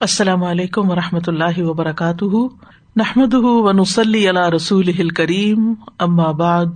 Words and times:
السلام 0.00 0.44
علیکم 0.44 0.90
و 0.90 0.94
رحمۃ 0.94 1.26
اللہ 1.26 1.58
وبرکاتہ۔ 1.58 2.36
نحمد 2.96 3.34
ونسلی 3.34 4.30
علی 4.30 4.56
رسول 4.56 5.08
کریم 5.08 5.74
بعد، 6.32 6.66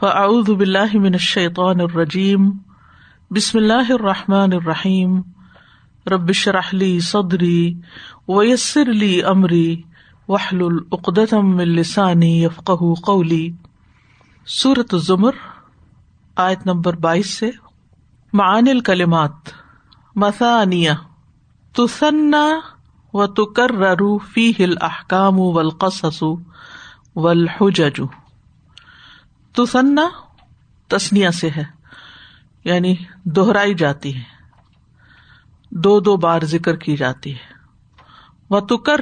فاعوذ 0.00 0.50
باللہ 0.50 0.96
من 0.96 1.12
الشیطان 1.12 1.80
الرجیم، 1.80 2.50
بسم 3.30 3.58
اللہ 3.58 3.90
الرحمٰن 3.90 4.52
الرحیم۔ 4.52 5.20
ربش 6.06 6.48
رحلی 6.48 7.00
صدری 7.00 7.74
ویسر 8.28 8.90
علی 8.90 9.22
عمری 9.22 9.82
وحل 10.28 10.62
العقدم 10.62 11.58
السانی 11.58 12.44
یفق 12.44 12.70
قولی۔ 13.04 13.50
صورت 14.46 14.96
ظمر 14.96 15.32
آیت 16.36 16.66
نمبر 16.66 16.96
بائیس 16.96 17.38
سے۔ 17.38 17.50
معان 18.32 18.64
الکلمات 18.70 19.50
مسانیہ 20.16 20.90
تسنا 21.76 22.60
و 23.14 23.26
تکر 23.26 23.70
فی 24.18 24.50
ہل 24.50 24.74
احکام 24.80 25.38
ولقص 25.38 26.22
ولحجج 27.16 28.00
تسنا 29.52 30.08
تسنیا 30.88 31.30
سے 31.30 31.50
ہے 31.50 31.64
یعنی 32.64 32.94
دوہرائی 33.24 33.74
جاتی 33.74 34.16
ہے، 34.16 34.22
دو 35.70 36.00
دو 36.00 36.16
بار 36.16 36.44
ذکر 36.44 36.76
کی 36.76 36.96
جاتی 36.96 37.34
ہے۔ 37.34 37.54
و 38.50 38.60
تکر 38.60 39.00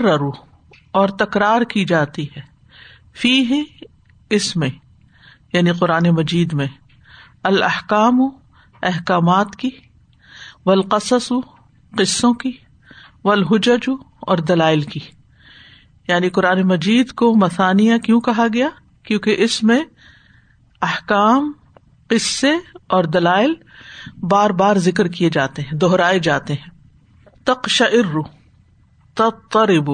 اور 0.91 1.09
تکرار 1.09 1.63
کی 1.63 1.85
جاتی 1.85 2.27
ہے 2.37 2.41
فی 3.15 3.51
ہے 3.51 3.85
اس 4.31 4.57
میں 4.57 4.71
یعنی 5.53 5.73
قرآن 5.73 6.11
مجید 6.11 6.53
میں۔ 6.53 6.67
الحکام 7.43 8.21
احکامات 8.83 9.57
کی 9.57 9.71
ولقص 10.67 11.13
قصوں 11.99 12.35
کی۔ 12.35 12.64
والحجج 13.25 13.91
اور 14.21 14.39
دلائل 14.39 14.81
کی۔ 14.81 15.01
یعنی 16.09 16.31
قرآن 16.31 16.63
مجید 16.63 17.13
کو 17.13 17.35
مسانیہ 17.35 17.99
کیوں 17.99 18.21
کہا 18.21 18.47
گیا؟ 18.55 18.69
کیونکہ 19.03 19.35
اس 19.39 19.63
میں 19.63 19.85
احکام، 20.83 21.53
قصے 22.09 22.53
اور 22.87 23.05
دلائل 23.05 23.55
بار 24.21 24.51
بار 24.51 24.77
ذکر 24.77 25.09
کیے 25.09 25.31
جاتے 25.31 25.63
ہیں 25.63 25.79
دوہرائے 25.79 26.19
جاتے 26.19 26.55
ہیں۔ 26.55 26.71
تقش 27.45 27.83
ارو 27.83 28.23
ترب 29.51 29.91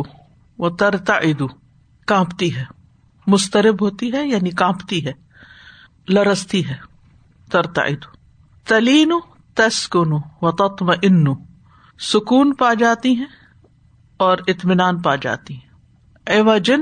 و 0.58 0.70
ترتا 0.70 1.14
کانپتی 2.06 2.56
ہے۔ 2.56 2.64
مسترب 3.26 3.82
ہوتی 3.82 4.12
ہے 4.12 4.28
یعنی 4.28 4.50
کانپتی 4.50 5.06
ہے۔ 5.06 5.12
لرستی 6.08 6.68
ہے 6.68 6.76
ترتا 7.50 7.82
تلین، 8.66 9.12
تسکن 9.54 10.12
و 10.42 10.50
تتم 10.52 10.90
ان 11.02 11.49
سکون 12.00 12.54
پا 12.54 12.74
جاتی 12.74 13.14
ہیں 13.14 13.26
اور 14.16 14.38
اطمینان 14.46 15.02
پا 15.02 15.16
جاتی 15.16 15.54
ہیں۔ 15.54 15.70
اے 16.26 16.40
وجن 16.40 16.80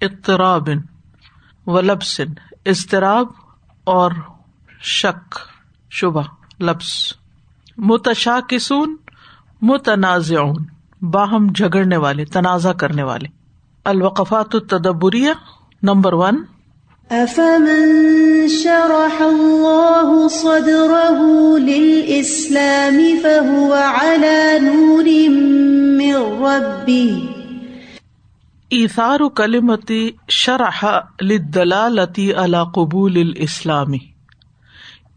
اطرابن 0.00 0.78
و 1.66 1.80
لبسن 1.80 2.32
اضطراب 2.66 3.26
اور 3.84 4.10
شک، 4.80 5.38
شبہ، 5.90 6.22
لبس۔ 6.60 7.12
متشا 7.76 8.38
کسون 8.48 8.96
متنازع 9.62 10.40
باہم 11.02 11.46
جھگڑنے 11.54 11.96
والے، 11.96 12.24
تنازع 12.24 12.72
کرنے 12.72 13.02
والے۔ 13.02 13.28
الوقفات 13.84 14.54
التدبریہ، 14.54 15.30
نمبر 15.82 16.12
ون۔ 16.12 16.44
افمن 17.10 18.48
شرح 18.48 19.22
الله 19.22 20.28
صدره 20.28 21.18
للإسلام 21.58 22.98
فهو 23.22 23.72
على 23.74 24.58
نور 24.60 25.30
من 25.96 26.44
ربه 26.44 27.26
ایثار 28.70 29.28
کلمتی 29.28 30.10
شرح 30.28 30.84
للدلالتی 31.22 32.32
على 32.32 32.56
قبول 32.74 33.16
الاسلامی 33.16 33.98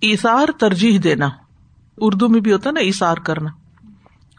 ایثار 0.02 0.52
ترجیح 0.60 1.00
دینا۔ 1.04 1.30
اردو 1.98 2.30
میں 2.30 2.40
بھی 2.40 2.52
ہوتا 2.52 2.70
ہے 2.70 2.74
نا 2.74 2.80
ایثار 2.80 3.18
کرنا۔ 3.18 3.50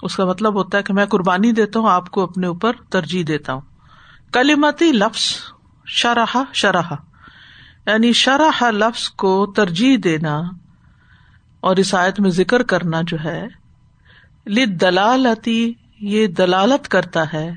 اس 0.03 0.17
کا 0.17 0.25
مطلب 0.25 0.55
ہوتا 0.55 0.79
ہے 0.79 0.83
کہ 0.83 0.95
میں 0.95 1.07
قربانی 1.07 1.53
دیتا 1.53 1.81
ہوں، 1.81 1.91
آپ 1.91 2.11
کو 2.11 2.23
اپنے 2.23 2.47
اوپر 2.47 2.73
ترجیح 2.91 3.25
دیتا 3.29 3.53
ہوں۔ 3.53 3.61
کلیمتی 4.33 4.93
لفظ 4.93 5.37
شرح 5.87 6.37
شرح۔ 6.53 6.95
یعنی 7.87 8.13
شرح 8.13 8.71
لفظ 8.71 9.09
کو 9.09 9.53
ترجیح 9.57 9.97
دینا 10.05 10.43
اور 11.61 11.77
اس 11.77 11.95
آیت 11.95 12.21
میں 12.21 12.31
ذکر 12.31 12.63
کرنا 12.63 13.03
جو 13.07 13.17
ہے 13.25 13.47
لد 14.47 14.81
دلالتی 14.81 15.73
یہ 16.01 16.27
دلالت 16.27 16.89
کرتا 16.89 17.25
ہے 17.33 17.53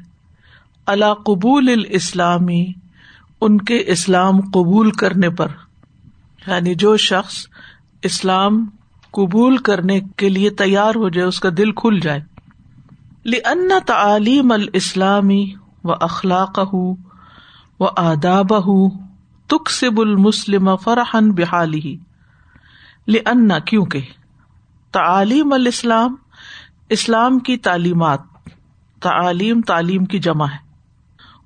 اللہ 0.85 1.13
قبول 1.13 1.69
الاسلامی، 1.69 2.71
ان 3.41 3.57
کے 3.57 3.83
اسلام 3.87 4.41
قبول 4.41 4.91
کرنے 4.91 5.29
پر۔ 5.29 5.47
یعنی 6.47 6.75
جو 6.75 6.97
شخص 6.97 7.47
اسلام 8.01 8.69
قبول 9.11 9.57
کرنے 9.57 9.99
کے 9.99 10.29
لیے 10.29 10.49
تیار 10.49 10.95
ہو 10.95 11.09
جائے، 11.09 11.27
اس 11.27 11.39
کا 11.39 11.49
دل 11.57 11.71
کھل 11.71 11.99
جائے۔ 11.99 12.19
لن 13.25 13.73
تعلیم 13.85 14.51
الاسلامی 14.51 15.53
و 15.83 15.91
اخلاق 15.91 16.59
ہُ 16.59 16.75
و 17.79 17.85
آداب 17.97 18.53
ہُ 19.47 19.57
تکسب 19.57 19.99
المسلم 19.99 20.75
فرحن 20.75 21.31
بحالی 21.31 21.97
لنا 23.07 23.59
کیونکہ 23.59 24.01
تعلیم 24.91 25.53
الاسلام، 25.53 26.15
اسلام 26.89 27.39
کی 27.39 27.57
تعلیمات، 27.57 28.19
تعلیم 29.01 29.61
تعلیم 29.61 30.05
کی 30.05 30.19
جمع 30.19 30.45
ہے۔ 30.45 30.57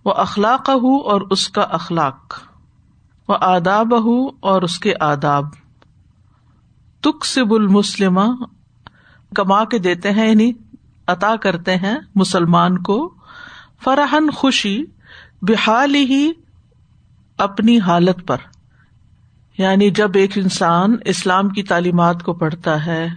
وہ 0.06 0.12
اخلاق 0.12 0.70
ہو 0.70 0.98
اور 0.98 1.22
اس 1.22 1.50
کا 1.50 1.62
اخلاق، 1.62 2.40
وہ 3.28 3.38
آداب 3.42 4.04
ہو 4.04 4.28
اور 4.40 4.62
اس 4.62 4.80
کے 4.80 4.94
آداب۔ 5.00 5.46
تکسب 7.02 7.54
المسلم، 7.54 8.20
کما 9.36 9.66
کے 9.66 9.78
دیتے 9.78 10.12
ہیں 10.12 10.30
یعنی 10.30 10.52
عطا 11.08 11.36
کرتے 11.36 11.76
ہیں 11.76 12.00
مسلمان 12.16 12.78
کو 12.78 13.14
فرحن 13.84 14.32
خوشی 14.32 14.84
بحال 15.42 15.96
ہی 15.96 16.32
اپنی 17.42 17.80
حالت 17.80 18.28
پر۔ 18.28 18.38
یعنی 19.58 19.90
جب 19.90 20.12
ایک 20.14 20.38
انسان 20.38 20.96
اسلام 21.06 21.50
کی 21.50 21.64
تعلیمات 21.64 22.24
کو 22.24 22.34
پڑھتا 22.34 22.86
ہے، 22.86 23.08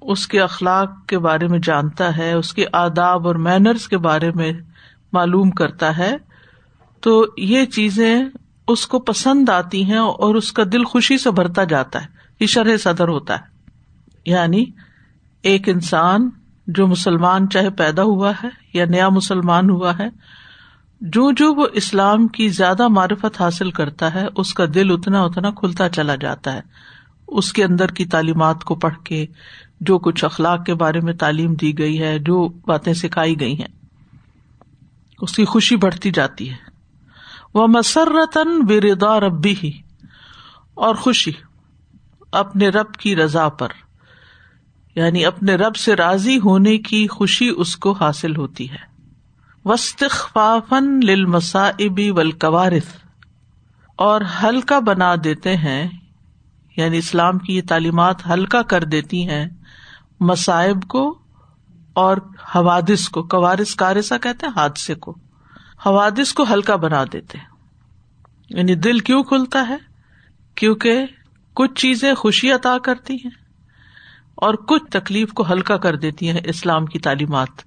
اس 0.00 0.26
کے 0.26 0.40
اخلاق 0.40 1.06
کے 1.06 1.18
بارے 1.18 1.48
میں 1.48 1.58
جانتا 1.58 2.16
ہے، 2.16 2.32
اس 2.32 2.52
کے 2.52 2.64
آداب 2.72 3.26
اور 3.26 3.34
مینرس 3.34 3.88
کے 3.88 3.98
بارے 3.98 4.30
میں 4.34 4.52
معلوم 5.12 5.50
کرتا 5.50 5.98
ہے، 5.98 6.16
تو 7.00 7.26
یہ 7.36 7.64
چیزیں 7.64 8.24
اس 8.68 8.86
کو 8.86 8.98
پسند 8.98 9.48
آتی 9.48 9.84
ہیں 9.84 9.98
اور 9.98 10.34
اس 10.34 10.52
کا 10.52 10.62
دل 10.72 10.84
خوشی 10.84 11.18
سے 11.18 11.30
بھرتا 11.30 11.64
جاتا 11.64 12.02
ہے، 12.02 12.06
یہ 12.40 12.46
شرح 12.46 12.76
صدر 12.76 13.08
ہوتا 13.08 13.34
ہے۔ 13.34 13.56
یعنی 14.26 14.64
ایک 15.42 15.68
انسان 15.68 16.30
جو 16.66 16.86
مسلمان 16.86 17.48
چاہے 17.48 17.70
پیدا 17.70 18.02
ہوا 18.02 18.32
ہے 18.44 18.48
یا 18.72 18.84
نیا 18.84 19.08
مسلمان 19.08 19.70
ہوا 19.70 19.98
ہے 19.98 20.08
جو 21.00 21.32
جو 21.32 21.54
وہ 21.54 21.66
اسلام 21.72 22.28
کی 22.28 22.48
زیادہ 22.48 22.88
معرفت 22.88 23.40
حاصل 23.40 23.70
کرتا 23.70 24.14
ہے، 24.14 24.26
اس 24.36 24.54
کا 24.54 24.64
دل 24.74 24.90
اتنا 24.90 25.22
اتنا 25.22 25.50
کھلتا 25.50 25.88
چلا 25.88 26.14
جاتا 26.14 26.52
ہے۔ 26.52 26.60
اس 27.28 27.52
کے 27.52 27.64
اندر 27.64 27.88
کی 27.88 28.04
تعلیمات 28.04 28.64
کو 28.64 28.74
پڑھ 28.74 28.98
کے، 29.04 29.26
جو 29.80 29.98
کچھ 29.98 30.24
اخلاق 30.24 30.64
کے 30.64 30.74
بارے 30.74 31.00
میں 31.00 31.12
تعلیم 31.12 31.54
دی 31.54 31.78
گئی 31.78 32.02
ہے، 32.02 32.18
جو 32.18 32.48
باتیں 32.48 32.92
سکھائی 32.92 33.40
گئی 33.40 33.58
ہیں، 33.58 33.76
اس 35.22 35.32
کی 35.32 35.44
خوشی 35.44 35.76
بڑھتی 35.76 36.10
جاتی 36.10 36.50
ہے۔ 36.50 36.56
وہ 37.54 37.66
مسرتن 37.66 38.60
بردا 38.60 39.20
ربی 39.20 39.54
ہی 39.62 39.72
اور 40.74 40.94
خوشی 40.94 41.32
اپنے 42.32 42.68
رب 42.68 42.92
کی 42.92 43.16
رضا 43.16 43.48
پر۔ 43.48 43.68
یعنی 44.94 45.24
اپنے 45.24 45.54
رب 45.54 45.76
سے 45.76 45.96
راضی 45.96 46.38
ہونے 46.44 46.78
کی 46.78 47.06
خوشی 47.06 47.48
اس 47.56 47.76
کو 47.76 47.92
حاصل 47.92 48.36
ہوتی 48.36 48.70
ہے۔ 48.70 48.95
وسطفافن 49.66 51.00
للمصائبی 51.04 52.10
ولقوارث 52.10 52.86
اور 53.96 54.20
ہلکا 54.42 54.78
بنا 54.78 55.14
دیتے 55.24 55.56
ہیں 55.56 55.88
یعنی 56.76 56.98
اسلام 56.98 57.38
کی 57.38 57.56
یہ 57.56 57.62
تعلیمات 57.68 58.26
ہلکا 58.30 58.62
کر 58.62 58.84
دیتی 58.84 59.28
ہیں، 59.28 59.46
مصائب 60.20 60.82
کو 60.82 61.18
اور 61.92 62.16
حوادث 62.54 63.08
کو۔ 63.08 63.22
کوارث 63.22 63.74
کارثہ 63.74 64.14
کہتے 64.22 64.46
ہیں، 64.46 64.52
حادثے 64.56 64.94
کو۔ 64.94 65.14
حوادث 65.86 66.32
کو 66.32 66.44
ہلکا 66.50 66.76
بنا 66.76 67.04
دیتے 67.12 67.38
یعنی 68.50 68.74
دل 68.74 68.98
کیوں 68.98 69.22
کھلتا 69.22 69.68
ہے؟ 69.68 69.76
کیونکہ 70.54 71.06
کچھ 71.54 71.74
چیزیں 71.74 72.14
خوشی 72.14 72.52
عطا 72.52 72.78
کرتی 72.78 73.14
ہیں 73.14 73.30
اور 74.34 74.54
کچھ 74.54 74.84
تکلیف 74.90 75.32
کو 75.32 75.44
ہلکا 75.50 75.76
کر 75.76 75.96
دیتی 75.96 76.30
ہیں 76.30 76.40
اسلام 76.44 76.86
کی 76.86 76.98
تعلیمات۔ 76.98 77.65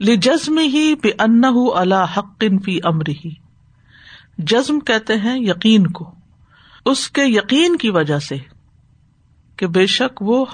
جزم 0.00 0.58
ہی 0.58 0.94
بے 0.94 1.10
ان 1.18 1.40
اللہ 1.74 2.04
حق 2.16 2.44
فی 2.64 2.78
امر 2.84 3.08
ہی 3.08 3.30
جزم 4.38 4.80
کہتے 4.80 5.16
ہیں 5.16 5.38
یقین 5.38 5.86
کو۔ 5.86 6.14
اس 6.84 7.10
کے 7.10 7.22
یقین 7.24 7.76
کی 7.76 7.90
وجہ 7.90 8.18
سے 8.18 8.36
کہ 9.56 9.66
بے 9.66 9.86
شک 9.86 10.22
وہ 10.22 10.46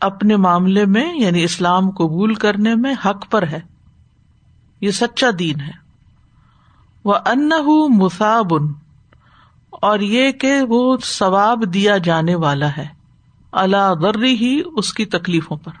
اپنے 0.00 0.36
معاملے 0.36 0.86
میں 0.86 1.14
یعنی 1.18 1.44
اسلام 1.44 1.90
قبول 1.90 2.34
کرنے 2.34 2.74
میں 2.74 2.94
حق 3.04 3.30
پر 3.30 3.46
ہے۔ 3.46 3.60
یہ 4.80 4.90
سچا 4.90 5.26
دین 5.38 5.60
ہے۔ 5.60 5.72
وہ 7.04 7.14
ان 7.14 7.50
مسابن 7.98 8.72
اور 9.70 10.00
یہ 10.00 10.30
کہ 10.30 10.62
وہ 10.68 10.96
ثواب 11.04 11.74
دیا 11.74 11.98
جانے 11.98 12.34
والا 12.34 12.68
ہے۔ 12.76 12.86
اللہ 13.52 13.92
غرری 13.92 14.34
ہی 14.34 14.62
اس 14.76 14.94
کی 14.94 15.04
تکلیفوں 15.04 15.56
پر۔ 15.56 15.72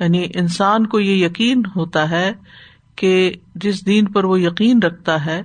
یعنی 0.00 0.26
انسان 0.34 0.86
کو 0.86 1.00
یہ 1.00 1.26
یقین 1.26 1.62
ہوتا 1.76 2.10
ہے 2.10 2.32
کہ 2.96 3.34
جس 3.54 3.86
دین 3.86 4.12
پر 4.12 4.24
وہ 4.24 4.40
یقین 4.40 4.82
رکھتا 4.82 5.26
ہے، 5.26 5.42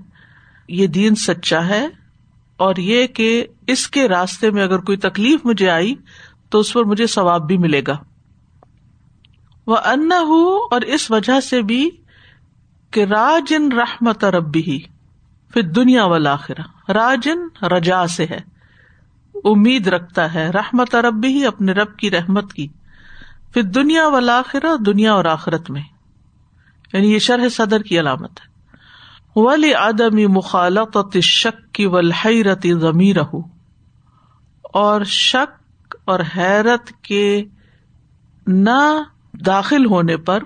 یہ 0.68 0.88
دین 0.88 1.16
سچا 1.16 1.68
ہے 1.68 1.88
اور 2.58 2.76
یہ 2.76 3.08
کہ 3.08 3.48
اس 3.68 3.88
کے 3.88 4.08
راستے 4.08 4.52
میں 4.52 4.64
اگر 4.64 4.80
کوئی 4.80 4.98
تکلیف 4.98 5.46
مجھے 5.46 5.70
آئی 5.70 5.96
تو 6.50 6.60
اس 6.60 6.74
پر 6.74 6.84
مجھے 6.84 7.08
ثواب 7.08 7.48
بھی 7.48 7.58
ملے 7.58 7.82
گا۔ 7.88 7.98
وہ 9.68 9.78
ان 9.78 10.12
اور 10.72 10.82
اس 10.82 11.12
وجہ 11.12 11.40
سے 11.40 11.62
بھی 11.62 11.90
کہ 12.92 13.04
راجن 13.04 13.72
رحمت 13.72 14.24
ربی 14.24 14.60
ہی 14.60 14.80
پھر 15.54 15.62
دنیا 15.62 16.06
والا 16.06 16.36
راجن 16.90 17.66
رجا 17.66 18.08
سے 18.08 18.26
ہے، 18.26 18.40
امید 19.44 19.88
رکھتا 19.88 20.34
ہے، 20.34 20.50
رحمت 20.50 20.96
ربی 20.96 21.28
ہی 21.28 21.46
اپنے 21.46 21.72
رب 21.72 21.98
کی 21.98 22.12
رحمت 22.12 22.54
کی۔ 22.54 22.68
پھر 23.54 23.62
دنیا 23.62 24.08
والا 24.08 24.42
دنیا 24.86 25.14
اور 25.14 25.26
آخرت 25.26 25.70
میں۔ 25.70 25.82
یعنی 26.94 27.14
یہ 27.14 27.20
شرح 27.20 27.50
صدر 27.50 27.82
کی 27.82 28.00
علامت 28.00 28.32
ہے۔ 28.32 28.52
ولی 29.36 29.74
آدمی 29.74 30.26
مخالط 30.26 31.18
شک 31.18 31.74
کی 31.74 31.86
ولحرتی 31.86 32.74
ضمیر 32.74 33.18
اور 34.62 35.04
شک 35.04 35.96
اور 36.06 36.20
حیرت 36.38 36.92
کے 37.02 37.44
نہ 38.48 39.04
داخل 39.46 39.86
ہونے 39.86 40.18
پر 40.18 40.44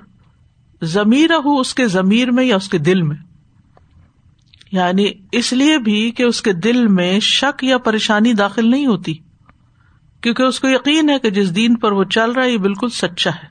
ضمیر 0.82 1.30
ہو 1.46 1.60
اس 1.60 1.76
کے 1.76 1.88
ضمیر 1.88 2.32
میں 2.32 2.46
یا 2.46 2.56
اس 2.56 2.70
کے 2.70 2.78
دل 2.78 3.02
میں۔ 3.02 3.18
یعنی 4.72 5.12
اس 5.32 5.54
لیے 5.54 5.78
بھی 5.78 6.12
کہ 6.12 6.24
اس 6.24 6.42
کے 6.42 6.54
دل 6.54 6.88
میں 6.88 7.20
شک 7.20 7.64
یا 7.64 7.78
پریشانی 7.78 8.34
داخل 8.34 8.72
نہیں 8.72 8.86
ہوتی۔ 8.86 9.14
کیونکہ 10.26 10.44
اس 10.44 10.60
کو 10.60 10.68
یقین 10.68 11.10
ہے 11.10 11.20
کہ 11.20 11.30
جس 11.30 11.56
دین 11.56 11.76
پر 11.76 11.92
وہ 11.92 12.04
چل 12.04 12.32
رہا 12.32 12.44
ہے، 12.44 12.52
یہ 12.52 12.58
بالکل 12.58 12.90
سچا 12.90 13.30
ہے۔ 13.30 13.48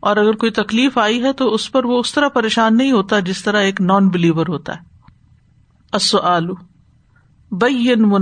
اور 0.00 0.16
اگر 0.16 0.32
کوئی 0.32 0.52
تکلیف 0.52 0.98
آئی 0.98 1.22
ہے 1.22 1.32
تو 1.32 1.54
اس 1.54 1.72
پر 1.72 1.84
وہ 1.84 2.00
اس 2.00 2.14
طرح 2.14 2.28
پریشان 2.28 2.76
نہیں 2.76 2.92
ہوتا 2.92 3.20
جس 3.20 3.44
طرح 3.44 3.60
ایک 3.60 3.80
نان 3.80 4.08
بلیور 4.08 4.46
ہوتا 4.48 4.74
ہے۔ 4.76 4.80
آلو 6.22 6.54
بین 7.52 8.12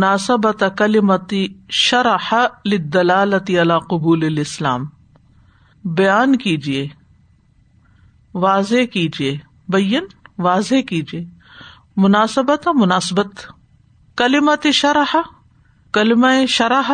شرح 1.70 2.34
دلالتی 2.64 3.58
اللہ 3.58 3.78
قبول 3.78 4.24
الاسلام 4.24 4.84
بیان 5.84 6.38
کیجیے 6.38 6.88
واضح 8.34 8.84
کیجیے 8.92 9.38
بین 9.68 10.04
واضح 10.38 10.80
کیجیے 10.88 11.24
مناسبت 11.96 12.68
مناسبت۔ 12.68 13.46
کلیمتی 14.16 14.72
شرح 14.72 15.16
کلم 15.92 16.26
شرح۔ 16.48 16.92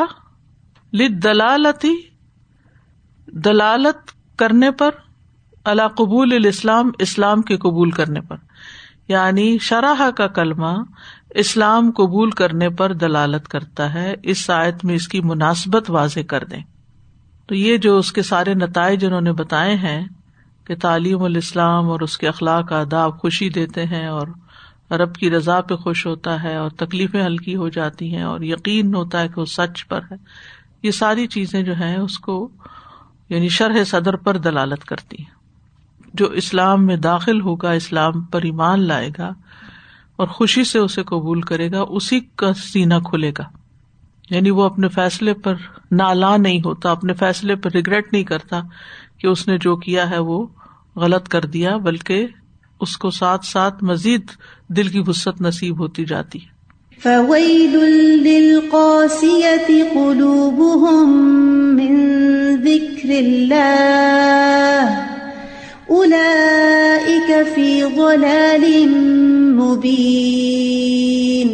دلالتی 0.92 1.94
دلالت 3.26 4.12
کرنے 4.38 4.70
پر 4.70 4.90
اللہ 5.64 5.88
قبول 5.88 6.32
الاسلام، 6.32 6.90
اسلام 6.98 7.42
کے 7.42 7.56
قبول 7.56 7.90
کرنے 7.90 8.20
پر۔ 8.20 8.36
یعنی 9.08 9.58
شرح 9.58 10.10
کا 10.16 10.26
کلمہ 10.26 10.82
اسلام 11.30 11.90
قبول 11.90 12.30
کرنے 12.30 12.68
پر 12.68 12.92
دلالت 12.92 13.48
کرتا 13.48 13.94
ہے، 13.94 14.14
اس 14.22 14.50
آیت 14.50 14.84
میں 14.84 14.94
اس 14.94 15.08
کی 15.08 15.20
مناسبت 15.20 15.90
واضح 15.90 16.20
کر 16.28 16.44
دیں۔ 16.44 16.62
تو 17.46 17.54
یہ 17.54 17.76
جو 17.76 17.98
اس 17.98 18.12
کے 18.12 18.22
سارے 18.22 18.54
نتائج 18.54 19.04
انہوں 19.04 19.20
نے 19.20 19.32
بتائے 19.32 19.74
ہیں 19.74 20.06
کہ 20.64 20.74
تعلیم 20.82 21.22
الاسلام 21.22 21.90
اور 21.90 22.00
اس 22.00 22.18
کے 22.18 22.28
اخلاق، 22.28 22.72
آداب 22.72 23.20
خوشی 23.20 23.48
دیتے 23.48 23.84
ہیں 23.84 24.06
اور 24.06 24.28
رب 24.90 25.14
کی 25.14 25.30
رضا 25.30 25.60
پہ 25.60 25.74
خوش 25.74 26.06
ہوتا 26.06 26.42
ہے 26.42 26.56
اور 26.56 26.70
تکلیفیں 26.70 27.24
ہلکی 27.24 27.56
ہو 27.56 27.68
جاتی 27.68 28.14
ہیں 28.14 28.22
اور 28.22 28.40
یقین 28.40 28.94
ہوتا 28.94 29.20
ہے 29.20 29.28
کہ 29.28 29.40
وہ 29.40 29.44
سچ 29.44 29.86
پر 29.88 30.00
ہے۔ 30.12 30.16
یہ 30.82 30.90
ساری 30.90 31.26
چیزیں 31.26 31.62
جو 31.62 31.74
ہیں 31.74 31.96
اس 31.96 32.18
کو 32.18 32.48
یعنی 33.28 33.48
شرح 33.48 33.84
صدر 33.84 34.16
پر 34.16 34.36
دلالت 34.36 34.84
کرتی 34.84 35.16
ہیں۔ 35.18 35.40
جو 36.14 36.26
اسلام 36.26 36.86
میں 36.86 36.96
داخل 36.96 37.40
ہوگا، 37.40 37.70
اسلام 37.70 38.20
پر 38.20 38.42
ایمان 38.42 38.80
لائے 38.80 39.10
گا 39.18 39.32
اور 40.16 40.28
خوشی 40.28 40.64
سے 40.64 40.78
اسے 40.78 41.02
قبول 41.02 41.40
کرے 41.40 41.70
گا، 41.70 41.80
اسی 41.80 42.20
کا 42.20 42.52
سینا 42.54 42.98
کھلے 42.98 43.32
گا۔ 43.38 43.44
یعنی 44.30 44.50
وہ 44.50 44.62
اپنے 44.62 44.88
فیصلے 44.88 45.34
پر 45.34 45.54
نالا 45.90 46.36
نہیں 46.36 46.58
ہوتا، 46.58 46.90
اپنے 46.90 47.12
فیصلے 47.12 47.56
پر 47.56 47.70
ریگریٹ 47.70 48.12
نہیں 48.12 48.24
کرتا 48.24 48.60
کہ 49.18 49.26
اس 49.26 49.48
نے 49.48 49.58
جو 49.58 49.76
کیا 49.76 50.10
ہے 50.10 50.18
وہ 50.18 50.46
غلط 50.96 51.28
کر 51.28 51.44
دیا، 51.44 51.76
بلکہ 51.76 52.26
اس 52.80 52.96
کو 52.96 53.10
ساتھ 53.10 53.46
ساتھ 53.46 53.84
مزید 53.84 54.26
دل 54.68 54.88
کی 54.88 55.00
وسط 55.06 55.40
نصیب 55.40 55.80
ہوتی 55.80 56.04
جاتی۔ 56.04 56.38
ہے 56.44 56.59
فويل 57.02 57.76
للقاسية 58.24 59.68
قلوبهم 59.92 61.12
من 61.76 61.94
ذكر 62.64 63.12
الله 63.20 64.88
أولئك 65.90 67.30
في 67.54 67.82
ضلال 67.96 68.66
مبين 69.54 71.48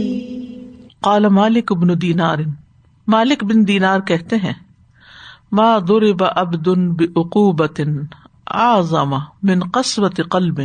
قال 1.00 1.28
مالک 1.28 1.72
بن 1.72 2.00
دینار 2.00 2.38
مالک 3.06 3.44
بن 3.44 3.68
دینار 3.68 4.00
کہتے 4.00 4.36
ہیں، 4.36 4.54
ما 5.52 5.78
ضرب 5.78 6.24
عبد 6.36 6.68
بعقوبت 6.68 7.80
اعظم 8.50 9.14
من 9.42 9.60
قسوت 9.60 10.20
قلب۔ 10.30 10.60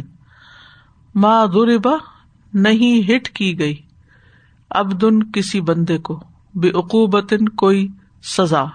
ما 1.15 1.45
ضرب 1.45 1.87
نہیں 2.53 3.11
ہٹ 3.11 3.29
کی 3.29 3.59
گئی۔ 3.59 3.75
ابدن 4.71 5.31
کسی 5.31 5.61
بندے 5.61 5.97
کو، 5.97 6.19
بے 6.55 6.69
عقوبت 6.69 7.33
کوئی 7.57 7.87
سزا۔ 8.23 8.65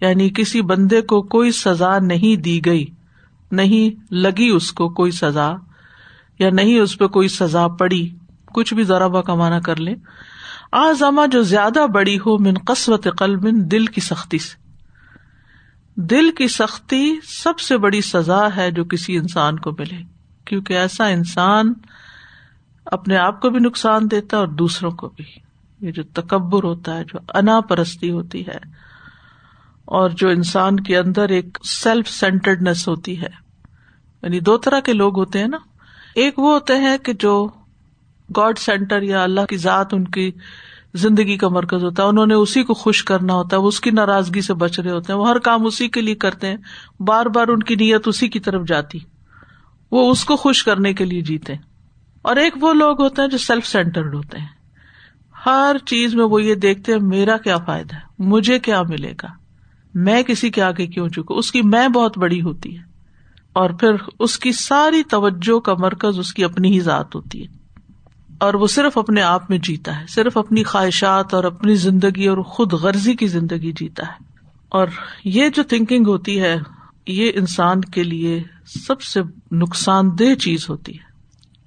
یعنی 0.00 0.30
کسی 0.30 0.62
بندے 0.62 1.00
کو 1.00 1.22
کوئی 1.22 1.50
سزا 1.50 1.98
نہیں 1.98 2.36
دی 2.36 2.64
گئی، 2.64 2.86
نہیں 3.52 4.14
لگی 4.14 4.48
اس 4.48 4.72
کو 4.72 4.88
کوئی 4.88 5.10
سزا، 5.10 5.54
یا 6.38 6.50
نہیں 6.50 6.80
اس 6.80 6.98
پہ 6.98 7.06
کوئی 7.06 7.28
سزا 7.28 7.68
پڑی۔ 7.68 8.10
کچھ 8.54 8.74
بھی 8.74 8.84
ذرا 8.84 9.06
با 9.06 9.22
کمانا 9.22 9.60
کر 9.60 9.76
لے 9.76 9.94
آزما 10.72 11.26
جو 11.26 11.42
زیادہ 11.42 11.86
بڑی 11.94 12.18
ہو، 12.18 12.38
من 12.38 12.54
قسوت 12.66 13.08
قلب، 13.18 13.70
دل 13.70 13.86
کی 13.86 14.00
سختی 14.00 14.38
سے۔ 14.38 14.68
دل 16.00 16.30
کی 16.30 16.48
سختی 16.48 17.14
سب 17.22 17.58
سے 17.58 17.78
بڑی 17.78 18.00
سزا 18.00 18.48
ہے 18.56 18.70
جو 18.70 18.84
کسی 18.84 19.16
انسان 19.16 19.58
کو 19.58 19.70
ملے۔ 19.70 20.02
کیونکہ 20.44 20.74
ایسا 20.74 21.06
انسان 21.06 21.72
اپنے 22.92 23.16
آپ 23.16 23.40
کو 23.40 23.50
بھی 23.50 23.58
نقصان 23.60 24.10
دیتا 24.10 24.36
ہے 24.36 24.42
اور 24.42 24.48
دوسروں 24.48 24.90
کو 24.90 25.08
بھی۔ 25.08 25.24
یہ 25.80 25.90
جو 25.90 26.02
تکبر 26.02 26.64
ہوتا 26.64 26.98
ہے، 26.98 27.04
جو 27.04 27.18
انا 27.34 27.60
پرستی 27.60 28.10
ہوتی 28.10 28.46
ہے، 28.46 28.58
اور 29.84 30.10
جو 30.10 30.28
انسان 30.28 30.80
کے 30.80 30.98
اندر 30.98 31.28
ایک 31.28 31.58
سیلف 31.64 32.08
سینٹرڈنیس 32.08 32.88
ہوتی 32.88 33.22
ہے۔ 33.22 33.28
یعنی 34.22 34.40
دو 34.40 34.56
طرح 34.56 34.80
کے 34.80 34.92
لوگ 34.92 35.18
ہوتے 35.18 35.38
ہیں 35.38 35.48
نا۔ 35.48 35.58
ایک 36.14 36.38
وہ 36.38 36.54
ہوتے 36.54 36.76
ہیں 36.76 36.98
کہ 36.98 37.12
جو 37.12 37.48
گاڈ 38.36 38.58
سینٹر 38.58 39.02
یا 39.02 39.22
اللہ 39.22 39.40
کی 39.40 39.56
ذات 39.56 39.94
ان 39.94 40.04
کی 40.04 40.30
زندگی 40.94 41.36
کا 41.36 41.48
مرکز 41.48 41.84
ہوتا 41.84 42.02
ہے، 42.02 42.08
انہوں 42.08 42.26
نے 42.26 42.34
اسی 42.34 42.62
کو 42.62 42.74
خوش 42.74 43.04
کرنا 43.04 43.34
ہوتا 43.34 43.56
ہے، 43.56 43.60
وہ 43.60 43.68
اس 43.68 43.80
کی 43.80 43.90
ناراضگی 43.90 44.40
سے 44.40 44.54
بچ 44.54 44.80
رہے 44.80 44.90
ہوتے 44.90 45.12
ہیں۔ 45.12 45.20
وہ 45.20 45.28
ہر 45.28 45.38
کام 45.38 45.66
اسی 45.66 45.88
کے 45.88 46.00
لیے 46.00 46.14
کرتے 46.14 46.46
ہیں۔ 46.46 46.56
بار 47.00 47.26
بار 47.26 47.48
ان 47.48 47.62
کی 47.62 47.74
نیت 47.74 48.08
اسی 48.08 48.28
کی 48.28 48.40
طرف 48.40 48.66
جاتی۔ 48.66 48.98
وہ 49.90 50.10
اس 50.10 50.24
کو 50.24 50.36
خوش 50.36 50.64
کرنے 50.64 50.94
کے 50.94 51.04
لیے 51.04 51.20
جیتے 51.20 51.54
اور 52.22 52.36
ایک 52.36 52.52
وہ 52.60 52.74
لوگ 52.74 53.02
ہوتے 53.02 53.22
ہیں 53.22 53.28
جو 53.28 53.38
سیلف 53.38 53.66
سینٹرڈ 53.66 54.14
ہوتے 54.14 54.38
ہیں۔ 54.38 54.58
ہر 55.46 55.76
چیز 55.86 56.14
میں 56.14 56.24
وہ 56.24 56.42
یہ 56.42 56.54
دیکھتے 56.54 56.92
ہیں، 56.92 57.00
میرا 57.00 57.36
کیا 57.36 57.56
فائدہ 57.58 57.94
ہے؟ 57.94 58.00
مجھے 58.18 58.58
کیا 58.58 58.82
ملے 58.82 59.12
گا؟ 59.22 59.28
میں 59.94 60.22
کسی 60.22 60.50
کے 60.50 60.62
آگے 60.62 60.86
کیوں 60.86 61.08
چکا 61.08 61.34
اس 61.34 61.52
کی 61.52 61.62
میں 61.62 61.88
بہت 61.88 62.18
بڑی 62.18 62.42
ہوتی 62.42 62.78
ہے۔ 62.78 62.82
اور 63.52 63.70
پھر 63.70 63.90
اس 64.20 64.38
کی 64.38 64.52
ساری 64.52 65.02
توجہ 65.02 65.58
کا 65.58 65.74
مرکز 65.78 66.18
اس 66.18 66.34
کی 66.34 66.44
اپنی 66.44 66.72
ہی 66.72 66.80
ذات 66.80 67.14
ہوتی 67.14 67.46
ہے۔ 67.46 67.46
اور 68.38 68.54
وہ 68.54 68.66
صرف 68.66 68.98
اپنے 68.98 69.22
آپ 69.22 69.50
میں 69.50 69.58
جیتا 69.58 70.00
ہے، 70.00 70.06
صرف 70.08 70.36
اپنی 70.36 70.62
خواہشات 70.62 71.34
اور 71.34 71.44
اپنی 71.44 71.74
زندگی 71.74 72.26
اور 72.26 72.38
خود 72.38 72.72
غرضی 72.72 73.14
کی 73.14 73.26
زندگی 73.26 73.72
جیتا 73.72 74.06
ہے۔ 74.06 74.46
اور 74.68 74.86
یہ 75.24 75.48
جو 75.48 75.62
تھنکنگ 75.62 76.06
ہوتی 76.06 76.40
ہے، 76.40 76.56
یہ 77.06 77.32
انسان 77.34 77.80
کے 77.80 78.02
لیے 78.02 78.42
سب 78.66 79.02
سے 79.02 79.20
نقصان 79.52 80.18
دہ 80.18 80.34
چیز 80.34 80.70
ہوتی 80.70 80.98
ہے۔ 80.98 81.07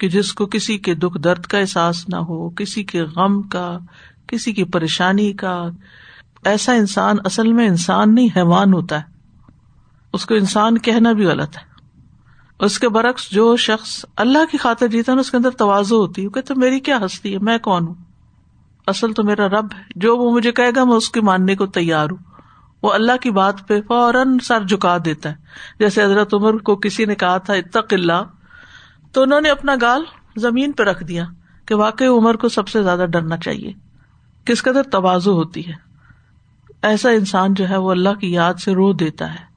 کہ 0.02 0.10
جس 0.10 0.34
کو 0.34 0.46
کسی 0.46 0.78
کے 0.78 0.96
دکھ 0.96 1.18
درد 1.18 1.42
کا 1.42 1.58
احساس 1.58 2.10
نہ 2.10 2.16
ہو، 2.16 2.50
کسی 2.50 2.84
کے 2.84 3.04
غم 3.04 3.42
کا، 3.42 3.78
کسی 4.28 4.54
کی 4.54 4.64
پریشانی 4.64 5.34
کا، 5.34 5.70
ایسا 6.46 6.74
انسان 6.74 7.16
اصل 7.26 7.54
میں 7.54 7.68
انسان 7.68 8.16
نہیں، 8.16 8.28
حیوان 8.36 8.74
ہوتا 8.74 8.98
ہے۔ 8.98 9.04
اس 10.14 10.26
کو 10.26 10.36
انسان 10.36 10.78
کہنا 10.78 11.12
بھی 11.12 11.26
غلط 11.26 11.58
ہے۔ 11.58 11.64
اس 12.60 12.80
کے 12.80 12.90
برعکس 12.90 13.32
جو 13.32 13.56
شخص 13.56 14.06
اللہ 14.16 14.52
کی 14.52 14.58
خاطر 14.58 14.88
جیتا 14.88 15.14
نا، 15.14 15.20
اس 15.20 15.32
کے 15.32 15.38
اندر 15.38 15.50
توازو 15.50 15.98
ہوتی 15.98 16.26
ہے 16.26 16.42
تو 16.42 16.56
میری 16.56 16.80
کیا 16.80 17.00
ہستی 17.06 17.34
ہے؟ 17.34 17.40
میں 17.40 17.58
کون 17.58 17.88
ہوں؟ 17.88 17.96
اصل 18.88 19.14
تو 19.14 19.24
میرا 19.24 19.48
رب 19.48 19.66
ہے۔ 19.78 19.84
جو 19.96 20.18
وہ 20.18 20.32
مجھے 20.32 20.52
کہے 20.52 20.70
گا، 20.76 20.84
میں 20.84 20.96
اس 20.96 21.10
کے 21.10 21.22
ماننے 21.22 21.56
کو 21.56 21.66
تیار 21.66 22.10
ہوں۔ 22.10 22.32
وہ 22.84 22.94
اللہ 22.94 23.18
کی 23.22 23.32
بات 23.32 23.68
پہ 23.68 23.82
فوراً 23.88 24.38
سر 24.40 24.64
جھکا 24.64 24.98
دیتا 25.06 25.30
ہے۔ 25.30 25.36
جیسے 25.80 26.04
حضرت 26.04 26.34
عمر 26.34 26.58
کو 26.58 26.76
کسی 26.76 27.06
نے 27.06 27.16
کہا 27.16 27.38
تھا، 27.38 27.54
اتق 27.54 27.94
اللہ 27.94 28.24
تو 29.12 29.22
انہوں 29.22 29.42
نے 29.42 29.50
اپنا 29.50 29.76
گال 29.82 30.04
زمین 30.38 30.72
پہ 30.72 30.84
رکھ 30.84 31.04
دیا 31.04 31.26
کہ 31.66 31.76
واقعی 31.76 32.08
عمر 32.08 32.36
کو 32.36 32.50
سب 32.50 32.68
سے 32.68 32.84
زیادہ 32.84 33.06
ڈرنا 33.06 33.38
چاہیے۔ 33.38 33.74
کس 34.46 34.64
قدر 34.64 34.84
توازو 34.84 35.34
ہوتی 35.34 35.68
ہے۔ 35.68 35.74
ایسا 36.82 37.10
انسان 37.10 37.54
جو 37.54 37.70
ہے 37.70 37.78
وہ 37.78 37.92
اللہ 37.92 38.10
کی 38.10 38.32
یاد 38.32 38.54
سے 38.54 38.74
رو 38.74 38.94
دیتا 38.94 39.32
ہے۔ 39.32 39.52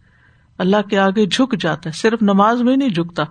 اللہ 0.58 0.88
کے 0.90 0.98
آگے 0.98 1.26
جھک 1.26 1.60
جاتا 1.60 1.90
ہے، 1.90 1.98
صرف 1.98 2.22
نماز 2.22 2.62
میں 2.62 2.76
نہیں 2.76 2.88
جھکتا۔ 2.88 3.22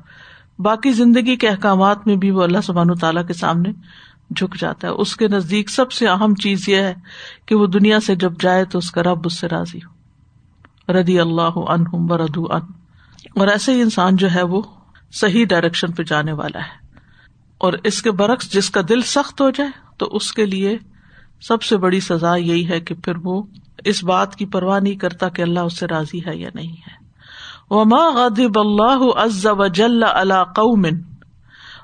باقی 0.59 0.91
زندگی 0.91 1.35
کے 1.35 1.49
احکامات 1.49 2.07
میں 2.07 2.15
بھی 2.15 2.31
وہ 2.31 2.43
اللہ 2.43 2.61
سبحان 2.63 2.95
تعالیٰ 2.95 3.27
کے 3.27 3.33
سامنے 3.33 3.71
جھک 4.35 4.55
جاتا 4.59 4.87
ہے۔ 4.87 4.93
اس 4.93 5.15
کے 5.15 5.27
نزدیک 5.27 5.69
سب 5.69 5.91
سے 5.91 6.07
اہم 6.07 6.35
چیز 6.35 6.69
یہ 6.69 6.75
ہے 6.75 6.93
کہ 7.45 7.55
وہ 7.55 7.67
دنیا 7.67 7.99
سے 7.99 8.15
جب 8.15 8.33
جائے 8.39 8.65
تو 8.65 8.77
اس 8.77 8.91
کا 8.91 9.03
رب 9.03 9.19
اس 9.25 9.39
سے 9.39 9.47
راضی 9.47 9.77
ہو۔ 9.77 9.93
ردی 10.93 11.19
اللہ 11.19 11.55
ان 11.55 12.09
ردو 12.11 12.45
ان 12.49 12.61
اور 13.39 13.47
ایسے 13.47 13.73
ہی 13.73 13.81
انسان 13.81 14.15
جو 14.15 14.27
ہے 14.35 14.43
وہ 14.43 14.61
صحیح 15.13 15.45
ڈائریکشن 15.45 15.91
پہ 15.91 16.03
جانے 16.03 16.31
والا 16.31 16.59
ہے۔ 16.59 16.97
اور 17.57 17.73
اس 17.83 18.01
کے 18.01 18.11
برعکس 18.11 18.53
جس 18.53 18.69
کا 18.69 18.81
دل 18.89 19.01
سخت 19.01 19.41
ہو 19.41 19.49
جائے، 19.49 19.69
تو 19.97 20.05
اس 20.05 20.33
کے 20.33 20.45
لیے 20.45 20.77
سب 21.41 21.63
سے 21.63 21.77
بڑی 21.77 21.99
سزا 21.99 22.35
یہی 22.35 22.69
ہے 22.69 22.79
کہ 22.79 22.95
پھر 22.95 23.13
وہ 23.23 23.43
اس 23.85 24.03
بات 24.03 24.35
کی 24.35 24.45
پرواہ 24.45 24.79
نہیں 24.79 24.95
کرتا 24.95 25.29
کہ 25.29 25.41
اللہ 25.41 25.59
اس 25.59 25.79
سے 25.79 25.87
راضی 25.87 26.25
ہے 26.25 26.37
یا 26.37 26.49
نہیں 26.55 26.71
ہے۔ 26.71 27.05
وما 27.69 28.09
غضب 28.09 28.59
اللہ 28.59 29.19
عز 29.19 29.45
وجل 29.45 30.03
على 30.03 30.43
قوم۔ 30.55 30.85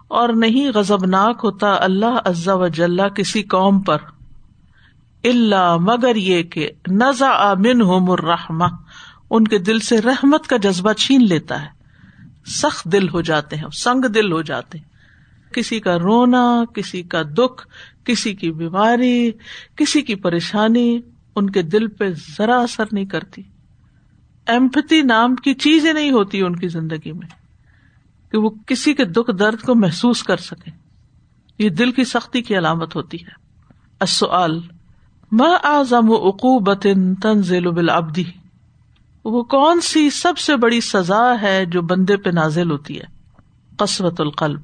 اور 0.08 0.30
نہیں 0.30 0.72
غضبناک 0.74 1.42
ہوتا 1.44 1.76
اللہ 1.80 2.20
عز 2.26 2.50
وجل 2.50 3.10
کسی 3.10 3.44
قوم 3.44 3.80
پر۔ 3.80 3.98
اللہ 5.24 5.78
مگر 5.78 6.16
یہ 6.16 6.44
کہ 6.44 6.70
نزع 6.92 7.54
منہم 7.54 8.12
الرحمہ 8.12 8.66
ان 9.30 9.48
کے 9.48 9.58
دل 9.58 9.80
سے 9.80 10.02
رحمت 10.02 10.48
کا 10.48 10.58
جذبہ 10.58 10.94
چھین 10.94 11.26
لیتا 11.26 11.62
ہے۔ 11.62 11.79
سخت 12.50 12.86
دل 12.86 13.10
ہو 13.10 13.22
جاتے 13.22 13.56
ہیں، 13.56 13.68
سنگ 13.78 14.08
دل 14.08 14.32
ہو 14.32 14.42
جاتے 14.42 14.78
ہیں۔ 14.78 14.86
کسی 15.54 15.80
کا 15.80 16.00
رونا، 16.00 16.64
کسی 16.74 17.04
کا 17.04 17.22
دکھ، 17.22 17.68
کسی 18.06 18.34
کی 18.34 18.52
بیماری، 18.52 19.32
کسی 19.76 20.02
کی 20.02 20.16
پریشانی 20.16 21.00
ان 21.36 21.50
کے 21.50 21.62
دل 21.62 21.88
پہ 21.88 22.10
ذرا 22.38 22.58
اثر 22.58 22.84
نہیں 22.92 23.06
کرتی۔ 23.06 23.42
ایمپتی 24.48 25.02
نام 25.02 25.36
کی 25.36 25.54
چیزیں 25.54 25.94
نہیں 25.94 26.12
ہوتی 26.12 26.42
ان 26.42 26.56
کی 26.56 26.68
زندگی 26.68 27.12
میں 27.12 27.28
کہ 28.32 28.38
وہ 28.38 28.50
کسی 28.68 28.94
کے 28.94 29.06
دکھ 29.06 29.36
درد 29.40 29.62
کو 29.62 29.76
محسوس 29.76 30.24
کر 30.24 30.38
سکے 30.38 30.72
یہ 31.60 31.70
دل 31.70 31.92
کی 31.92 32.04
سختی 32.04 32.42
کی 32.42 32.58
علامت 32.58 32.96
ہوتی 32.96 33.18
ہے۔ 33.18 33.50
ما 35.32 35.54
اعظم 35.64 36.12
عقوبت 36.12 36.88
تنزل 37.22 37.72
بالعبد؟ 37.72 38.20
وہ 39.26 39.44
کون 39.44 39.82
سی 39.82 40.10
سب 40.10 40.38
سے 40.38 40.56
بڑی 40.56 40.82
سزا 40.82 41.42
ہے 41.42 41.66
جو 41.66 41.82
بندے 41.82 42.18
پہ 42.18 42.30
نازل 42.30 42.72
ہوتی 42.72 42.98
ہے؟ 42.98 43.06
قسوت 43.78 44.22
القلب۔ 44.22 44.60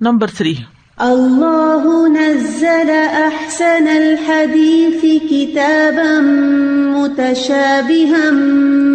نمبر 0.00 0.26
تھری۔ 0.26 0.54
اللہ 0.96 1.84
نزل 2.08 2.90
احسن 3.10 3.88
الحديث 3.88 5.22
كتابا 5.30 6.20
متشابها 6.96 8.30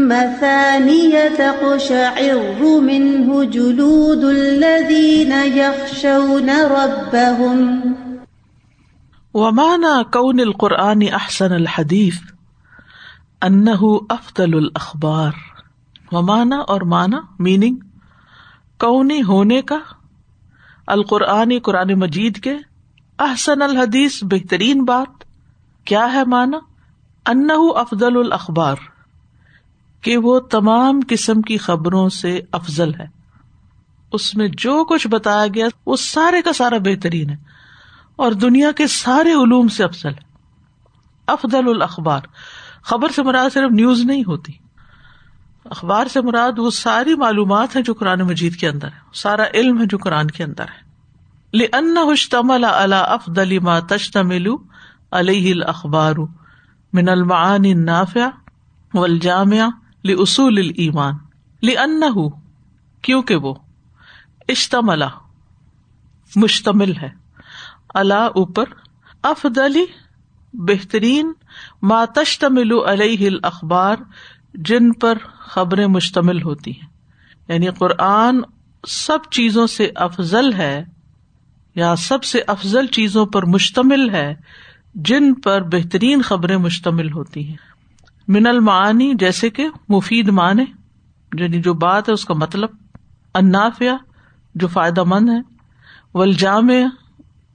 مثانية 0.08 1.20
تقشعر 1.38 2.80
منه 2.82 3.44
جلود 3.44 4.24
الذين 4.24 5.32
يخشون 5.46 6.50
ربهم 6.50 7.80
ومعنى 9.34 10.04
كون 10.04 10.40
القرآن 10.40 11.02
احسن 11.14 11.54
الحديث 11.54 12.16
انه 13.42 13.88
افضل 14.10 14.58
الاخبار۔ 14.58 15.32
ومانا 16.12 16.58
اور 16.58 16.82
مانا 16.82 17.18
میننگ 17.40 17.76
کونی 18.80 19.24
ہونے 19.24 19.62
کا، 19.62 19.80
القرآن، 20.88 21.54
قرآن 21.64 22.00
مجید 22.00 22.44
کے، 22.44 22.56
احسن 23.20 23.62
الحدیث، 23.62 24.24
بہترین 24.24 24.84
بات۔ 24.84 25.24
کیا 25.86 26.14
ہے 26.14 26.24
مانا؟ 26.26 26.58
ان 27.26 27.48
افضل 27.76 28.18
الاخبار۔ 28.18 28.76
کہ 30.02 30.18
وہ 30.18 30.40
تمام 30.40 31.00
قسم 31.10 31.42
کی 31.42 31.58
خبروں 31.58 32.10
سے 32.10 32.42
افضل 32.52 32.96
ہے۔ 32.96 33.06
اس 34.12 34.36
میں 34.36 34.48
جو 34.48 34.86
کچھ 34.86 35.08
بتایا 35.08 35.48
گیا، 35.54 35.66
وہ 35.86 35.96
سارے 35.96 36.42
کا 36.42 36.54
سارا 36.54 36.78
بہترین 36.78 37.30
ہے۔ 37.30 37.36
اور 38.16 38.32
دنیا 38.32 38.72
کے 38.72 38.88
سارے 38.88 39.34
علوم 39.34 39.68
سے 39.68 39.84
افضل 39.84 40.10
ہے۔ 40.10 40.28
افضل 41.28 41.70
الاخبار۔ 41.70 42.22
خبر 42.88 43.10
سے 43.10 43.24
مراد 43.24 43.50
صرف 43.54 43.72
نیوز 43.72 44.02
نہیں 44.02 44.24
ہوتی۔ 44.28 44.54
اخبار 45.66 46.08
سے 46.08 46.22
مراد 46.22 46.60
وہ 46.60 46.72
ساری 46.72 47.16
معلومات 47.16 47.76
ہے 47.76 47.82
جو 47.82 47.94
قرآن 47.94 48.22
مجید 48.22 48.56
کے 48.56 48.70
اندر 48.70 48.88
ہے 48.88 49.00
سارا 49.14 49.44
علم 49.54 49.82
ہے 49.82 49.86
جو 49.86 49.98
قرآن 49.98 50.28
کے 50.28 50.44
اندر 50.44 50.64
ہے۔ 50.64 50.88
لشتمل 51.54 52.64
اللہ 52.64 52.96
افدلی 52.96 53.60
ما 53.60 53.80
تشتمل 53.80 54.48
علیہ 55.12 55.54
الاخبار 55.54 56.16
من 56.94 57.10
المعانی 57.10 57.74
النافع 57.74 58.28
والجامع 58.94 59.68
لاصول 60.04 60.58
الایمان 60.58 61.14
لانه 61.64 62.28
کیونکہ 63.02 63.36
وہ 63.36 63.54
اشتملا 64.50 65.08
مشتمل 66.36 66.98
ہے۔ 66.98 67.10
اللہ 67.94 68.28
اوپر 68.36 68.66
افدلی 69.22 69.86
بہترین 70.54 71.34
ماتشتمل 71.82 72.72
علیہ 72.88 73.28
الاخبار 73.28 73.96
جن 74.54 74.94
پر 74.94 75.18
خبریں 75.40 75.88
مشتمل 75.88 76.42
ہوتی 76.42 76.72
ہیں۔ 76.72 76.88
یعنی 77.48 77.68
قرآن 77.70 78.42
سب 78.88 79.20
چیزوں 79.32 79.68
سے 79.68 79.92
افضل 79.96 80.54
ہے 80.54 80.86
یا 81.76 81.96
سب 81.96 82.24
سے 82.24 82.42
افضل 82.48 82.88
چیزوں 82.88 83.26
پر 83.26 83.46
مشتمل 83.46 84.10
ہے 84.10 84.36
جن 84.96 85.34
پر 85.34 85.62
بہترین 85.62 86.22
خبریں 86.22 86.58
مشتمل 86.58 87.12
ہوتی 87.12 87.50
ہیں۔ 87.50 87.58
من 88.28 88.48
المعانی 88.48 89.14
جیسے 89.14 89.50
کہ 89.50 89.68
مفید 89.90 90.30
معنی 90.30 90.64
یعنی 91.40 91.62
جو 91.62 91.74
بات 91.74 92.10
ہے 92.10 92.14
اس 92.14 92.26
کا 92.26 92.34
مطلب 92.34 92.70
انافیہ 93.34 93.92
جو 94.56 94.68
فائدہ 94.68 95.04
مند 95.04 95.30
ہے 95.30 95.40
ولجامع 96.14 96.86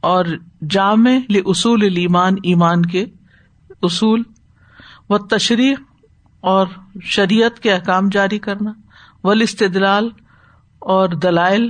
اور 0.00 0.25
جامع 0.71 1.11
اصول 1.47 1.83
ایمان 1.97 2.37
ایمان 2.42 2.87
کے 2.87 3.04
اصول، 3.83 4.23
و 5.11 5.19
تشریح 5.19 5.75
اور 6.40 6.66
شریعت 7.02 7.59
کے 7.61 7.73
احکام 7.73 8.09
جاری 8.09 8.38
کرنا 8.38 8.73
ول 9.25 9.42
استدلال 9.42 10.09
اور 10.83 11.09
دلائل 11.09 11.69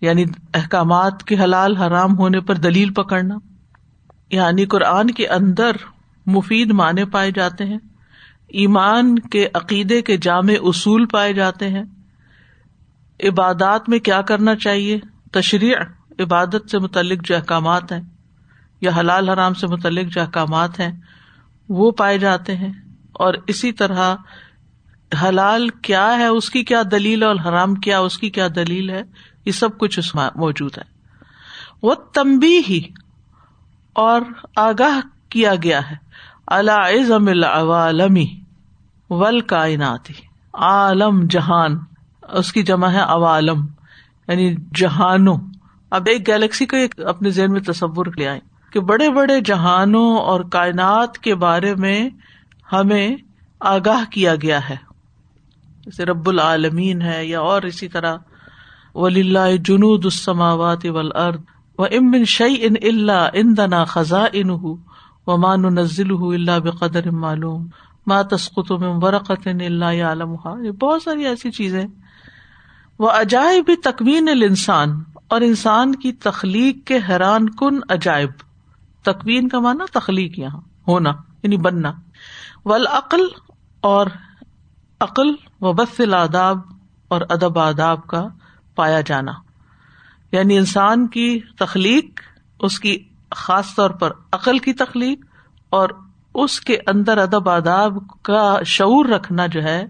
یعنی 0.00 0.24
احکامات 0.54 1.22
کے 1.24 1.36
حلال، 1.38 1.76
حرام 1.76 2.18
ہونے 2.18 2.40
پر 2.40 2.54
دلیل 2.54 2.92
پکڑنا 2.92 3.36
یعنی 4.30 4.64
قرآن 4.66 5.10
کے 5.10 5.28
اندر 5.28 5.76
مفید 6.26 6.70
معنی 6.70 7.04
پائے 7.04 7.30
جاتے 7.30 7.64
ہیں، 7.64 7.78
ایمان 8.48 9.18
کے 9.18 9.46
عقیدے 9.54 10.02
کے 10.02 10.16
جامع 10.16 10.54
اصول 10.62 11.06
پائے 11.06 11.32
جاتے 11.32 11.68
ہیں، 11.68 11.84
عبادات 13.20 13.88
میں 13.88 13.98
کیا 13.98 14.20
کرنا 14.22 14.54
چاہیے، 14.56 14.98
تشریح 15.32 15.74
عبادت 16.20 16.70
سے 16.70 16.78
متعلق 16.78 17.26
جو 17.26 17.36
احکامات 17.36 17.92
ہیں 17.92 18.00
یا 18.80 18.90
حلال 18.96 19.28
حرام 19.28 19.54
سے 19.54 19.66
متعلق 19.66 20.12
جو 20.12 20.20
احکامات 20.20 20.80
ہیں، 20.80 20.92
وہ 21.68 21.90
پائے 21.90 22.18
جاتے 22.18 22.56
ہیں 22.56 22.72
اور 23.12 23.34
اسی 23.46 23.72
طرح 23.72 24.14
حلال 25.22 25.68
کیا 25.68 26.18
ہے، 26.18 26.26
اس 26.26 26.50
کی 26.50 26.64
کیا 26.64 26.82
دلیل 26.90 27.22
اور 27.22 27.36
حرام 27.46 27.74
کیا 27.74 27.98
اس 27.98 28.18
کی 28.18 28.30
کیا 28.30 28.48
دلیل 28.56 28.90
ہے، 28.90 29.02
یہ 29.44 29.52
سب 29.52 29.78
کچھ 29.78 29.98
اس 29.98 30.14
میں 30.14 30.28
موجود 30.36 30.78
ہے۔ 30.78 30.82
وہ 31.82 31.94
تمبی 31.94 32.60
ہی 32.68 32.80
اور 33.92 34.20
آگاہ 34.56 35.00
کیا 35.28 35.52
گیا 35.62 35.90
ہے۔ 35.90 35.96
اللہ 36.46 37.10
العالمی 37.10 38.40
ول 39.10 39.40
کائناتی 39.40 40.14
عالم 40.54 41.26
جہان، 41.30 41.78
اس 42.22 42.52
کی 42.52 42.62
جمع 42.62 42.88
ہے 42.88 42.98
عوالم 42.98 43.66
یعنی 44.28 44.54
جہانوں۔ 44.74 45.38
اب 45.90 46.02
ایک 46.06 46.26
گیلیکسی 46.26 46.66
کو 46.66 46.76
اپنے 47.06 47.30
ذہن 47.30 47.52
میں 47.52 47.60
تصور 47.60 48.06
لے 48.18 48.28
آئے 48.28 48.40
کہ 48.72 48.80
بڑے 48.80 49.10
بڑے 49.10 49.40
جہانوں 49.40 50.18
اور 50.18 50.40
کائنات 50.40 51.18
کے 51.18 51.34
بارے 51.34 51.74
میں 51.74 52.08
ہمیں 52.72 53.16
آگاہ 53.60 54.04
کیا 54.10 54.34
گیا 54.34 54.68
ہے۔ 54.68 54.76
جیسے 55.84 56.04
رب 56.04 56.28
العالمین 56.28 57.02
ہے 57.02 57.26
یا 57.26 57.40
اور 57.40 57.62
اسی 57.62 57.88
طرح 57.88 58.16
ولی 58.94 59.20
اللہ 59.20 59.56
جنود 59.56 60.04
السماوات 60.04 60.86
والارض 60.86 61.40
و 61.78 61.84
امن 61.84 62.24
شعی 62.24 62.54
ان 62.60 62.74
اللہ 62.82 63.28
ان 63.32 63.56
دنا 63.56 63.84
خزاں 63.84 64.26
ان 64.32 64.50
و 64.50 65.36
مان 65.36 65.62
نزل 65.62 66.10
اللہ 66.10 66.58
بقدر 66.58 67.10
معلوم۔ 67.10 67.66
ما 68.06 68.22
تسقط 68.22 68.72
من 68.72 69.04
ورقت 69.04 69.46
اللہ 69.46 70.02
عالم 70.02 70.34
یہ 70.64 70.70
بہت 70.70 71.02
ساری 71.02 71.26
ایسی 71.26 71.50
چیزیں۔ 71.50 71.86
وہ 72.98 73.10
عجائب 73.10 73.70
تکوین 73.84 74.28
الانسان 74.28 75.02
اور 75.30 75.40
انسان 75.40 75.94
کی 75.94 76.12
تخلیق 76.12 76.86
کے 76.86 76.98
حیران 77.08 77.50
کن 77.50 77.78
عجائب۔ 77.88 78.30
تکوین 79.02 79.48
کا 79.48 79.60
مانا 79.60 79.84
تخلیق 79.92 80.38
یہاں، 80.38 80.60
ہونا 80.88 81.10
یعنی 81.42 81.56
بننا۔ 81.56 81.92
ولعقل 82.64 83.22
اور 83.80 84.06
عقل 85.00 85.28
و 85.60 85.72
بس 85.72 86.00
آداب 86.14 86.58
اور 87.08 87.20
ادب 87.28 87.58
آداب 87.58 88.06
کا 88.06 88.26
پایا 88.74 89.00
جانا۔ 89.00 89.32
یعنی 90.32 90.58
انسان 90.58 91.06
کی 91.06 91.40
تخلیق، 91.58 92.20
اس 92.60 92.80
کی 92.80 93.04
خاص 93.30 93.74
طور 93.74 93.90
پر 93.90 94.10
عقل 94.32 94.58
کی 94.58 94.72
تخلیق 94.72 95.24
اور 95.70 95.88
اس 96.34 96.60
کے 96.60 96.76
اندر 96.86 97.18
ادب 97.18 97.48
آداب 97.48 97.92
کا 98.22 98.58
شعور 98.66 99.06
رکھنا 99.06 99.46
جو 99.46 99.62
ہے، 99.62 99.86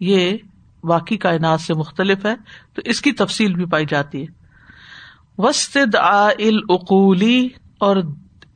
یہ 0.00 0.36
واقعی 0.84 1.16
کائنات 1.16 1.60
سے 1.60 1.74
مختلف 1.74 2.26
ہے، 2.26 2.34
تو 2.74 2.82
اس 2.84 3.00
کی 3.00 3.12
تفصیل 3.12 3.54
بھی 3.54 3.64
پائی 3.64 3.86
جاتی 3.88 4.22
ہے۔ 4.22 4.43
وسط 5.38 5.76
العقولی 6.38 7.48
اور 7.80 7.96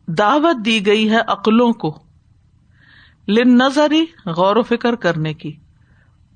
دعوت 0.07 0.65
دی 0.65 0.87
گئی 0.87 1.11
ہے 1.11 1.19
عقلوں 1.27 1.73
کو 1.73 1.99
لن 3.29 3.59
نظری 3.59 4.05
غور 4.27 4.57
و 4.57 4.63
فکر 4.63 4.95
کرنے 4.95 5.35
کی۔ 5.35 5.57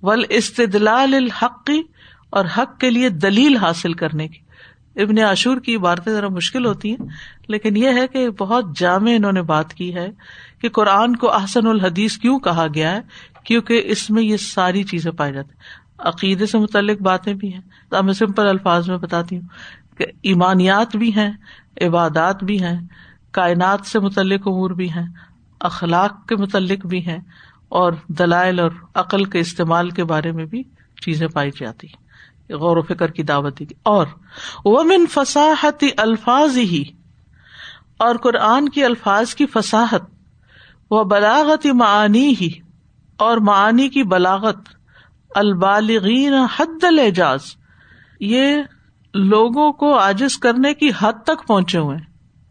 ول 0.03 0.25
استدلال 0.29 1.15
الحقی 1.15 1.83
اور 2.31 2.45
حق 2.59 2.79
کے 2.79 2.91
لیے 2.91 3.09
دلیل 3.09 3.57
حاصل 3.57 3.93
کرنے 3.93 4.29
کی۔ 4.29 4.39
ابن 5.03 5.19
عاشور 5.19 5.57
کی 5.57 5.77
عبارتیں 5.77 6.13
ذرا 6.13 6.29
مشکل 6.29 6.67
ہوتی 6.67 6.91
ہیں، 6.91 7.07
لیکن 7.49 7.77
یہ 7.77 7.89
ہے 7.89 8.07
کہ 8.07 8.31
بہت 8.31 8.65
جامع 8.77 9.11
انہوں 9.17 9.33
نے 9.33 9.43
بات 9.43 9.75
کی 9.75 9.95
ہے 9.95 10.09
کہ 10.61 10.69
قرآن 10.69 11.17
کو 11.17 11.33
احسن 11.33 11.67
الحدیث 11.67 12.17
کیوں 12.19 12.39
کہا 12.39 12.67
گیا 12.75 12.93
ہے، 12.93 13.01
کیونکہ 13.45 13.83
اس 13.85 14.11
میں 14.11 14.23
یہ 14.23 14.37
ساری 14.37 14.83
چیزیں 14.83 15.13
پائی 15.13 15.33
جاتی 15.33 15.53
عقیدے 15.99 16.47
سے 16.47 16.59
متعلق 16.59 17.03
باتیں 17.03 17.35
بھی 17.35 17.55
ہیں۔ 17.55 17.61
میں 18.03 18.13
سمپل 18.13 18.49
الفاظ 18.49 18.91
میں 18.91 18.99
بتاتی 18.99 19.37
ہوں۔ 19.37 19.49
کہ 19.99 20.07
ایمانیات 20.23 20.97
بھی 20.97 21.15
ہیں، 21.17 21.31
عبادات 21.81 22.45
بھی 22.45 22.63
ہیں، 22.63 22.79
کائنات 23.33 23.87
سے 23.87 23.99
متعلق 23.99 24.49
امور 24.49 24.71
بھی 24.71 24.91
ہیں، 24.91 25.07
اخلاق 25.61 26.27
کے 26.29 26.37
متعلق 26.37 26.87
بھی 26.87 27.07
ہیں، 27.07 27.19
اور 27.71 27.93
دلائل 28.19 28.61
اور 28.61 28.71
عقل 28.95 29.25
کے 29.25 29.41
استعمال 29.41 29.91
کے 29.91 30.05
بارے 30.05 30.33
میں 30.33 30.45
بھی 30.45 30.63
چیزیں 31.03 31.27
پائی 31.29 31.51
جاتی 31.61 31.89
غور 32.51 32.77
و 32.77 32.83
فکر 32.83 33.11
کی 33.11 33.23
دعوت 33.23 33.59
دی 33.59 33.65
اور 33.83 34.07
وہ 34.65 34.83
من 34.83 35.05
الفاظ 35.99 36.59
ہی 36.59 36.83
اور 37.99 38.17
قرآن 38.17 38.69
کی 38.69 38.85
الفاظ 38.85 39.35
کی 39.35 39.47
فساحت 39.47 40.11
وہ 40.91 41.03
بلاغت 41.05 41.67
معانی 41.75 42.35
ہی 42.41 42.51
اور 43.19 43.39
معانی 43.39 43.89
کی 43.89 44.03
بلاغت، 44.03 44.69
البالغین 45.31 46.35
حد 46.57 46.85
الجاز 46.85 47.55
یہ 48.21 48.63
لوگوں 49.15 49.73
کو 49.73 49.99
عاجز 49.99 50.39
کرنے 50.39 50.75
کی 50.75 50.91
حد 50.99 51.13
تک 51.25 51.47
پہنچے 51.47 51.79
ہوئے 51.79 51.97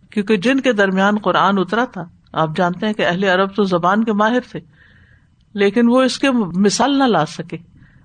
کیونکہ 0.09 0.37
جن 0.37 0.59
کے 0.59 0.73
درمیان 0.73 1.17
قرآن 1.17 1.57
اترا 1.57 1.85
تھا۔ 1.85 2.03
آپ 2.33 2.49
جانتے 2.55 2.85
ہیں 2.85 2.93
کہ 2.93 3.07
اہل 3.07 3.23
عرب 3.23 3.55
تو 3.55 3.63
زبان 3.63 4.03
کے 4.03 4.13
ماہر 4.13 4.39
تھے۔ 4.51 4.59
لیکن 5.53 5.89
وہ 5.89 6.01
اس 6.01 6.19
کے 6.19 6.31
مثال 6.31 6.99
نہ 6.99 7.03
لا 7.03 7.25
سکے۔ 7.25 7.57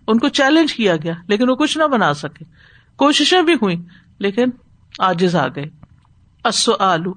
ان 0.06 0.18
کو 0.18 0.28
چیلنج 0.28 0.74
کیا 0.74 0.96
گیا، 0.96 1.12
لیکن 1.28 1.50
وہ 1.50 1.54
کچھ 1.54 1.78
نہ 1.78 1.84
بنا 1.84 2.14
سکے۔ 2.14 2.44
کوششیں 2.96 3.42
بھی 3.42 3.54
ہوئی 3.54 3.76
لیکن 4.18 4.44
آجز 4.98 5.36
آ 5.36 5.46
گئے۔ 5.48 5.86
آلو 6.78 7.14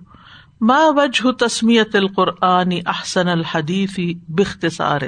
ماں 0.61 0.91
وجہ 0.91 1.31
تسمیت 1.31 1.95
القرآن 1.95 2.69
احسن 2.85 3.27
الحدیفی 3.27 4.13
بختصار 4.27 4.99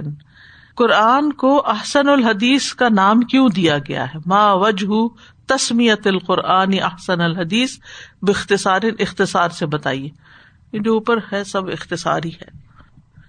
قرآن 0.75 1.33
کو 1.33 1.69
احسن 1.69 2.09
الحدیث 2.09 2.73
کا 2.73 2.89
نام 2.89 3.19
کیوں 3.19 3.49
دیا 3.49 3.77
گیا 3.77 4.05
ہے؟ 4.05 4.19
ماں 4.25 4.55
وجہ 4.55 5.07
تسمیت 5.47 6.07
القرآن 6.07 6.73
احسن 6.81 7.21
الحدیث 7.21 7.77
بختصار 8.21 8.81
اختصار 8.99 9.49
سے 9.49 9.65
بتائیے۔ 9.65 10.79
جو 10.79 10.93
اوپر 10.93 11.17
ہے 11.33 11.43
سب 11.43 11.67
اختصاری 11.67 12.29
ہے، 12.29 12.49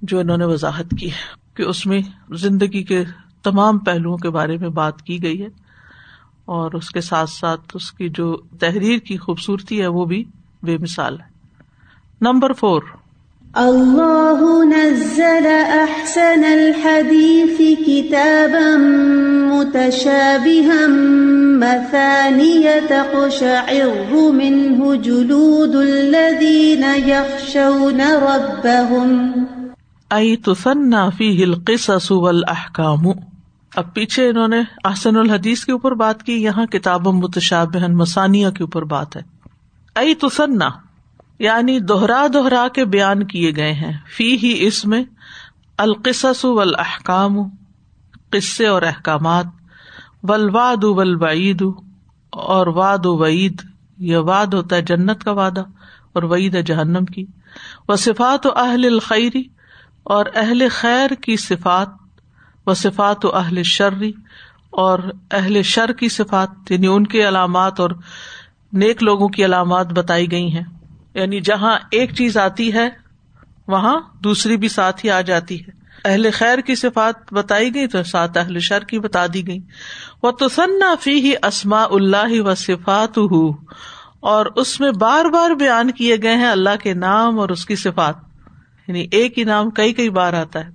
جو 0.03 0.19
انہوں 0.21 0.37
نے 0.37 0.45
وضاحت 0.45 0.95
کی 1.01 1.11
ہے 1.11 1.35
کہ 1.55 1.63
اس 1.63 1.87
میں 1.87 2.01
زندگی 2.31 2.83
کے 2.83 3.05
تمام 3.43 3.79
پہلوؤں 3.79 4.19
کے 4.19 4.31
بارے 4.31 4.57
میں 4.57 4.69
بات 4.69 5.03
کی 5.03 5.23
گئی 5.23 5.43
ہے، 5.43 5.49
اور 6.45 6.73
اس 6.73 6.91
کے 6.91 7.01
ساتھ 7.01 7.31
ساتھ 7.31 7.71
اس 7.75 7.93
کی 7.93 8.09
جو 8.09 8.37
تحریر 8.61 8.99
کی 8.99 9.17
خوبصورتی 9.17 9.81
ہے، 9.81 9.87
وہ 9.87 10.05
بھی 10.05 10.25
بے 10.63 10.79
مثال 10.79 11.21
ہے۔ 11.21 11.27
Number 12.21 12.53
four. 12.53 12.83
اللہ 13.61 14.43
نزل 14.65 15.47
احسن 15.47 16.45
الحدیث 16.45 17.59
کتابا 17.87 18.77
متشابها 19.49 20.87
مثانیة 21.63 22.81
تقشعر 22.89 24.31
منه 24.33 24.97
جلود 24.97 25.75
الذین 25.75 26.85
یخشون 27.07 28.01
ربهم 28.01 29.45
ای 30.11 30.37
تثنى 30.37 31.03
فيه 31.17 31.45
القصص 31.45 32.11
والاحکام 32.11 33.07
اب 33.77 33.95
پیچھے 33.95 34.29
انہوں 34.29 34.49
نے 34.49 34.61
احسن 34.85 35.17
الحدیث 35.17 35.65
کے 35.65 35.73
اوپر 35.73 35.93
بات 35.95 36.23
کی، 36.23 36.43
یہاں 36.43 36.67
کتاب 36.67 37.09
متشابہ 37.09 37.89
مسانیہ 37.89 38.51
کے 38.51 38.65
اوپر 38.65 38.83
بات 38.85 39.17
ہے۔ 39.17 39.23
ای 39.97 40.15
تسنا 40.15 40.71
یعنی 41.43 41.81
دوہرا 41.81 42.27
دوہرا 42.33 42.67
کے 42.75 42.85
بیان 42.85 43.27
کیے 43.27 43.53
گئے 43.57 43.73
ہیں۔ 43.73 43.99
فی 44.17 44.37
ہی 44.37 44.67
اس 44.67 44.85
میں 44.85 45.05
القصص 45.79 46.45
والاحکام 46.45 47.37
قصے 48.31 48.67
اور 48.67 48.83
احکامات 48.83 49.47
ولواد 50.23 50.85
ولوعید 50.85 51.63
اور 52.31 52.67
واد 52.67 52.99
و 53.05 53.17
وعید، 53.17 53.63
یہ 53.99 54.17
واد 54.17 54.47
ہوتا 54.47 54.77
ہے 54.77 54.83
جنت 54.83 55.25
کا 55.25 55.33
وعدہ 55.33 55.61
اور 56.13 56.23
وعید 56.23 56.55
ہے 56.55 56.63
جہنم 56.63 57.05
کی۔ 57.05 57.25
وہ 57.89 57.97
صفات 57.97 58.47
و 58.47 58.59
اہل 58.59 58.85
الخیری 58.85 59.43
اور 60.03 60.27
اہل 60.35 60.69
خیر 60.71 61.15
کی 61.15 61.37
صفات 61.37 61.89
و 62.67 62.75
صفات 62.75 63.25
و 63.25 63.37
اہل 63.37 63.63
شرری 63.63 64.13
اور 64.71 64.99
اہل 65.31 65.63
شر 65.63 65.93
کی 65.93 66.09
صفات 66.09 66.71
یعنی 66.71 66.87
ان 66.87 67.07
کی 67.07 67.29
علامات 67.29 67.81
اور 67.81 67.91
نیک 68.73 69.03
لوگوں 69.03 69.29
کی 69.29 69.45
علامات 69.45 69.93
بتائی 69.93 70.31
گئی 70.31 70.53
ہیں۔ 70.53 70.65
یعنی 71.15 71.41
جہاں 71.41 71.79
ایک 71.91 72.15
چیز 72.15 72.37
آتی 72.37 72.73
ہے، 72.73 72.89
وہاں 73.69 74.01
دوسری 74.25 74.57
بھی 74.57 74.69
ساتھ 74.69 75.05
ہی 75.05 75.11
آ 75.11 75.21
جاتی 75.21 75.61
ہے۔ 75.61 75.83
اہل 76.05 76.31
خیر 76.33 76.59
کی 76.59 76.75
صفات 76.75 77.33
بتائی 77.33 77.75
گئی 77.75 77.87
تو 77.87 78.03
ساتھ 78.03 78.39
اہل 78.39 78.59
شر 78.59 78.81
کی 78.81 78.99
بتا 78.99 79.27
دی 79.35 79.47
گئی۔ 79.47 79.59
وہ 80.23 80.31
تسنا 80.31 80.95
فی 81.01 81.15
ہی 81.15 81.33
اسما 81.43 81.83
اللہ 81.83 82.41
و 82.41 82.55
صفات 82.55 83.19
اور 84.21 84.47
اس 84.57 84.81
میں 84.81 84.91
بار 84.91 85.25
بار 85.25 85.51
بیان 85.51 85.91
کیے 85.91 86.17
گئے 86.23 86.37
ہیں 86.37 86.49
اللہ 86.49 86.77
کے 86.83 86.95
نام 86.95 87.39
اور 87.39 87.49
اس 87.49 87.67
کی 87.67 87.77
صفات۔ 87.77 88.15
یعنی 88.89 89.07
ایک 89.11 89.39
ہی 89.39 89.45
نام 89.45 89.71
کئی 89.71 89.93
کئی 89.93 90.11
بار 90.11 90.33
آتا 90.33 90.61
ہے۔ 90.61 90.71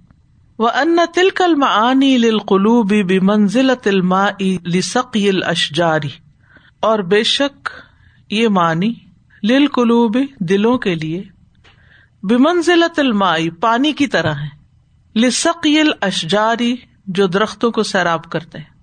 وہ 0.60 0.69
ان 0.69 1.00
تلکل 1.13 1.56
معانی 1.56 2.17
للقلوب 2.17 2.91
بمنزلت 2.91 3.88
الماء 3.88 4.43
لسقی 4.65 5.30
الاشجاری 5.30 6.10
اور 6.80 7.00
بے 7.00 7.23
شک 7.23 7.69
یہ 8.30 8.47
معنی 8.47 8.93
للقلوب 9.43 10.17
دلوں 10.39 10.78
کے 10.78 10.95
لیے 10.95 11.23
بمنزلت 12.23 13.00
المائی 13.00 13.50
پانی 13.50 13.91
کی 13.91 14.08
طرح 14.08 14.34
ہے۔ 14.34 14.58
لسقی 15.15 15.80
الاشجاری 15.80 16.76
جو 17.08 17.28
درختوں 17.28 17.71
کو 17.71 17.84
سیراب 17.84 18.23
کرتے 18.23 18.58
ہیں۔ 18.58 18.78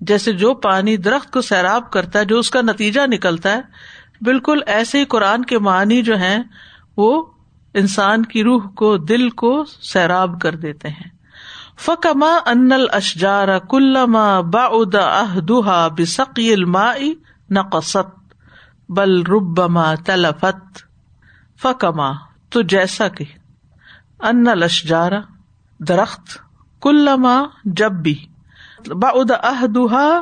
جیسے 0.00 0.32
جو 0.32 0.54
پانی 0.54 0.96
درخت 0.96 1.30
کو 1.30 1.40
سیراب 1.40 1.90
کرتا 1.90 2.18
ہے، 2.18 2.24
جو 2.24 2.38
اس 2.38 2.50
کا 2.50 2.60
نتیجہ 2.60 3.00
نکلتا 3.06 3.52
ہے، 3.52 3.60
بالکل 4.20 4.58
ایسے 4.66 5.00
ہی 5.00 5.04
قرآن 5.04 5.44
کے 5.44 5.58
معنی 5.58 6.02
جو 6.02 6.16
ہیں، 6.16 6.42
وہ 6.96 7.24
انسان 7.74 8.24
کی 8.24 8.42
روح 8.42 8.68
کو، 8.68 8.96
دل 8.96 9.30
کو 9.30 9.64
سیراب 9.82 10.40
کر 10.40 10.56
دیتے 10.56 10.88
ہیں۔ 10.88 11.18
فکما 11.78 12.38
ان 12.46 12.70
اشجار 12.92 13.58
کلما 13.58 14.40
با 14.40 14.64
ادا 14.64 15.88
بسقی 15.88 16.52
المائی 16.52 17.14
نقصت۔ 17.50 18.17
بل 18.88 19.22
ربما 19.22 19.94
تلفت، 19.94 20.78
فکما، 21.62 22.10
تو 22.50 22.62
جیسا 22.62 23.08
کہ، 23.08 23.24
ان 24.22 24.48
الاشجار 24.48 25.12
درخت، 25.78 26.38
کلما 26.82 27.42
جب 27.64 27.92
بھی 27.92 28.26
بعد 28.88 29.30
اہدہ 29.30 30.20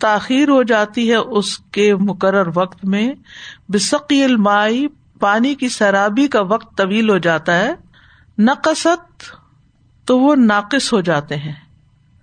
تاخیر 0.00 0.48
ہو 0.48 0.62
جاتی 0.62 1.10
ہے 1.10 1.16
اس 1.16 1.58
کے 1.58 1.96
مقرر 1.96 2.50
وقت 2.54 2.84
میں، 2.84 3.12
بسقی 3.68 4.24
المائی، 4.24 4.86
پانی 5.20 5.54
کی 5.54 5.68
سرابی 5.68 6.28
کا 6.28 6.40
وقت 6.40 6.76
طویل 6.76 7.10
ہو 7.10 7.18
جاتا 7.18 7.58
ہے، 7.58 7.74
نقصت 8.38 9.22
تو 10.04 10.18
وہ 10.18 10.34
ناقص 10.34 10.92
ہو 10.92 11.00
جاتے 11.00 11.36
ہیں۔ 11.36 11.52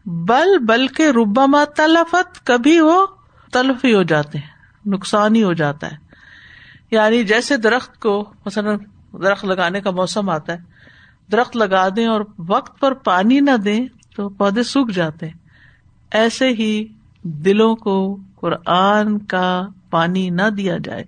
بل 0.06 0.58
بلکہ 0.58 1.04
ربما 1.04 1.64
تلفت، 1.76 2.46
کبھی 2.46 2.80
وہ 2.80 3.06
تلف 3.52 3.86
ہی 3.86 3.94
ہو 3.94 4.04
جاتے 4.04 4.38
ہیں۔ 4.38 4.51
نقصان 4.86 5.36
ہی 5.36 5.44
ہو 5.44 5.54
جاتا 5.54 5.88
ہے۔ 5.88 5.96
یعنی 6.92 7.24
جیسے 7.24 7.58
درخت 7.58 8.00
کو 8.00 8.34
مثلاً 8.46 8.78
درخت 9.14 9.46
لگانے 9.46 9.82
کا 9.82 9.92
موسم 9.92 10.30
آتا 10.30 10.54
ہے، 10.54 10.58
درخت 11.32 11.58
لگا 11.58 11.88
دیں 11.96 12.06
اور 12.06 12.22
وقت 12.48 12.80
پر 12.80 12.94
پانی 12.94 13.40
نہ 13.40 13.58
دیں 13.58 13.88
تو 14.16 14.30
پودے 14.30 14.64
سوکھ 14.64 14.92
جاتے 14.92 15.26
ہیں۔ 15.26 15.38
ایسے 16.12 16.50
ہی 16.50 16.88
دلوں 17.24 17.76
کو 17.76 18.18
قرآن 18.36 19.20
کا 19.20 19.68
پانی 19.90 20.30
نہ 20.30 20.50
دیا 20.58 20.78
جائے 20.84 21.04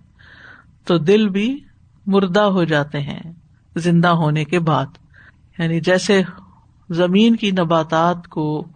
تو 0.85 0.97
دل 0.97 1.29
بھی 1.29 1.59
مردہ 2.05 2.41
ہو 2.41 2.63
جاتے 2.63 2.99
ہیں 2.99 3.19
زندہ 3.75 4.07
ہونے 4.07 4.45
کے 4.45 4.59
بعد۔ 4.59 4.85
یعنی 5.57 5.79
جیسے 5.79 6.21
زمین 6.89 7.35
کی 7.35 7.51
نباتات 7.51 8.27
کو 8.27 8.67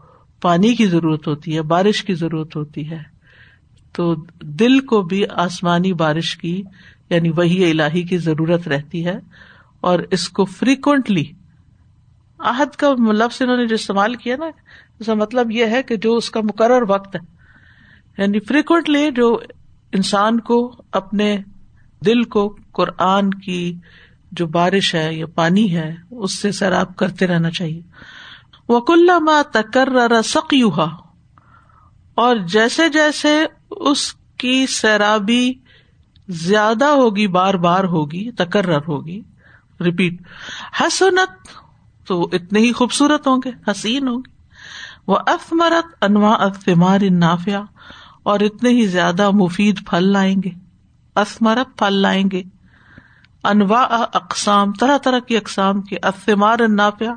پانی 0.42 0.76
کی 0.76 0.88
ضرورت 0.88 1.28
ہوتی 1.28 1.56
ہے، 1.56 1.62
بارش 1.62 2.04
کی 2.04 2.14
ضرورت 2.14 2.56
ہوتی 2.56 2.92
ہے۔ 2.92 3.17
تو 3.94 4.14
دل 4.42 4.80
کو 4.80 5.02
بھی 5.02 5.24
آسمانی 5.36 5.94
بارش 5.94 6.36
کی 6.38 6.62
یعنی 7.10 7.30
وہی 7.30 7.70
الہی 7.72 8.02
کی 8.04 8.18
ضرورت 8.18 8.68
رہتی 8.68 9.06
ہے، 9.06 9.18
اور 9.80 10.00
اس 10.12 10.28
کو 10.30 10.46
فریکوینٹلی 10.46 11.24
عہد 12.40 12.76
کا 12.76 12.94
لفظ 13.14 13.42
انہوں 13.42 13.58
نے 13.58 13.66
جو 13.68 13.76
استعمال 13.76 14.16
کیا 14.16 14.36
نا، 14.36 14.46
اس 15.00 15.06
کا 15.06 15.14
مطلب 15.14 15.52
یہ 15.52 15.66
ہے 15.66 15.82
کہ 15.84 15.96
جو 15.96 16.16
اس 16.16 16.30
کا 16.30 16.42
مقرر 16.42 16.90
وقت 16.90 17.16
ہے۔ 17.16 17.20
یعنی 18.18 18.40
فریکوینٹلی 18.40 19.10
جو 19.12 19.34
انسان 19.92 20.40
کو 20.40 20.60
اپنے 20.92 21.38
دل 22.06 22.24
کو 22.24 22.48
قرآن 22.72 23.30
کی 23.34 23.74
جو 24.32 24.46
بارش 24.48 24.94
ہے 24.96 25.14
یا 25.14 25.26
پانی 25.26 25.76
ہے، 25.76 25.94
اس 26.12 26.40
سے 26.40 26.52
سیراب 26.52 26.96
کرتے 26.96 27.28
رہنا 27.28 27.52
چاہیے۔ 27.52 27.82
وک 28.70 28.92
اللہ 28.92 29.42
تکر 29.52 29.90
سقیوہا 30.26 30.88
اور 32.18 32.36
جیسے 32.48 32.90
جیسے 32.90 33.38
اس 33.80 34.14
کی 34.38 34.68
سیرابی 34.68 35.54
زیادہ 36.30 36.86
ہوگی، 36.86 37.28
بار 37.28 37.54
بار 37.54 37.84
ہوگی، 37.84 38.32
تکرر 38.32 38.80
ہوگی۔ 38.88 39.22
ریپیٹ 39.82 40.22
حسنت 40.82 41.48
تو 42.08 42.30
اتنے 42.32 42.60
ہی 42.60 42.74
خوبصورت 42.74 43.28
ہوں 43.28 43.42
گے، 43.46 43.72
حسین 43.72 44.08
ہوں 44.08 44.18
گے۔ 44.18 44.38
وہ 45.08 45.18
افمرت 45.28 46.04
انواع 46.04 46.36
افمار 46.40 47.00
نافیا 47.12 47.64
اور 48.24 48.40
اتنے 48.40 48.70
ہی 48.70 48.88
زیادہ 48.88 49.32
مفید 49.32 49.88
پھل 49.88 50.04
لائیں 50.04 50.36
گے۔ 50.44 50.50
اسمرت 51.16 51.78
پھل 51.78 51.94
لائیں 51.94 52.32
گے۔ 52.32 52.44
انواع 53.44 53.86
اقسام 54.14 54.74
طرح 54.74 54.98
طرح 54.98 55.20
کی 55.20 55.38
اقسام 55.38 55.82
کے۔ 55.82 55.96
افمار 56.02 56.60
نافیا 56.68 57.14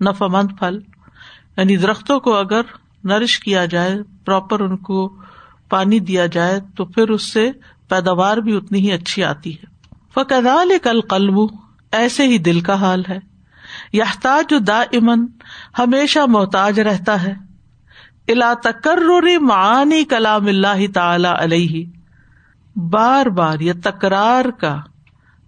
نفا 0.00 0.26
مند 0.26 0.48
پھل۔ 0.58 0.78
یعنی 1.56 1.76
درختوں 1.76 2.20
کو 2.20 2.36
اگر 2.36 2.60
نرش 3.04 3.38
کیا 3.40 3.64
جائے، 3.64 3.94
پراپر 4.24 4.60
ان 4.60 4.76
کو 4.76 5.21
پانی 5.72 5.98
دیا 5.98 6.26
جائے 6.26 6.60
تو 6.76 6.84
پھر 6.84 7.08
اس 7.08 7.32
سے 7.32 7.50
پیداوار 7.88 8.36
بھی 8.36 8.56
اتنی 8.56 8.78
ہی 8.78 8.92
اچھی 8.92 9.24
آتی 9.24 9.54
ہے۔ 9.54 9.66
فقال 10.14 10.72
کل 10.82 11.00
قلب 11.00 11.38
ایسے 11.92 12.26
ہی 12.26 12.38
دل 12.38 12.60
کا 12.60 12.74
حال 12.74 13.02
ہے۔ 13.08 13.18
یحتاج 13.92 14.54
دا 14.66 14.80
امن 14.80 15.26
ہمیشہ 15.78 16.18
محتاج 16.28 16.80
رہتا 16.80 17.22
ہے۔ 17.22 17.34
الا 18.28 18.52
تکر 18.62 18.98
معانی 19.40 20.04
کلام 20.04 20.46
اللہ 20.46 20.92
تعالی 20.94 21.28
علیہ 21.38 21.84
بار 22.76 23.26
بار 23.26 23.60
یا 23.60 23.72
تکرار 23.84 24.44
کا 24.50 24.76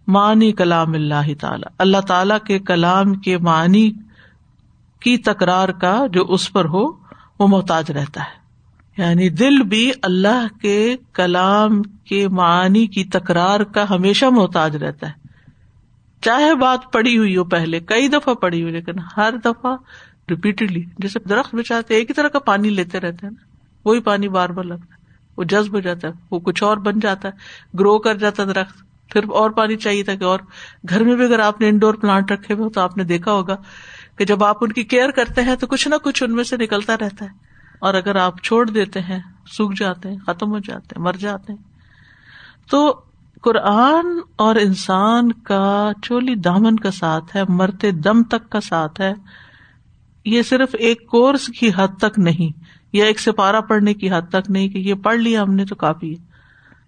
معنی 0.07 0.53
کلام 0.53 0.93
اللہ 0.93 1.35
تعالی۔ 1.41 1.67
اللہ 1.79 2.01
تعالی 2.01 2.35
کے 2.47 2.59
کلام 2.59 3.15
کے 3.15 3.39
معنی 3.39 3.91
کی 5.01 5.19
تکرار 5.19 5.69
کا 5.69 6.07
جو 6.13 6.25
اس 6.29 6.53
پر 6.53 6.65
ہو، 6.65 6.85
وہ 7.39 7.47
محتاج 7.47 7.91
رہتا 7.91 8.21
ہے۔ 8.21 8.44
یعنی 8.99 9.29
دل 9.29 9.63
بھی 9.63 9.93
اللہ 10.03 10.47
کے 10.63 10.97
کلام 11.13 11.83
کے 11.83 12.29
معنی 12.29 12.87
کی 12.87 13.05
تکرار 13.05 13.61
کا 13.61 13.91
ہمیشہ 13.91 14.27
محتاج 14.27 14.77
رہتا 14.77 15.09
ہے۔ 15.09 15.13
چاہے 16.23 16.55
بات 16.55 16.93
پڑی 16.93 17.19
ہوئی 17.19 17.37
ہو 17.37 17.45
پہلے، 17.45 17.81
کئی 17.81 18.09
دفعہ 18.09 18.35
پڑی 18.35 18.63
ہوئی، 18.63 18.73
لیکن 18.73 18.93
ہر 19.17 19.35
دفعہ 19.45 19.77
ریپیٹڈلی 20.31 20.83
جیسے 20.99 21.19
درخت 21.29 21.55
بچاتے 21.55 21.95
ایک 21.95 22.09
ہی 22.09 22.15
طرح 22.15 22.29
کا 22.29 22.39
پانی 22.39 22.69
لیتے 22.69 23.01
رہتے 23.01 23.27
ہیں 23.27 23.31
نا۔ 23.31 23.57
وہی 23.85 24.01
پانی 24.01 24.29
بار 24.29 24.49
بار 24.49 24.65
لگتا 24.65 24.95
ہے۔ 24.95 25.13
وہ 25.37 25.45
جذب 25.45 25.75
ہو 25.75 25.81
جاتا 25.81 26.09
ہے، 26.09 26.13
وہ 26.31 26.41
کچھ 26.41 26.63
اور 26.63 26.77
بن 26.77 27.01
جاتا 27.01 27.29
ہے 27.29 27.33
گرو 27.79 27.99
کر 27.99 28.15
جاتا 28.15 28.43
ہے 28.43 28.49
درخت۔ 28.49 28.85
پھر 29.09 29.25
اور 29.29 29.51
پانی 29.51 29.77
چاہیے 29.77 30.03
تھا 30.03 30.15
کہ 30.15 30.25
اور۔ 30.25 30.39
گھر 30.89 31.05
میں 31.05 31.17
بھی 31.17 31.25
اگر 31.25 31.39
آپ 31.39 31.61
نے 31.61 31.69
انڈور 31.69 31.95
پلانٹ 31.95 32.33
رکھے 32.33 32.55
ہوئے 32.55 32.71
تو 32.71 32.81
آپ 32.81 32.97
نے 32.97 33.05
دیکھا 33.05 33.33
ہوگا 33.33 33.57
کہ 34.19 34.25
جب 34.25 34.45
آپ 34.45 34.57
ان 34.61 34.73
کی 34.73 34.83
کیئر 34.83 35.11
کرتے 35.11 35.43
ہیں 35.43 35.57
تو 35.57 35.67
کچھ 35.67 35.89
نہ 35.89 35.95
کچھ 35.95 36.23
ان 36.23 36.35
میں 36.35 36.45
سے 36.45 36.57
نکلتا 36.57 36.95
رہتا 36.95 37.25
ہے۔ 37.25 37.44
اور 37.85 37.94
اگر 37.94 38.16
آپ 38.16 38.42
چھوڑ 38.42 38.70
دیتے 38.70 39.01
ہیں، 39.01 39.18
سوکھ 39.47 39.75
جاتے 39.81 40.09
ہیں، 40.09 40.16
ختم 40.27 40.51
ہو 40.51 40.59
جاتے 40.59 40.94
ہیں، 40.97 41.03
مر 41.03 41.12
جاتے 41.12 41.53
ہیں۔ 41.53 41.61
تو 42.70 43.01
قرآن 43.42 44.07
اور 44.37 44.57
انسان 44.57 45.33
کا 45.33 45.92
چولی 46.03 46.35
دامن 46.35 46.77
کا 46.77 46.90
ساتھ 46.90 47.37
ہے، 47.37 47.42
مرتے 47.49 47.90
دم 47.90 48.23
تک 48.23 48.51
کا 48.51 48.61
ساتھ 48.61 49.01
ہے۔ 49.01 49.12
یہ 50.25 50.42
صرف 50.42 50.75
ایک 50.79 51.07
کورس 51.07 51.47
کی 51.47 51.70
حد 51.77 51.88
تک 51.99 52.18
نہیں، 52.18 52.61
یا 52.92 53.05
ایک 53.05 53.20
سپارہ 53.20 53.61
پڑھنے 53.61 53.94
کی 53.94 54.11
حد 54.11 54.29
تک 54.29 54.51
نہیں 54.51 54.68
کہ 54.68 54.79
یہ 54.79 54.94
پڑھ 54.94 55.16
لیا 55.16 55.42
ہم 55.42 55.55
نے 55.55 55.64
تو 55.64 55.75
کافی 55.75 56.12
ہے۔ 56.12 56.25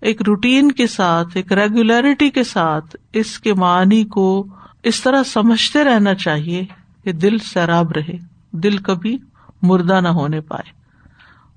ایک 0.01 0.23
روٹین 0.23 0.73
کے 0.73 0.87
ساتھ، 0.87 1.29
ایک 1.35 1.53
ریگولرٹی 1.53 2.31
کے 2.31 2.45
ساتھ 2.45 2.97
اس 3.13 3.39
کے 3.39 3.55
معنی 3.55 4.05
کو 4.05 4.47
اس 4.83 5.03
طرح 5.03 5.23
سمجھتے 5.23 5.85
رہنا 5.85 6.15
چاہیے 6.15 6.65
کہ 7.05 7.13
دل 7.13 7.39
سیراب 7.39 7.93
رہے، 7.93 8.17
دل 8.53 8.77
کبھی 8.79 9.19
مردہ 9.63 10.01
نہ 10.01 10.09
ہونے 10.09 10.41
پائے۔ 10.41 10.76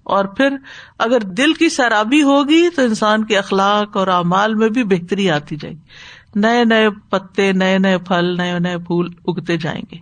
اور 0.10 0.26
پھر 0.26 0.56
اگر 0.98 1.20
دل 1.20 1.54
کی 1.54 1.70
سیرابی 1.70 2.22
ہوگی 2.24 2.70
تو 2.70 2.82
انسان 2.82 3.24
کے 3.26 3.38
اخلاق 3.38 3.98
اور 3.98 4.08
اعمال 4.08 4.56
میں 4.56 4.70
بھی 4.70 4.84
بہتری 4.84 5.30
آتی 5.30 5.56
جائے 5.56 5.74
گی۔ 5.74 6.40
نئے 6.40 6.64
نئے 6.66 6.90
پتے، 7.10 7.52
نئے 7.52 7.78
نئے 7.78 7.98
پھل، 7.98 8.38
نئے 8.38 8.60
نئے 8.60 8.78
پھول 8.78 9.10
اگتے 9.28 9.58
جائیں 9.58 9.82
گے، 9.92 9.98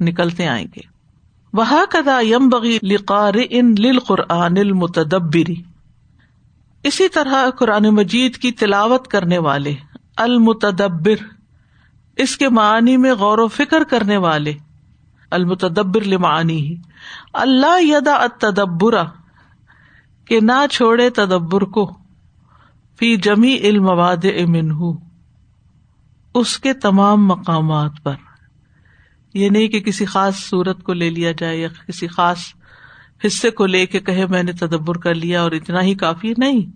نکلتے 0.00 0.46
آئیں 0.48 0.66
گے۔ 0.76 0.80
وہ 1.52 1.84
کدا 1.90 2.20
یم 2.22 2.48
بغی 2.48 2.78
لقار 2.82 3.34
ان 3.50 3.74
لل 3.78 3.98
قرآن 3.98 4.56
المتدبری 4.56 5.62
اسی 6.82 7.08
طرح 7.08 7.50
قرآن 7.50 7.88
مجید 7.88 8.36
کی 8.36 8.52
تلاوت 8.52 9.08
کرنے 9.08 9.38
والے، 9.38 9.74
المتدبر، 10.16 11.22
اس 12.16 12.36
کے 12.36 12.48
معنی 12.48 12.96
میں 12.96 13.12
غور 13.14 13.38
و 13.38 13.48
فکر 13.48 13.84
کرنے 13.84 14.16
والے، 14.16 14.52
المتدبر 15.30 16.04
لمعانی 16.04 16.60
ہی 16.60 16.76
اللہ 17.32 17.82
یدا 17.82 18.14
اتدبرا 18.14 19.02
کہ 20.30 20.40
نہ 20.40 20.66
چھوڑے 20.70 21.10
تدبر 21.10 21.60
کو۔ 21.60 21.90
فی 22.98 23.16
جمی 23.16 23.56
علم 23.56 23.84
واد 23.84 24.24
امن 24.24 24.72
اس 26.34 26.58
کے 26.58 26.74
تمام 26.74 27.26
مقامات 27.26 27.92
پر۔ 28.02 28.14
یہ 29.34 29.48
نہیں 29.48 29.68
کہ 29.68 29.80
کسی 29.80 30.04
خاص 30.04 30.36
صورت 30.36 30.82
کو 30.82 30.92
لے 30.92 31.10
لیا 31.10 31.32
جائے 31.32 31.58
یا 31.58 31.68
کسی 31.68 32.06
خاص 32.06 32.38
حصے 33.26 33.50
کو 33.50 33.66
لے 33.66 33.86
کے 33.86 34.00
کہے 34.00 34.26
میں 34.26 34.42
نے 34.42 34.52
تدبر 34.52 34.98
کر 34.98 35.14
لیا 35.14 35.42
اور 35.42 35.52
اتنا 35.52 35.82
ہی 35.82 35.94
کافی 35.94 36.32
نہیں۔ 36.38 36.66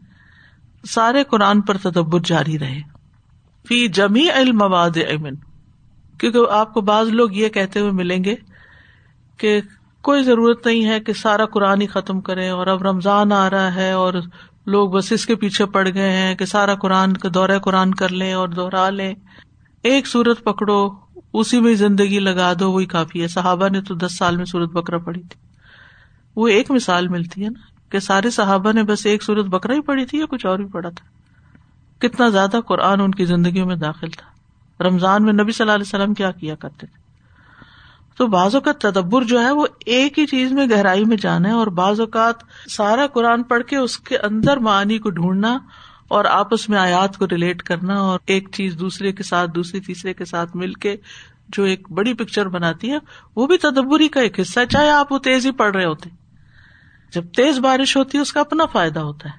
سارے 0.86 1.24
قرآن 1.24 1.60
پر 1.60 1.76
تدبر 1.76 2.20
جاری 2.20 2.58
رہے۔ 2.58 2.80
فی 3.68 3.88
جمی 3.88 4.28
علم 4.30 4.62
واد 4.62 4.96
امن 4.96 5.34
کیونکہ 6.18 6.38
آپ 6.50 6.74
کو 6.74 6.80
بعض 6.80 7.08
لوگ 7.08 7.32
یہ 7.32 7.48
کہتے 7.48 7.80
ہوئے 7.80 7.90
ملیں 7.90 8.24
گے 8.24 8.34
کہ 9.36 9.60
کوئی 10.04 10.22
ضرورت 10.22 10.66
نہیں 10.66 10.86
ہے 10.86 11.00
کہ 11.00 11.12
سارا 11.12 11.46
قرآن 11.46 11.80
ہی 11.80 11.86
ختم 11.86 12.20
کرے 12.20 12.48
اور 12.48 12.66
اب 12.66 12.82
رمضان 12.82 13.32
آ 13.32 13.50
رہا 13.50 13.74
ہے 13.74 13.92
اور 13.92 14.14
لوگ 14.66 14.90
بس 14.90 15.12
اس 15.12 15.26
کے 15.26 15.34
پیچھے 15.34 15.66
پڑ 15.66 15.88
گئے 15.94 16.10
ہیں 16.10 16.34
کہ 16.34 16.44
سارا 16.44 16.74
قرآن 16.74 17.12
کا 17.12 17.28
دورہ 17.34 17.58
قرآن 17.58 17.94
کر 17.94 18.08
لیں 18.08 18.32
اور 18.32 18.48
دوہرا 18.48 18.90
لیں۔ 18.90 19.14
ایک 19.82 20.06
سورت 20.06 20.44
پکڑو، 20.44 20.88
اسی 21.32 21.60
میں 21.60 21.74
زندگی 21.74 22.18
لگا 22.18 22.52
دو، 22.60 22.72
وہی 22.72 22.86
کافی 22.86 23.22
ہے۔ 23.22 23.28
صحابہ 23.28 23.68
نے 23.68 23.80
تو 23.80 23.94
دس 23.94 24.18
سال 24.18 24.36
میں 24.36 24.44
سورت 24.44 24.70
بکرا 24.70 24.98
پڑی 24.98 25.22
تھی۔ 25.22 25.40
وہ 26.36 26.48
ایک 26.48 26.70
مثال 26.70 27.08
ملتی 27.08 27.44
ہے 27.44 27.48
نا 27.48 27.90
کہ 27.92 27.98
سارے 27.98 28.30
صحابہ 28.30 28.72
نے 28.72 28.82
بس 28.82 29.06
ایک 29.06 29.22
سورت 29.22 29.44
بکرا 29.44 29.74
ہی 29.74 29.80
پڑی 29.80 30.06
تھی 30.06 30.18
یا 30.18 30.26
کچھ 30.26 30.46
اور 30.46 30.58
بھی 30.58 30.66
پڑا 30.66 30.88
تھا۔ 30.90 31.06
کتنا 31.98 32.28
زیادہ 32.28 32.60
قرآن 32.66 33.00
ان 33.00 33.10
کی 33.10 33.24
زندگی 33.24 33.62
میں 33.62 33.76
داخل 33.76 34.08
تھا۔ 34.08 34.26
رمضان 34.84 35.24
میں 35.24 35.32
نبی 35.32 35.52
صلی 35.52 35.64
اللہ 35.64 35.74
علیہ 35.74 35.94
وسلم 35.94 36.14
کیا 36.14 36.30
کیا 36.30 36.54
کرتے 36.54 36.86
تھے؟ 36.86 37.03
تو 38.16 38.26
بعض 38.26 38.54
اوقات 38.54 38.80
تدبر 38.80 39.22
جو 39.22 39.40
ہے 39.40 39.50
وہ 39.50 39.66
ایک 39.86 40.18
ہی 40.18 40.26
چیز 40.26 40.52
میں 40.52 40.66
گہرائی 40.70 41.04
میں 41.04 41.16
جانا 41.16 41.48
ہے 41.48 41.54
اور 41.54 41.66
بعض 41.66 42.00
اوقات 42.00 42.34
سارا 42.70 43.06
قرآن 43.06 43.42
پڑھ 43.42 43.64
کے 43.64 43.76
اس 43.76 43.98
کے 43.98 44.18
اندر 44.18 44.56
معنی 44.56 44.98
کو 44.98 45.10
ڈھونڈنا 45.10 45.58
اور 46.08 46.24
آپس 46.24 46.68
میں 46.68 46.78
آیات 46.78 47.18
کو 47.18 47.26
ریلیٹ 47.28 47.62
کرنا 47.62 47.94
اور 47.94 48.20
ایک 48.26 48.48
چیز 48.52 48.76
دوسرے 48.80 49.12
کے 49.12 49.22
ساتھ، 49.22 49.50
دوسری 49.50 49.80
تیسرے 49.80 50.14
کے 50.14 50.24
ساتھ 50.24 50.56
مل 50.56 50.72
کے 50.72 50.96
جو 51.48 51.64
ایک 51.64 51.92
بڑی 51.92 52.14
پکچر 52.14 52.48
بناتی 52.48 52.90
ہے، 52.90 52.98
وہ 53.36 53.46
بھی 53.46 53.58
تدبری 53.58 54.08
کا 54.08 54.20
ایک 54.20 54.40
حصہ 54.40 54.60
ہے۔ 54.60 54.66
چاہے 54.66 54.90
آپ 54.90 55.12
وہ 55.12 55.18
تیز 55.18 55.46
ہی 55.46 55.50
پڑھ 55.50 55.76
رہے 55.76 55.84
ہوتے۔ 55.84 56.10
جب 57.12 57.24
تیز 57.36 57.58
بارش 57.58 57.96
ہوتی 57.96 58.18
ہے، 58.18 58.22
اس 58.22 58.32
کا 58.32 58.40
اپنا 58.40 58.66
فائدہ 58.66 59.00
ہوتا 59.00 59.28
ہے۔ 59.28 59.38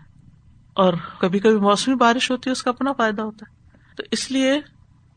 اور 0.73 0.93
کبھی 1.19 1.39
کبھی 1.39 1.57
موسمی 1.57 1.95
بارش 1.95 2.31
ہوتی 2.31 2.49
ہے، 2.49 2.51
اس 2.51 2.63
کا 2.63 2.69
اپنا 2.69 2.91
فائدہ 2.91 3.21
ہوتا 3.21 3.45
ہے۔ 3.49 3.77
تو 3.97 4.03
اس 4.11 4.31
لیے 4.31 4.61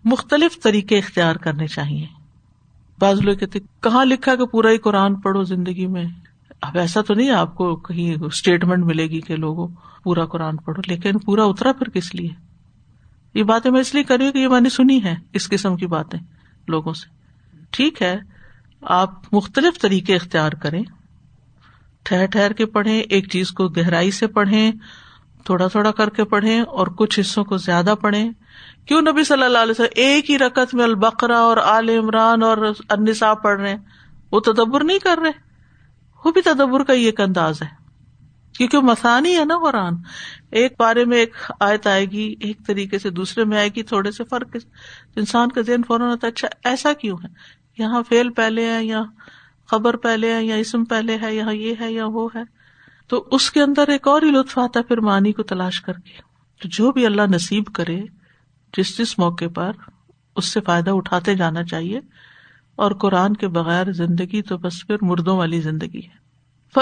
مختلف 0.04 0.62
طریقے 0.62 0.98
اختیار 0.98 1.36
کرنے 1.36 1.66
چاہیے۔ 1.66 2.17
بعض 2.98 3.20
لوگ 3.20 3.34
کہتے 3.34 3.58
کہاں 3.80 4.04
لکھا 4.04 4.34
کہ 4.34 4.46
پورا 4.46 4.70
ہی 4.70 4.78
قرآن 4.78 5.14
پڑھو 5.14 5.42
زندگی 5.42 5.86
میں؟ 5.86 6.04
اب 6.60 6.78
ایسا 6.78 7.00
تو 7.00 7.14
نہیں 7.14 7.30
آپ 7.30 7.54
کو 7.54 7.76
کہیں 7.76 8.24
اسٹیٹمنٹ 8.24 8.84
ملے 8.84 9.06
گی 9.06 9.20
کہ 9.20 9.36
لوگوں 9.36 9.68
پورا 10.04 10.26
قرآن 10.26 10.56
پڑھو، 10.56 10.82
لیکن 10.86 11.18
پورا 11.18 11.44
اترا 11.44 11.72
پھر 11.72 11.88
کس 11.88 12.14
لیے؟ 12.14 12.28
یہ 13.34 13.42
باتیں 13.42 13.70
میں 13.70 13.80
اس 13.80 13.94
لیے 13.94 14.02
کر 14.02 14.16
رہی 14.16 14.24
ہوں 14.24 14.32
کہ 14.32 14.38
یہ 14.38 14.48
میں 14.48 14.60
نے 14.60 14.68
سنی 14.68 15.04
ہے 15.04 15.14
اس 15.32 15.48
قسم 15.48 15.76
کی 15.76 15.86
باتیں 15.86 16.18
لوگوں 16.68 16.92
سے۔ 16.92 17.10
ٹھیک 17.70 18.02
ہے، 18.02 18.18
آپ 18.82 19.34
مختلف 19.34 19.80
طریقے 19.80 20.14
اختیار 20.14 20.52
کریں۔ 20.52 20.82
ٹھہر 22.02 22.26
ٹھہر 22.26 22.52
کے 22.52 22.66
پڑھیں، 22.66 23.00
ایک 23.00 23.32
چیز 23.32 23.50
کو 23.50 23.68
گہرائی 23.68 24.10
سے 24.10 24.26
پڑھیں، 24.26 24.72
تھوڑا 25.44 25.66
تھوڑا 25.66 25.90
کر 25.90 26.08
کے 26.08 26.24
پڑھیں 26.24 26.60
اور 26.60 26.86
کچھ 26.86 27.20
حصوں 27.20 27.44
کو 27.44 27.56
زیادہ 27.56 27.94
پڑھیں۔ 28.00 28.30
کیوں 28.86 29.00
نبی 29.00 29.24
صلی 29.24 29.42
اللہ 29.42 29.58
علیہ 29.58 29.70
وسلم 29.70 29.86
ایک 29.94 30.30
ہی 30.30 30.38
رقط 30.38 30.74
میں 30.74 30.84
البقرا 30.84 31.38
اور 31.38 31.56
عال 31.56 31.88
عمران 31.88 32.42
اور 32.42 32.58
انسا 32.90 33.34
پڑھ 33.34 33.60
رہے 33.60 33.70
ہیں؟ 33.70 33.78
وہ 34.32 34.40
تدبر 34.40 34.84
نہیں 34.84 34.98
کر 34.98 35.18
رہے؟ 35.22 35.30
وہ 36.24 36.32
بھی 36.32 36.42
تدبر 36.42 36.84
کا 36.84 36.92
ایک 36.92 37.20
انداز 37.20 37.62
ہے۔ 37.62 37.88
کیونکہ 38.58 38.78
مسانی 38.78 39.38
ہے 39.38 39.44
نا 39.44 39.54
قرآن۔ 39.62 39.94
ایک 40.50 40.74
بارے 40.78 41.04
میں 41.04 41.18
ایک 41.18 41.36
آیت 41.60 41.86
آئے 41.86 42.04
گی، 42.04 42.34
ایک 42.40 42.66
طریقے 42.66 42.98
سے 42.98 43.10
دوسرے 43.10 43.44
میں 43.44 43.58
آئے 43.58 43.68
گی، 43.68 43.82
تھوڑے 43.82 44.10
سے 44.10 44.24
فرق 44.24 44.56
انسان 45.16 45.48
کا 45.48 45.60
ذہن 45.60 45.82
فوراً 45.82 46.10
ہوتا 46.10 46.26
ہے 46.26 46.32
اچھا 46.32 46.48
ایسا 46.64 46.92
کیوں 46.92 47.18
ہے؟ 47.24 47.28
یہاں 47.78 48.02
فیل 48.08 48.30
پہلے 48.30 48.70
ہے 48.70 48.84
یا 48.84 49.02
خبر 49.70 49.96
پہلے 49.96 50.32
ہے 50.32 50.44
یا 50.44 50.54
اسم 50.54 50.84
پہلے 50.84 51.18
ہے، 51.22 51.34
یہاں 51.34 51.54
یہ 51.54 51.74
ہے 51.80 51.92
یا 51.92 52.06
وہ 52.06 52.28
ہے۔ 52.34 52.42
تو 53.08 53.28
اس 53.30 53.50
کے 53.50 53.62
اندر 53.62 53.88
ایک 53.88 54.08
اور 54.08 54.22
ہی 54.22 54.30
لطف 54.30 54.58
آتا 54.58 54.80
ہے 54.80 54.84
پھر 54.84 55.00
معنی 55.00 55.32
کو 55.32 55.42
تلاش 55.42 55.80
کر 55.80 55.92
کے۔ 55.92 56.12
تو 56.62 56.68
جو 56.68 56.92
بھی 56.92 57.06
اللہ 57.06 57.22
نصیب 57.22 57.64
کرے 57.74 58.00
جس 58.76 58.98
جس 58.98 59.18
موقع 59.18 59.44
پر 59.54 59.72
اس 60.36 60.44
سے 60.52 60.60
فائدہ 60.60 60.90
اٹھاتے 60.90 61.34
جانا 61.34 61.64
چاہیے 61.64 62.00
اور 62.76 62.90
قرآن 62.90 63.34
کے 63.34 63.48
بغیر 63.48 63.92
زندگی 63.92 64.42
تو 64.42 64.58
بس 64.58 64.86
پھر 64.86 64.96
مردوں 65.02 65.36
والی 65.36 65.60
زندگی 65.60 66.00
ہے۔ 66.00 66.28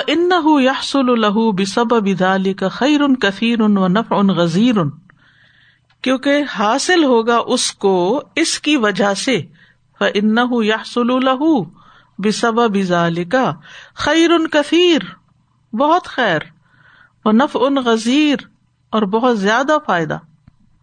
ان 0.07 0.31
یاسل 0.63 1.11
الہ 1.11 1.51
بسب 1.59 1.87
بدال 1.87 2.55
کا 2.55 2.69
خیر 2.69 3.01
ان 3.01 3.17
کثیر 3.17 3.61
ان 3.61 3.79
و 3.79 3.89
نف 3.89 4.13
ان 4.13 4.27
غزیر 4.27 4.79
ان 4.79 4.91
کیونکہ 6.03 6.45
حاصل 6.59 7.05
ہوگا 7.05 7.39
اس 7.47 7.73
کو 7.73 8.23
اس 8.37 8.61
کی 8.61 8.77
وجہ 8.77 9.15
سے۔ 9.15 9.43
ان 10.01 10.39
یاسل 10.65 11.11
الہ 11.11 11.63
بسب 12.19 12.71
بزال 12.73 13.25
کا 13.25 13.53
خیر 13.95 14.31
ان 14.31 14.47
کثیر 14.49 14.99
بہت 15.77 16.05
خیر۔ 16.05 16.41
و 17.25 17.33
نف 17.33 17.57
ان 17.61 17.75
غزیر 17.75 18.37
اور 18.91 19.03
بہت 19.03 19.41
زیادہ 19.41 19.77
فائدہ۔ 19.87 20.19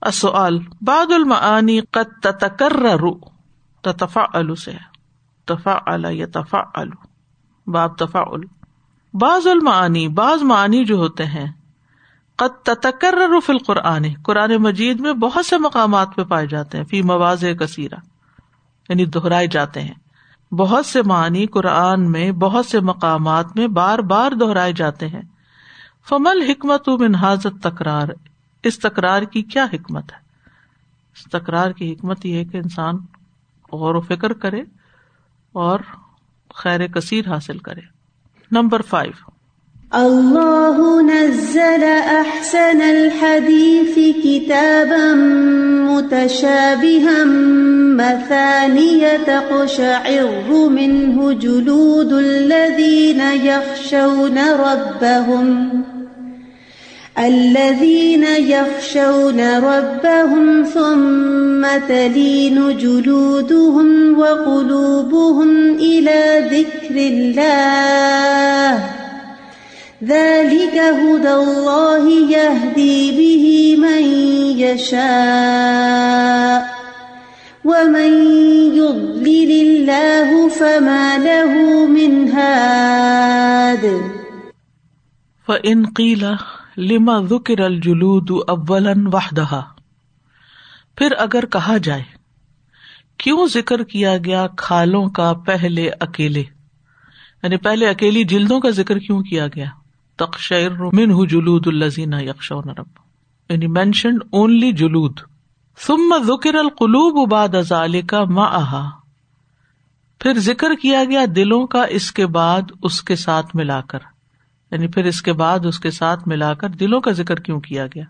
اصل 0.04 0.58
باد 0.82 1.12
المعانی 1.12 1.80
قد 1.92 2.22
تتکرر 2.24 3.06
تفا 3.84 4.26
سے. 4.56 4.72
تفا 5.48 5.78
یا 6.10 6.26
باب 7.68 7.98
تفا 7.98 8.24
بعض 9.14 9.48
المعانی 9.48 10.08
بعض 10.10 10.42
معنی 10.42 10.84
جو 10.86 10.96
ہوتے 10.96 11.26
ہیں، 11.26 11.46
قد 12.40 12.64
تتکرر 12.66 13.40
فی 13.46 13.54
القرآن. 13.54 14.06
قرآن 14.24 14.56
مجید 14.56 15.00
میں 15.00 15.14
بہت 15.14 15.46
سے 15.46 15.58
مقامات 15.58 16.16
پہ 16.16 16.24
پائے 16.24 16.48
جاتے 16.48 16.78
ہیں، 16.78 16.86
فی 16.86 17.02
مواز 17.02 17.44
کثیرہ 17.60 18.00
یعنی 18.90 19.06
دہرائے 19.06 19.48
جاتے 19.48 19.82
ہیں. 19.82 19.94
بہت 20.52 20.86
سے 20.86 21.02
معنی 21.02 21.46
قرآن 21.46 22.12
میں، 22.12 22.32
بہت 22.32 22.66
سے 22.66 22.80
مقامات 22.80 23.56
میں 23.56 23.68
بار 23.68 24.00
بار 24.00 24.32
دہرائے 24.32 24.74
جاتے 24.74 25.08
ہیں. 25.08 25.22
فمل 26.10 26.42
حکمت 26.50 26.90
من 26.90 27.16
حاضت 27.16 27.64
تکرار 27.64 28.08
اس 28.64 28.80
تکرار 28.80 29.22
کی 29.22 29.42
کیا 29.42 29.66
حکمت 29.74 30.12
ہے؟ 30.12 30.18
اس 31.16 31.32
تکرار 31.32 31.72
کی 31.72 31.94
حکمت 31.94 32.26
یہ 32.26 32.38
ہے 32.38 32.44
کہ 32.44 32.58
انسان 32.58 32.96
غور 33.72 33.96
و 33.96 34.02
فکر 34.02 34.34
کرے 34.34 34.62
اور 35.52 35.80
خیر 36.56 36.88
کثیر 36.88 37.28
حاصل 37.28 37.58
کرے۔ 37.58 37.82
Number 38.52 38.82
five. 38.82 39.34
اللہ 39.92 41.02
نزل 41.02 41.84
احسن 42.06 42.82
الحديث 42.82 44.16
كتابا 44.24 45.14
متشابها 45.92 47.24
مثانية 47.96 49.18
تقشعر 49.26 50.70
منه 50.70 51.34
جلود 51.34 52.12
الذين 52.12 53.22
يخشون 53.44 54.38
ربهم 54.38 55.82
الذين 57.20 58.24
يخشون 58.24 59.60
ربهم 59.60 60.64
ثم 60.64 61.68
تلين 61.88 62.78
جلودهم 62.78 64.20
وقلوبهم 64.20 65.76
إلى 65.76 66.50
ذكر 66.52 66.96
الله. 66.96 68.84
ذلك 70.04 70.78
هدى 70.78 71.34
الله 71.34 72.10
يهدي 72.10 73.12
به 73.12 73.78
من 73.82 74.04
يشاء. 74.58 76.74
ومن 77.66 78.12
يضلل 78.74 79.52
الله 79.52 80.50
فما 80.50 81.18
له 81.18 81.86
من 81.86 82.30
هاد. 82.30 84.02
فإن 85.48 85.86
قيل 85.86 86.38
لما 86.78 87.22
ذکر 87.22 87.60
الجلود 87.60 88.32
اولا 88.48 88.92
وحدہ 89.14 89.62
پھر 90.98 91.12
اگر 91.18 91.46
کہا 91.46 91.78
جائے، 91.78 92.04
کیوں 93.18 93.48
ذکر 93.48 93.84
کیا 93.84 94.18
گیا 94.18 94.48
کھالوں 94.58 95.10
کا 95.10 95.34
پہلے 95.34 95.90
اکیلے؟ 96.00 96.44
یعنی 97.44 97.58
پہلے 97.58 97.90
اکیلی 97.90 98.24
جلدوں 98.24 98.60
کا 98.60 98.70
ذکر 98.70 99.00
کیوں 99.00 99.22
کیا 99.22 99.48
گیا؟ 99.48 99.66
تقشیر 100.18 100.72
من 100.72 101.28
جلود 101.28 101.68
الزین 101.68 102.14
یکشون 102.14 102.70
رب۔ 102.70 102.88
یعنی 103.50 103.68
مینشنڈ 103.68 104.24
اونلی 104.32 104.72
جلود۔ 104.72 105.20
ثم 105.80 106.16
ذکر 106.24 106.56
القلوب 106.56 107.32
بعد 107.32 107.62
ذالک 107.62 108.14
ما 108.14 108.46
آہا 108.46 108.90
پھر 110.20 110.34
ذکر 110.34 110.76
کیا 110.82 111.04
گیا 111.04 111.22
دلوں 111.36 111.68
کا 111.68 111.84
اس 111.84 112.12
کے 112.12 112.28
بعد 112.28 112.62
اس 112.84 113.02
کے 113.02 113.16
ساتھ 113.16 113.56
ملا 113.56 113.82
کر۔ 113.82 114.00
یعنی 114.74 114.88
پھر 114.88 115.06
اس 115.06 115.22
کے 115.22 115.34
بعد 115.34 115.66
اس 115.66 115.80
کے 115.80 115.92
ساتھ 115.92 116.28
ملا 116.28 116.54
کر 116.54 116.70
دلوں 116.70 117.02
کا 117.02 117.12
ذکر 117.12 117.36
کیوں 117.36 117.60
کیا 117.60 117.88
گیا؟ 117.88 118.04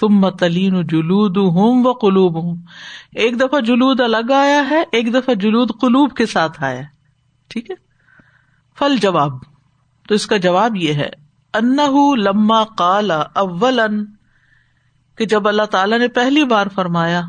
تم 0.00 0.08
متلین 0.08 0.86
جلود 0.86 1.36
ہوں 1.36 1.84
و 1.84 1.92
قلوب 1.92 2.42
ہوں 2.42 2.56
ایک 3.14 3.40
دفعہ 3.40 3.60
جلود 3.60 4.00
الگ 4.00 4.32
آیا 4.32 4.62
ہے، 4.70 4.82
ایک 4.92 5.14
دفعہ 5.14 5.34
جلود 5.34 5.70
قلوب 5.80 6.14
کے 6.14 6.26
ساتھ 6.26 6.62
آیا 6.62 6.82
ٹھیک 7.48 7.70
ہے؟ 7.70 7.74
فل 8.78 8.96
جواب 8.96 9.32
تو 10.08 10.14
اس 10.14 10.26
کا 10.26 10.36
جواب 10.36 10.76
یہ 10.76 10.92
ہے 10.92 11.08
ان 11.54 11.76
لما 12.20 12.64
کالا 12.64 13.22
اول 13.34 13.80
ان 13.80 14.04
کہ 15.16 15.26
جب 15.26 15.48
اللہ 15.48 15.62
تعالی 15.62 15.98
نے 15.98 16.08
پہلی 16.08 16.44
بار 16.44 16.66
فرمایا 16.74 17.22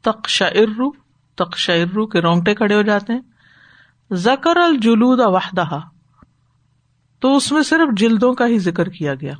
تقش 0.00 0.42
ارو 0.42 0.90
تقش 1.34 1.70
ارو 1.70 2.06
کے 2.06 2.20
رونگٹے 2.20 2.54
کھڑے 2.54 2.74
ہو 2.74 2.82
جاتے 2.82 3.12
ہیں۔ 3.12 3.20
زکر 4.10 4.56
الجلود 4.56 5.20
وحدہ 5.20 5.78
تو 7.24 7.36
اس 7.36 7.52
میں 7.52 7.62
صرف 7.62 7.96
جلدوں 7.96 8.34
کا 8.34 8.46
ہی 8.46 8.58
ذکر 8.58 8.88
کیا 8.88 9.14
گیا۔ 9.14 9.32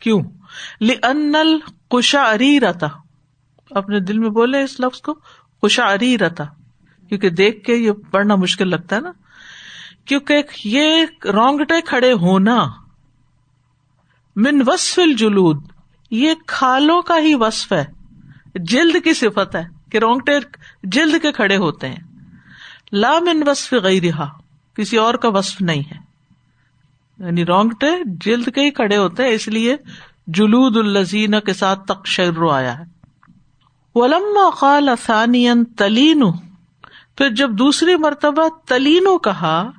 کیوں؟ 0.00 0.22
لنل 0.80 1.58
کشا 1.90 2.22
اری 2.22 2.60
رتا 2.60 2.86
اپنے 3.70 4.00
دل 4.00 4.18
میں 4.18 4.28
بولے 4.28 4.62
اس 4.62 4.80
لفظ 4.80 5.00
کو 5.00 5.14
کشا 5.62 5.84
اری 5.84 6.18
رتا 6.18 6.44
کیونکہ 7.08 7.30
دیکھ 7.30 7.64
کے 7.64 7.74
یہ 7.74 7.92
پڑھنا 8.10 8.34
مشکل 8.34 8.70
لگتا 8.70 8.96
ہے 8.96 9.00
نا۔ 9.00 9.12
کیونکہ 10.04 10.42
یہ 10.64 11.06
رونگٹے 11.24 11.80
کھڑے 11.80 12.12
ہونا۔ 12.12 12.66
من 14.36 14.62
وصف 14.66 14.98
الجلود۔ 14.98 15.62
یہ 16.10 16.34
کھالوں 16.46 17.02
کا 17.02 17.18
ہی 17.18 17.34
وصف 17.34 17.72
ہے۔ 17.72 17.84
جلد 18.54 19.04
کی 19.04 19.14
صفت 19.14 19.56
ہے 19.56 19.64
کہ 19.90 19.98
رونگٹے 19.98 20.32
جلد 20.82 21.22
کے 21.22 21.32
کھڑے 21.32 21.56
ہوتے 21.56 21.88
ہیں۔ 21.88 22.28
لا 22.92 23.18
من 23.20 23.42
وصف 23.46 23.74
گئی 23.82 24.00
رہا 24.00 24.28
کسی 24.74 24.96
اور 24.96 25.14
کا 25.14 25.28
وصف 25.28 25.60
نہیں 25.60 25.82
ہے۔ 25.92 26.03
یعنی 27.18 27.44
رونگٹے، 27.46 27.86
جلد 28.06 28.48
کے 28.54 28.60
ہی 28.60 28.70
کھڑے 28.70 28.96
ہوتے 28.96 29.22
ہیں، 29.22 29.30
اس 29.30 29.48
لیے 29.48 29.76
جلود 30.26 30.76
الزین 30.76 31.34
کے 31.46 31.52
ساتھ 31.52 31.86
تقشر 31.86 32.52
آیا 32.52 32.78
ہے۔ 32.78 32.84
ولما 33.94 34.50
قال 34.58 34.88
ثانین 35.06 35.64
تلین 35.64 36.22
پھر 37.18 37.30
جب 37.30 37.50
دوسری 37.50 37.96
مرتبہ 37.96 38.48
تلینو 38.66 39.18
کہا 39.18 39.70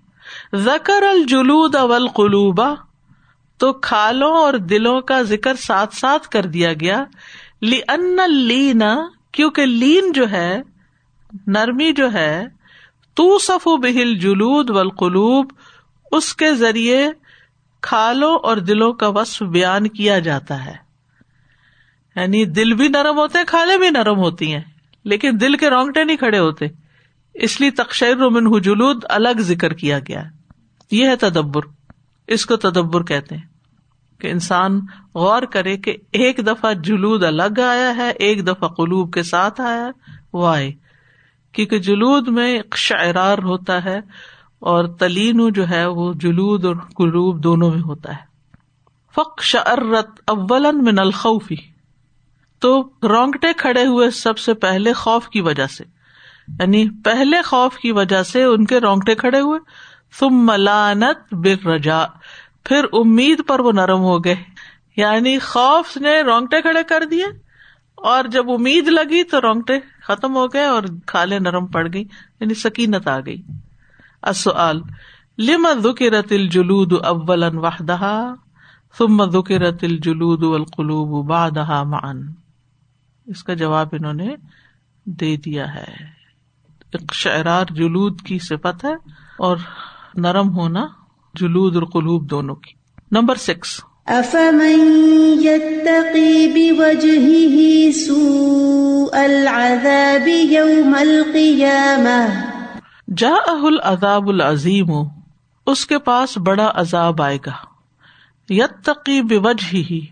زکر 0.53 1.03
الجلود 1.03 1.75
اول 1.75 2.07
قلوبا 2.07 2.73
تو 3.57 3.73
کھالوں 3.73 4.31
اور 4.37 4.53
دلوں 4.53 5.01
کا 5.01 5.21
ذکر 5.21 5.55
ساتھ 5.55 5.95
ساتھ 5.95 6.29
کر 6.29 6.45
دیا 6.45 6.73
گیا۔ 6.73 7.03
لی 7.61 7.79
ان 7.87 8.31
لینا 8.31 8.95
کیونکہ 9.31 9.65
لین 9.65 10.11
جو 10.11 10.31
ہے، 10.31 10.61
نرمی 11.47 11.91
جو 11.93 12.13
ہے 12.13 12.45
تو 13.13 13.39
سفو 13.39 13.77
بہل 13.77 14.17
جلود 14.17 14.69
والقلوب، 14.69 15.51
اس 16.11 16.33
کے 16.33 16.53
ذریعے 16.53 17.09
کھالوں 17.85 18.39
اور 18.43 18.57
دلوں 18.57 18.93
کا 18.93 19.07
وصف 19.07 19.41
بیان 19.41 19.87
کیا 19.87 20.19
جاتا 20.19 20.65
ہے۔ 20.65 20.75
یعنی 22.15 22.45
دل 22.45 22.73
بھی 22.73 22.87
نرم 22.87 23.17
ہوتے 23.17 23.37
ہیں 23.37 23.45
کھالیں 23.45 23.77
بھی 23.77 23.89
نرم 23.89 24.17
ہوتی 24.17 24.53
ہیں۔ 24.53 24.63
لیکن 25.03 25.31
دل 25.41 25.57
کے 25.57 25.69
رونگٹے 25.69 26.03
نہیں 26.03 26.17
کھڑے 26.17 26.39
ہوتے۔ 26.39 26.65
اس 27.33 27.61
لیے 27.61 27.71
تقشیر 27.71 28.15
رومن 28.15 28.61
جلود 28.61 29.05
الگ 29.09 29.39
ذکر 29.39 29.73
کیا 29.73 29.99
گیا۔ 29.99 30.23
یہ 30.91 31.07
ہے 31.07 31.15
تدبر۔ 31.15 31.61
اس 32.27 32.45
کو 32.45 32.55
تدبر 32.55 33.03
کہتے 33.03 33.35
ہیں۔ 33.35 33.43
کہ 34.19 34.27
انسان 34.27 34.79
غور 35.15 35.43
کرے 35.43 35.77
کہ 35.77 35.97
ایک 36.11 36.37
دفعہ 36.47 36.73
جلود 36.73 37.23
الگ 37.23 37.59
آیا 37.69 37.95
ہے، 37.95 38.09
ایک 38.09 38.47
دفعہ 38.47 38.67
قلوب 38.67 39.13
کے 39.13 39.23
ساتھ 39.23 39.61
آیا، 39.61 39.89
وہ 40.33 40.47
آئے۔ 40.47 40.71
کیونکہ 41.51 41.79
جلود 41.79 42.27
میں 42.27 42.59
شعرار 42.75 43.37
ہوتا 43.37 43.85
ہے۔ 43.85 43.99
اور 44.65 44.85
تلین 44.85 45.53
جو 45.53 45.69
ہے 45.69 45.85
وہ 45.85 46.13
جلود 46.13 46.65
اور 46.65 46.75
قلوب 46.75 47.43
دونوں 47.43 47.71
میں 47.71 47.81
ہوتا 47.81 48.11
ہے۔ 48.11 48.21
فق 49.15 49.41
شرت 49.41 50.21
اول 50.27 50.65
من 50.71 50.99
الخوفی 50.99 51.55
تو 52.59 52.89
رونگٹے 53.03 53.53
کھڑے 53.57 53.85
ہوئے 53.85 54.09
سب 54.09 54.37
سے 54.37 54.53
پہلے 54.53 54.93
خوف 54.93 55.29
کی 55.29 55.41
وجہ 55.41 55.67
سے۔ 55.67 55.83
یعنی 56.59 56.89
پہلے 57.03 57.41
خوف 57.41 57.77
کی 57.77 57.91
وجہ 57.91 58.23
سے 58.23 58.43
ان 58.43 58.65
کے 58.65 58.79
رونگٹے 58.79 59.15
کھڑے 59.15 59.39
ہوئے۔ 59.39 59.59
تم 60.19 60.27
ملانت 60.31 61.33
بر 61.33 61.67
رجا 61.67 62.05
پھر 62.63 62.85
امید 62.93 63.41
پر 63.47 63.59
وہ 63.59 63.71
نرم 63.71 63.99
ہو 63.99 64.23
گئے۔ 64.23 64.35
یعنی 64.97 65.39
خوف 65.39 65.97
نے 65.97 66.21
رونگٹے 66.21 66.61
کھڑے 66.61 66.83
کر 66.83 67.03
دیے۔ 67.11 67.25
اور 67.95 68.23
جب 68.23 68.51
امید 68.51 68.87
لگی 68.87 69.23
تو 69.23 69.41
رونگٹے 69.41 69.73
ختم 70.03 70.35
ہو 70.35 70.47
گئے 70.47 70.65
اور 70.65 70.83
کھالے 71.05 71.39
نرم 71.39 71.67
پڑ 71.67 71.87
گئی 71.93 72.03
یعنی 72.39 72.53
سکینت 72.53 73.07
آ 73.07 73.19
گئی۔ 73.19 73.41
اصل 74.21 74.77
لم 75.37 75.67
ذکرت 75.83 76.31
الجلود 76.31 76.93
اولا 77.05 77.47
وحدہ 77.47 78.33
ثم 78.97 79.25
ذکرت 79.25 79.83
الجلود 79.83 80.43
والقلوب 80.43 81.25
بعدها 81.25 81.83
معا؟ 81.83 82.13
اس 83.25 83.43
کا 83.43 83.53
جواب 83.53 83.87
انہوں 83.91 84.13
نے 84.13 84.35
دے 85.05 85.37
دیا 85.37 85.75
ہے۔ 85.75 86.15
شعرار 87.13 87.65
جلود 87.69 88.21
کی 88.21 88.39
صفت 88.39 88.85
ہے 88.85 88.93
اور 89.37 89.57
نرم 90.15 90.55
ہونا 90.55 90.87
جلود 91.33 91.75
اور 91.75 91.83
قلوب 91.83 92.29
دونوں 92.29 92.55
کی۔ 92.55 92.73
Number 93.11 93.35
six. 93.35 93.81
افمن 94.05 94.79
يتقي 95.43 96.47
بوجهه 96.47 97.41
سوء 97.91 99.17
العذاب 99.17 100.27
يوم 100.27 100.95
القيامة 103.07 103.37
جاءه 103.37 103.67
العذاب 103.67 104.29
العظیم، 104.29 104.91
اس 105.65 105.85
کے 105.85 105.99
پاس 105.99 106.37
بڑا 106.37 106.71
عذاب 106.75 107.21
آئے 107.21 107.37
گا۔ 107.45 107.51
یتقی 108.49 109.21
بوجهه 109.21 110.05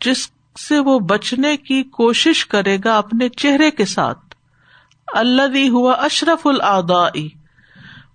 جس 0.00 0.30
سے 0.68 0.78
وہ 0.78 0.98
بچنے 0.98 1.56
کی 1.56 1.82
کوشش 1.82 2.46
کرے 2.46 2.78
گا 2.84 2.98
اپنے 2.98 3.28
چہرے 3.28 3.70
کے 3.70 3.84
ساتھ۔ 3.84 4.18
اللہ 5.06 5.68
ہوا 5.68 5.92
اشرف 5.92 6.46
العدائی 6.46 7.28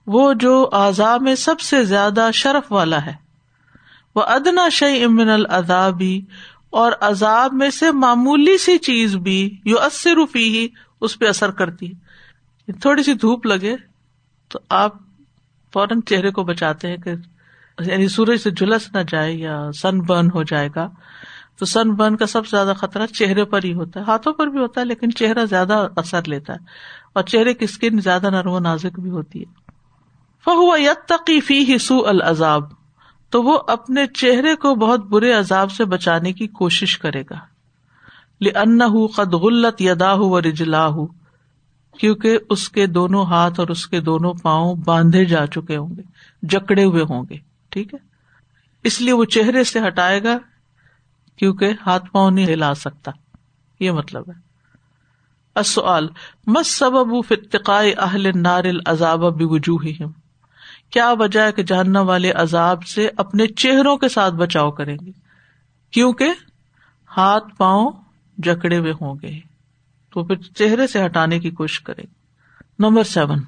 وہ 0.08 0.34
جو 0.34 0.70
اعضاء 0.74 1.18
میں 1.18 1.36
سب 1.36 1.60
سے 1.60 1.84
زیادہ 1.84 2.30
شرف 2.34 2.72
والا 2.72 3.06
ہے۔ 3.06 3.14
وہ 4.16 4.24
ادنا 4.24 4.70
شعی 4.70 5.04
امن 5.04 5.30
العذابی 5.30 6.22
اور 6.70 6.92
عذاب 7.02 7.54
میں 7.54 7.70
سے 7.70 7.92
معمولی 7.92 8.58
سی 8.58 8.78
چیز 8.78 9.16
بھی 9.16 9.58
یو 9.66 9.80
اثر 9.80 10.12
روفی 10.12 10.58
ہی 10.58 10.68
اس 11.02 11.20
پہ 11.20 11.28
اثر 11.28 11.52
کرتی۔ 11.52 11.92
تھوڑی 12.82 13.04
سی 13.04 13.14
دھوپ 13.14 13.46
لگے۔ 13.46 13.93
تو 14.50 14.60
آپ 14.70 14.94
فوراً 15.74 16.02
چہرے 16.02 16.32
کو 16.32 16.44
بچاتے 16.44 16.88
ہیں 16.88 16.98
کہ 16.98 17.12
یعنی 17.80 18.08
سورج 18.08 18.40
سے 18.40 18.52
جلس 18.52 18.94
نہ 18.94 19.00
جائے 19.08 19.34
یا 19.34 19.72
سن 19.72 20.00
برن 20.00 20.28
ہو 20.34 20.44
جائے 20.44 20.70
گا۔ 20.76 20.90
تو 21.60 21.66
سن 21.66 21.94
برن 21.94 22.16
کا 22.16 22.26
سب 22.26 22.48
سے 22.48 22.58
زیادہ 22.58 22.74
خطرہ 22.78 23.08
چہرے 23.08 23.46
پر 23.46 23.64
ہی 23.64 23.74
ہوتا 23.74 24.00
ہے۔ 24.00 24.06
ہاتھوں 24.06 24.34
پر 24.34 24.48
بھی 24.48 24.60
ہوتا 24.60 24.82
ہے، 24.82 24.86
لیکن 24.86 25.12
چہرہ 25.12 25.46
زیادہ 25.46 25.88
اثر 25.96 26.22
لیتا 26.28 26.54
ہے۔ 26.54 26.58
اور 27.14 27.24
چہرے 27.24 27.54
کی 27.54 27.66
اسکن 27.66 28.00
زیادہ 28.00 28.30
نرم 28.30 28.52
و 28.52 28.60
نازک 28.60 29.00
بھی 29.00 29.10
ہوتی 29.10 29.40
ہے۔ 29.40 29.72
فہو 30.46 30.78
یت 30.78 31.08
تقیفی 31.08 31.60
ہی 31.60 31.78
سو 31.78 32.08
العذاب۔ 32.08 32.64
تو 33.30 33.44
وہ 33.44 33.60
اپنے 33.68 34.08
چہرے 34.08 34.56
کو 34.56 34.76
بہت 34.76 35.06
برے 35.06 35.34
عذاب 35.34 35.72
سے 35.72 35.86
بچانے 35.86 36.34
کی 36.34 36.48
کوشش 36.48 36.98
کرے 36.98 37.24
گا۔ 37.30 37.40
قد 39.16 39.34
غلط 39.34 39.82
یدا 39.82 40.14
و 40.14 40.42
رجلا 40.42 40.88
کیونکہ 42.00 42.38
اس 42.50 42.70
کے 42.70 42.88
دونوں 42.88 43.26
ہاتھ 43.26 43.60
اور 43.60 43.68
اس 43.68 43.88
کے 43.88 44.00
دونوں 44.00 44.34
پاؤں 44.34 44.76
باندھے 44.76 45.26
جا 45.26 45.48
چکے 45.48 45.78
ہوں 45.78 45.96
گے، 45.98 46.02
جکڑے 46.42 46.84
ہوئے 46.84 47.04
ہوں 47.04 47.24
گے، 47.30 47.38
ٹھیک 47.70 47.94
ہے؟ 47.94 48.00
اس 48.84 49.02
لیے 49.02 49.14
وہ 49.14 49.26
چہرے 49.26 49.64
سے 49.64 49.88
ہٹائے 49.88 50.24
گا 50.24 50.38
کیونکہ 51.38 51.70
ہاتھ 51.86 52.12
پاؤں 52.12 52.32
نہیں 52.32 52.46
ہلا 52.46 52.74
سکتا۔ 52.74 53.12
یہ 53.80 53.92
مطلب 53.92 54.24
ہے۔ 54.30 54.54
مس 56.48 56.68
سبب 56.68 57.26
فتقائے 57.28 57.94
اہل 57.94 58.32
نار 58.36 58.64
العذاب 58.64 59.20
بوجوہہم؟ 59.20 60.12
کیا 60.90 61.14
وجہ 61.20 61.40
ہے 61.40 61.52
کہ 61.52 61.64
جہنم 61.64 62.04
والے 62.06 62.32
عذاب 62.32 62.84
سے 62.84 63.10
اپنے 63.18 63.48
چہروں 63.48 63.98
کے 63.98 64.10
ساتھ 64.10 64.34
بچاؤ 64.34 64.72
کریں 64.72 64.98
گے؟ 65.06 65.12
کیونکہ 65.92 66.30
ہاتھ 67.18 67.56
پاؤں 67.58 67.92
جکڑے 68.38 68.78
ہوئے 68.78 68.92
ہوں 68.92 69.16
گے۔ 69.22 69.53
تو 70.14 70.24
پھر 70.24 70.36
چہرے 70.36 70.88
سے 70.88 71.06
ہٹانے 71.06 71.40
کی 71.40 71.52
کوشش 71.52 71.80
کرے۔ 71.80 72.02
Number 72.80 73.04
seven. 73.04 73.40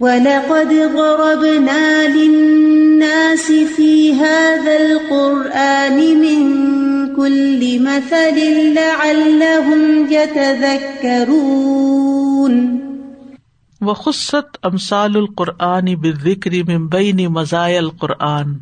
وَلَقَدْ 0.00 0.72
ضَرَبْنَا 0.72 2.02
لِلنَّاسِ 2.14 3.52
فِي 3.76 4.12
هَذَا 4.12 4.72
الْقُرْآنِ 4.72 6.14
مِن 6.14 6.66
كُلِّ 7.16 7.78
مَثَلٍ 7.78 8.42
لَعَلَّهُمْ 8.72 10.12
يَتَذَكَّرُونَ۔ 10.12 11.22
و 13.80 13.94
خصت 13.94 14.56
امسال 14.62 15.16
القرآن 15.16 15.84
بکری 15.84 16.62
ممبئی 16.62 17.28
مزائل 17.28 17.84
القرآن۔ 17.84 18.54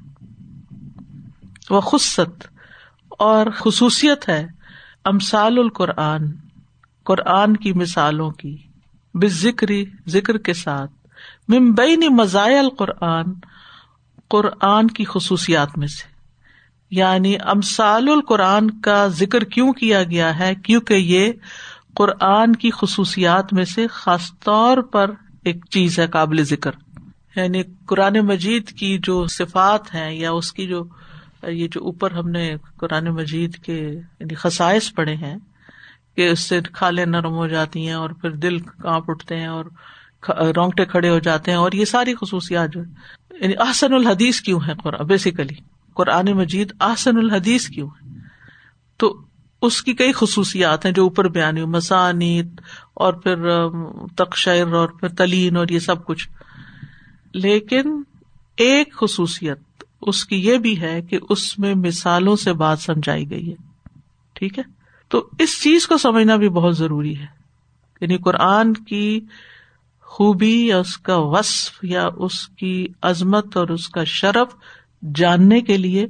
و 1.71 1.81
خصت 1.81 2.45
اور 3.09 3.47
خصوصیت 3.55 4.29
ہے 4.29 4.47
امسال 5.05 5.59
القرآن۔ 5.59 6.27
قرآن 7.05 7.57
کی 7.57 7.73
مثالوں 7.73 8.31
کی 8.31 8.57
بے 9.15 9.27
ذکری 9.27 9.85
ذکر 10.09 10.39
کے 10.39 10.53
ساتھ 10.53 10.91
ممبئی 11.49 12.09
مزائل 12.09 12.59
القرآن، 12.59 13.25
قرآن 14.29 14.87
کی 14.87 15.05
خصوصیات 15.05 15.79
میں 15.79 15.87
سے۔ 15.87 16.15
یعنی 16.91 17.37
امسال 17.45 18.09
القرآن 18.09 18.81
کا 18.81 19.07
ذکر 19.07 19.45
کیوں 19.45 19.73
کیا 19.73 20.03
گیا 20.03 20.39
ہے؟ 20.39 20.55
کیونکہ 20.55 20.95
یہ 20.95 21.33
قرآن 21.95 22.57
کی 22.57 22.71
خصوصیات 22.71 23.53
میں 23.53 23.65
سے 23.65 23.87
خاص 23.87 24.31
طور 24.45 24.79
پر 24.79 25.11
ایک 25.45 25.65
چیز 25.71 25.99
ہے 25.99 26.07
قابل 26.07 26.45
ذکر۔ 26.45 26.71
یعنی 27.37 27.63
قرآن 27.87 28.21
مجید 28.21 28.69
کی 28.69 28.99
جو 29.03 29.27
صفات 29.27 29.95
ہیں 29.95 30.13
یا 30.15 30.31
اس 30.31 30.53
کی 30.53 30.67
جو، 30.67 30.85
یہ 31.43 31.69
جو 31.73 31.85
اوپر 31.85 32.11
ہم 32.11 32.29
نے 32.29 32.55
قرآن 32.77 33.05
مجید 33.05 33.57
کے 33.57 33.91
یعنی 34.21 34.35
خسائش 34.35 34.95
پڑے 34.95 35.15
ہیں 35.15 35.37
کہ 36.17 36.31
اس 36.31 36.41
سے 36.41 36.61
کھالے 36.73 37.05
نرم 37.05 37.33
ہو 37.33 37.47
جاتی 37.47 37.87
ہیں 37.87 37.95
اور 37.95 38.11
پھر 38.11 38.31
دل 38.31 38.59
کانپ 38.59 39.11
اٹھتے 39.11 39.37
ہیں 39.37 39.47
اور 39.47 39.65
رونگٹے 40.57 40.85
کھڑے 40.85 41.11
ہو 41.11 41.19
جاتے 41.19 41.51
ہیں 41.51 41.59
اور 41.59 41.73
یہ 41.73 41.85
ساری 41.85 42.15
خصوصیات 42.15 42.71
جو 42.73 42.81
یعنی 43.41 43.55
آسن 43.59 43.95
الحدیث 43.95 44.41
کیوں 44.41 44.61
ہے 44.69 45.05
بیسیکلی 45.05 45.55
قرآن 45.95 46.33
مجید 46.33 46.73
آسن 46.79 47.17
الحدیث 47.17 47.69
کیوں 47.69 47.89
ہے 47.89 48.09
تو 48.97 49.21
اس 49.63 49.83
کی 49.83 49.93
کئی 49.93 50.13
خصوصیات 50.13 50.85
ہیں 50.85 50.93
جو 50.93 51.03
اوپر 51.03 51.29
بیان 51.29 51.55
مسانیت 51.55 52.47
اور 52.95 53.15
پھر 53.15 53.37
تقشر 54.17 54.73
اور 54.73 54.89
پھر 54.89 55.09
تلین 55.09 55.57
اور 55.57 55.69
یہ 55.69 55.79
سب 55.79 56.05
کچھ۔ 56.05 56.29
لیکن 57.35 58.03
ایک 58.57 58.95
خصوصیت 59.01 59.85
اس 60.03 60.25
کی 60.25 60.37
یہ 60.37 60.59
بھی 60.59 60.81
ہے 60.81 61.03
کہ 61.03 61.19
اس 61.31 61.59
میں 61.59 61.75
مثالوں 61.75 62.37
سے 62.37 62.53
بات 62.53 62.79
سمجھائی 62.79 63.31
گئی 63.31 63.51
ہے۔ 63.51 63.55
ٹھیک 64.33 64.59
ہے؟ 64.59 64.84
تو 65.15 65.29
اس 65.39 65.63
چیز 65.63 65.87
کو 65.87 65.99
سمجھنا 65.99 66.37
بھی 66.37 66.49
بہت 66.49 66.77
ضروری 66.77 67.19
ہے۔ 67.19 67.27
یعنی 68.01 68.19
قرآن 68.19 68.73
کی 68.73 69.21
خوبی 70.01 70.67
یا 70.67 70.79
اس 70.79 70.99
کا 70.99 71.17
وصف 71.17 71.85
یا 71.85 72.09
اس 72.17 72.49
کی 72.49 72.87
عظمت 73.03 73.57
اور 73.57 73.69
اس 73.69 73.89
کا 73.89 74.05
شرف 74.05 74.55
جاننے 75.15 75.61
کے 75.61 75.77
لیے 75.77 76.07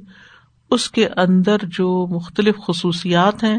اس 0.70 0.90
کے 0.90 1.08
اندر 1.16 1.56
جو 1.62 2.06
مختلف 2.06 2.54
خصوصیات 2.66 3.44
ہیں، 3.44 3.58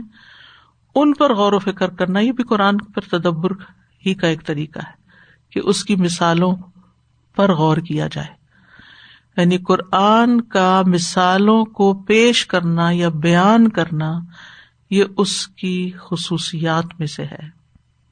ان 0.96 1.14
پر 1.14 1.36
غور 1.36 1.54
و 1.54 1.60
فکر 1.60 1.90
کرنا 1.90 2.20
یہ 2.20 2.32
بھی 2.32 2.44
قرآن 2.44 2.78
پر 2.78 3.02
تدبر 3.02 3.52
ہی 4.06 4.14
کا 4.14 4.28
ایک 4.28 4.46
طریقہ 4.46 4.80
ہے 4.80 4.94
کہ 5.50 5.62
اس 5.64 5.84
کی 5.84 5.96
مثالوں 5.96 6.56
پر 7.36 7.54
غور 7.54 7.78
کیا 7.78 8.08
جائے۔ 8.12 8.34
یعنی 9.38 9.58
قرآن 9.58 10.42
کا 10.42 10.82
مثالوں 10.88 11.66
کو 11.66 11.94
پیش 11.94 12.46
کرنا 12.46 12.92
یا 12.92 13.10
بیان 13.10 13.68
کرنا 13.68 14.20
یہ 14.96 15.04
اس 15.18 15.48
کی 15.48 15.92
خصوصیات 16.10 16.86
میں 17.00 17.08
سے 17.08 17.24
ہے۔ 17.24 17.48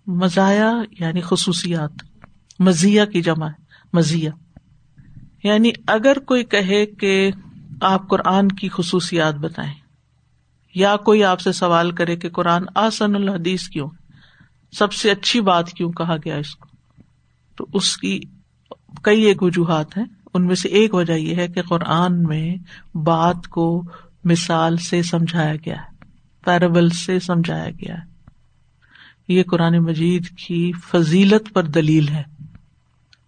مزایا 0.08 0.72
یعنی 1.00 1.22
خصوصیات۔ 1.22 1.92
مزیا 2.60 3.06
کی 3.06 3.22
جمع 3.22 3.50
مزیا 3.94 4.32
یعنی 5.44 5.72
اگر 5.88 6.20
کوئی 6.20 6.44
کہے 6.44 6.86
کہ 6.86 7.32
آپ 7.82 8.10
قرآن 8.10 8.48
کی 8.48 8.70
خصوصیات 8.70 9.36
بتائیں، 9.36 9.74
یا 10.76 10.98
کوئی 10.98 11.24
آپ 11.24 11.40
سے 11.40 11.52
سوال 11.52 11.92
کرے 11.92 12.16
کہ 12.16 12.30
قرآن 12.30 12.64
آسن 12.76 13.16
الحدیث 13.16 13.68
کیوں؟ 13.68 13.90
سب 14.72 14.94
سے 14.94 15.12
اچھی 15.12 15.42
بات 15.42 15.70
کیوں 15.70 15.92
کہا 15.92 16.16
گیا 16.16 16.36
اس 16.36 16.56
کو؟ 16.56 16.68
تو 17.56 17.68
اس 17.74 17.98
کی 17.98 18.20
کئی 19.04 19.22
ایک 19.22 19.44
وجوہات 19.44 19.98
ہیں۔ 19.98 20.06
ان 20.34 20.48
میں 20.48 20.56
سے 20.56 20.70
ایک 20.70 20.94
وجہ 20.94 21.14
یہ 21.14 21.36
ہے 21.36 21.48
کہ 21.48 21.62
قرآن 21.62 22.24
میں 22.24 22.56
بات 22.98 23.48
کو 23.48 23.84
مثال 24.24 24.78
سے 24.78 25.04
سمجھایا 25.04 25.56
گیا 25.56 25.76
ہے۔ 25.76 25.93
پیربل 26.44 26.90
سے 26.90 27.20
سمجھایا 27.20 27.70
گیا 27.70 27.94
ہے۔ 27.94 28.14
یہ 29.28 29.44
قرآن 29.44 29.78
مجید 29.78 30.30
کی 30.30 30.72
فضیلت 30.92 31.54
پر 31.54 31.64
دلیل 31.64 32.08
ہے۔ 32.08 32.24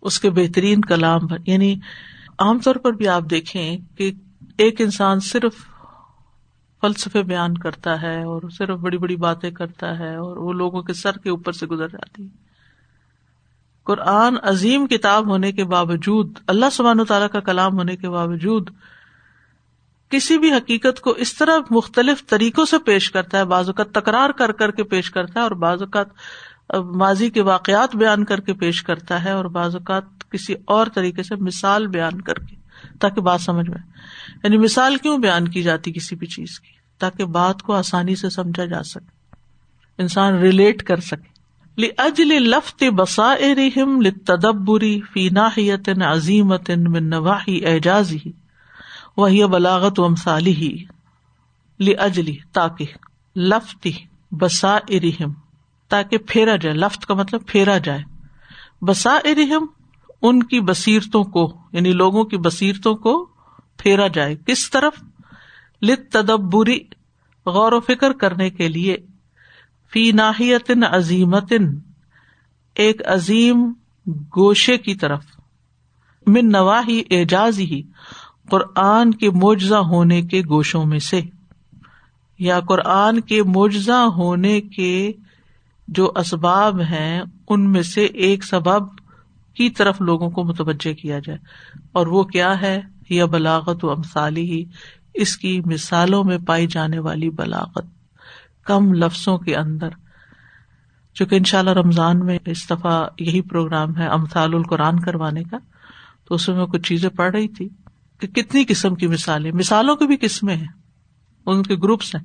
اس 0.01 0.20
کے 0.20 0.30
بہترین 0.30 0.82
کلام 0.82 1.28
پر 1.28 1.38
یعنی 1.45 1.76
عام 2.39 2.59
طور 2.59 2.76
پر 2.76 2.91
بھی 2.91 3.07
آپ 3.07 3.24
دیکھیں 3.30 3.78
کہ 3.97 4.11
ایک 4.57 4.82
انسان 4.82 5.20
صرف 5.20 5.53
فلسفے 6.82 7.24
بیان 7.24 7.57
کرتا 7.57 8.01
ہے 8.01 8.24
اور 8.24 8.41
صرف 8.49 8.80
بڑی 8.80 8.97
بڑی 8.97 9.16
باتیں 9.16 9.51
کرتا 9.51 9.99
ہے 9.99 10.16
اور 10.16 10.38
وہ 10.38 10.53
لوگوں 10.53 10.82
کے 10.82 10.93
سر 10.93 11.18
کے 11.18 11.30
اوپر 11.30 11.51
سے 11.51 11.68
گزر 11.68 11.88
جاتی 11.88 12.28
قرآن 13.84 14.36
عظیم 14.43 14.88
کتاب 14.88 15.28
ہونے 15.28 15.51
کے 15.51 15.63
باوجود، 15.63 16.39
اللہ 16.47 16.66
سبحانہ 16.72 17.01
تعالیٰ 17.03 17.30
کا 17.30 17.39
کلام 17.39 17.74
ہونے 17.74 17.95
کے 17.95 18.09
باوجود 18.09 18.70
کسی 20.12 20.38
بھی 20.38 20.51
حقیقت 20.53 20.99
کو 21.01 21.10
اس 21.12 21.34
طرح 21.34 21.60
مختلف 21.72 22.26
طریقوں 22.28 22.66
سے 22.66 22.78
پیش 22.80 23.12
کرتا 23.12 23.38
ہے، 23.38 23.45
بعض 23.45 23.70
اوقات 23.70 23.91
تکرار 23.91 24.30
کر 24.30 24.51
کر 24.51 24.72
کے 24.72 24.84
پیش 24.84 25.12
کرتا 25.12 25.39
ہے 25.39 25.43
اور 25.43 25.51
بعض 25.51 25.82
اوقات 25.82 26.08
ماضی 26.95 27.30
کے 27.30 27.41
واقعات 27.41 27.95
بیان 27.95 28.24
کر 28.26 28.39
کے 28.39 28.53
پیش 28.53 28.82
کرتا 28.84 29.24
ہے 29.24 29.32
اور 29.32 29.45
بعض 29.45 29.76
اوقات 29.76 30.30
کسی 30.32 30.56
اور 30.66 30.88
طریقے 30.95 31.24
سے 31.24 31.36
مثال 31.36 31.88
بیان 31.88 32.22
کر 32.22 32.39
کے، 32.39 32.56
تاکہ 32.99 33.22
بات 33.22 33.41
سمجھ 33.41 33.70
میں 33.70 33.82
یعنی 34.43 34.58
مثال 34.58 34.97
کیوں 34.97 35.18
بیان 35.18 35.47
کی 35.47 35.64
جاتی 35.64 35.93
کسی 35.93 36.16
بھی 36.16 36.28
چیز 36.28 36.60
کی؟ 36.60 36.74
تاکہ 36.99 37.26
بات 37.26 37.62
کو 37.62 37.74
آسانی 37.74 38.16
سے 38.16 38.30
سمجھا 38.30 38.66
جا 38.66 38.84
سکے، 38.84 39.12
انسان 39.99 40.36
ریلیٹ 40.36 40.84
کر 40.84 40.99
سکے۔ 40.99 41.34
اجل 41.97 42.28
لفت 42.43 42.84
بسا 42.97 43.34
رحم 43.58 44.01
تدبری 44.26 44.99
فی 45.14 45.28
ناحیت 45.30 45.89
عظیمت 46.06 46.70
من 46.88 47.10
نواحی 47.10 47.66
اعجازی 47.66 48.20
وہ 49.18 49.47
بلاغت 49.47 49.99
و 49.99 50.05
امسالی 50.05 50.51
ہی 50.51 50.84
اجلی 51.99 52.38
تاکہ 52.53 52.86
لفتی 53.36 53.91
بسا 54.32 54.76
ارحم 54.76 55.34
تاکہ 55.88 56.18
پھیرا 56.18 56.55
جائے، 56.55 56.76
لفت 56.76 57.05
کا 57.05 57.13
مطلب 57.13 57.47
پھیرا 57.47 57.78
جائے۔ 57.78 58.03
بسا 58.82 59.09
ارحم 59.09 59.66
ان 60.22 60.43
کی 60.43 60.59
بصیرتوں 60.61 61.24
کو 61.24 61.57
یعنی 61.72 61.91
لوگوں 61.91 62.24
کی 62.24 62.38
بصیرتوں 62.38 62.95
کو 62.95 63.30
پھیرا 63.78 64.07
جائے۔ 64.07 64.36
کس 64.36 64.70
طرف؟ 64.70 65.03
لت 65.82 66.11
تدبری 66.11 66.80
غور 67.45 67.72
و 67.72 67.80
فکر 67.80 68.13
کرنے 68.13 68.49
کے 68.49 68.68
لیے۔ 68.68 68.97
فی 69.91 70.11
ناحیت 70.11 70.72
عظیمت 70.91 71.53
ایک 72.76 73.01
عظیم 73.07 73.74
گوشے 74.07 74.78
کی 74.78 74.95
طرف۔ 74.95 75.24
من 76.28 76.51
نواحی 76.51 77.01
اعجاز 77.11 77.59
ہی 77.59 77.82
قرآن 78.50 79.12
کے 79.12 79.30
معجزہ 79.30 79.76
ہونے 79.76 80.22
کے 80.22 80.41
گوشوں 80.50 80.86
میں 80.86 81.00
سے، 81.00 81.22
یا 82.39 82.60
قرآن 82.60 83.20
کے 83.20 83.43
معجزہ 83.43 84.08
ہونے 84.16 84.62
کے 84.62 85.12
جو 85.88 86.12
اسباب 86.16 86.82
ہیں، 86.82 87.22
ان 87.50 87.72
میں 87.72 87.82
سے 87.82 88.06
ایک 88.06 88.43
سبب 88.43 88.88
کی 89.54 89.70
طرف 89.70 90.02
لوگوں 90.02 90.30
کو 90.30 90.43
متوجہ 90.43 90.93
کیا 90.93 91.20
جائے۔ 91.20 91.39
اور 91.91 92.08
وہ 92.08 92.24
کیا 92.24 92.62
ہے؟ 92.62 92.82
یا 93.10 93.26
بلاغت 93.26 93.86
و 93.86 93.91
امسالی 93.91 94.52
ہی 94.52 94.64
اس 95.14 95.38
کی 95.38 95.62
مثالوں 95.66 96.24
میں 96.24 96.38
پائی 96.38 96.68
جانے 96.68 97.00
والی 97.00 97.30
بلاغت۔ 97.30 97.86
کم 98.64 98.93
لفظوں 98.93 99.38
کے 99.38 99.56
اندر۔ 99.56 99.89
چونکہ 101.14 101.36
ان 101.36 101.43
شاء 101.43 101.60
اللہ 101.60 101.72
رمضان 101.72 102.26
میں 102.26 102.39
اس 102.46 102.70
دفعہ 102.70 103.08
یہی 103.20 103.41
پروگرام 103.41 103.98
ہے 103.98 104.08
امثال 104.08 104.54
القرآن 104.54 105.00
کروانے 105.00 105.43
کا، 105.43 105.58
تو 106.28 106.36
اس 106.36 106.50
میں 106.50 106.66
کچھ 106.66 106.82
چیزیں 106.82 107.10
پڑھ 107.10 107.36
رہی 107.36 107.48
تھی۔ 107.48 107.70
کہ 108.20 108.28
کتنی 108.28 108.66
قسم 108.68 108.95
کی 108.95 109.07
مثالیں، 109.07 109.51
مثالوں 109.51 109.95
کی 109.95 110.07
بھی 110.07 110.18
قسمیں 110.22 110.55
ہیں، 110.55 110.68
ان 111.45 111.63
کے 111.63 111.76
گروپس 111.76 112.16
ہیں۔ 112.16 112.24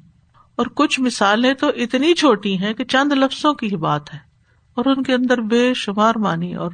اور 0.57 0.67
کچھ 0.75 1.01
مثالیں 1.01 1.55
تو 1.55 1.69
اتنی 1.69 2.15
چھوٹی 2.15 2.59
ہیں 2.59 2.75
کہ 2.75 2.85
چند 2.85 3.13
لفظوں 3.13 3.55
کی 3.55 3.67
ہی 3.67 3.77
بات 3.77 4.15
ہے۔ 4.15 4.19
اور 4.75 4.85
ان 4.85 5.03
کے 5.03 5.15
اندر 5.15 5.41
بے 5.41 5.75
شمار 5.75 6.15
مانی 6.15 6.55
اور 6.55 6.71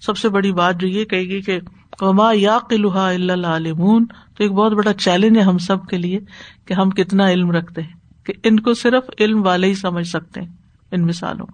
سب 0.00 0.16
سے 0.16 0.28
بڑی 0.28 0.52
بات 0.52 0.80
جو 0.80 0.88
یہ 0.88 1.04
کہے 1.04 1.20
گی 1.20 1.40
کہ 1.40 1.60
وما 2.00 2.30
یا 2.34 2.58
قلحا 2.70 3.10
اللہ 3.10 3.46
عالمون 3.46 4.06
تو 4.06 4.34
ایک 4.38 4.52
بہت 4.52 4.72
بڑا 4.72 4.92
چیلنج 4.94 5.38
ہے 5.38 5.42
ہم 5.42 5.58
سب 5.58 5.86
کے 5.86 5.98
لیے 5.98 6.18
کہ 6.64 6.72
ہم 6.72 6.90
کتنا 6.90 7.30
علم 7.30 7.50
رکھتے 7.50 7.82
ہیں، 7.82 8.24
کہ 8.24 8.32
ان 8.44 8.60
کو 8.60 8.74
صرف 8.74 9.10
علم 9.20 9.46
والے 9.46 9.66
ہی 9.66 9.74
سمجھ 9.74 10.06
سکتے 10.06 10.40
ہیں 10.40 10.48
ان 10.90 11.06
مثالوں 11.06 11.46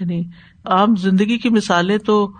یعنی 0.00 0.22
عام 0.64 0.96
زندگی 0.96 1.38
کی 1.38 1.48
مثالیں 1.48 1.98
تو 1.98 2.32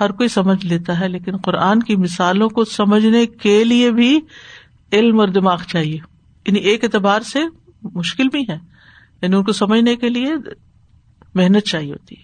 ہر 0.00 0.12
کوئی 0.12 0.28
سمجھ 0.28 0.66
لیتا 0.66 1.00
ہے، 1.00 1.08
لیکن 1.08 1.36
قرآن 1.36 1.82
کی 1.82 1.96
مثالوں 1.96 2.48
کو 2.48 2.64
سمجھنے 2.64 3.26
کے 3.26 3.64
لیے 3.64 3.90
بھی 3.90 4.20
علم 4.92 5.20
اور 5.20 5.28
دماغ 5.28 5.62
چاہیے۔ 5.68 5.98
یعنی 6.46 6.58
ایک 6.58 6.84
اعتبار 6.84 7.20
سے 7.20 7.38
مشکل 7.82 8.28
بھی 8.28 8.42
ہے۔ 8.48 8.58
یعنی 9.22 9.36
ان 9.36 9.44
کو 9.44 9.52
سمجھنے 9.52 9.96
کے 9.96 10.08
لیے 10.08 10.34
محنت 11.34 11.64
چاہیے 11.64 11.92
ہوتی 11.92 12.14
ہے۔ 12.18 12.22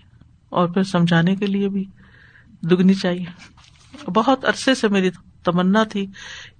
اور 0.49 0.69
پھر 0.69 0.83
سمجھانے 0.83 1.37
کے 1.37 1.47
لیے 1.47 1.69
بھی 1.69 1.85
دگنی 2.71 2.95
چاہیے۔ 2.95 3.25
بہت 4.15 4.45
عرصے 4.45 4.75
سے 4.75 4.89
میری 4.89 5.11
تمنا 5.45 5.85
تھی 5.85 6.07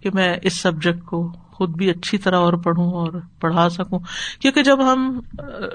کہ 0.03 0.11
میں 0.15 0.37
اس 0.43 0.61
سبجیکٹ 0.61 1.03
کو 1.03 1.33
خود 1.33 1.71
بھی 1.71 1.91
اچھی 1.91 2.19
طرح 2.19 2.37
اور 2.37 2.53
پڑھوں 2.53 2.93
اور 2.93 3.13
پڑھا 3.41 3.69
سکوں۔ 3.69 3.99
کیونکہ 4.41 4.63
جب 4.63 4.93
ہم 4.93 5.21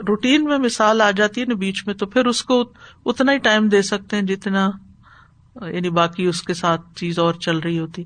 روٹین 0.08 0.44
میں 0.44 0.58
مثال 0.58 1.02
آ 1.02 1.12
جاتی 1.12 1.42
ہے 1.42 1.46
نا 1.46 1.54
بیچ 1.54 1.84
میں، 1.88 1.96
تو 1.96 2.06
پھر 2.06 2.26
اس 2.26 2.44
کو 2.44 2.72
اتنا 3.06 3.32
ہی 3.32 3.38
ٹائم 3.38 3.68
دے 3.68 3.82
سکتے 3.82 4.16
ہیں 4.16 4.24
جتنا 4.24 4.70
یعنی 5.56 5.89
باقی 5.89 6.26
اس 6.26 6.41
کے 6.41 6.54
ساتھ 6.54 6.82
چیز 6.95 7.20
اور 7.20 7.34
چل 7.34 7.58
رہی 7.58 7.80
ہوتی۔ 7.80 8.04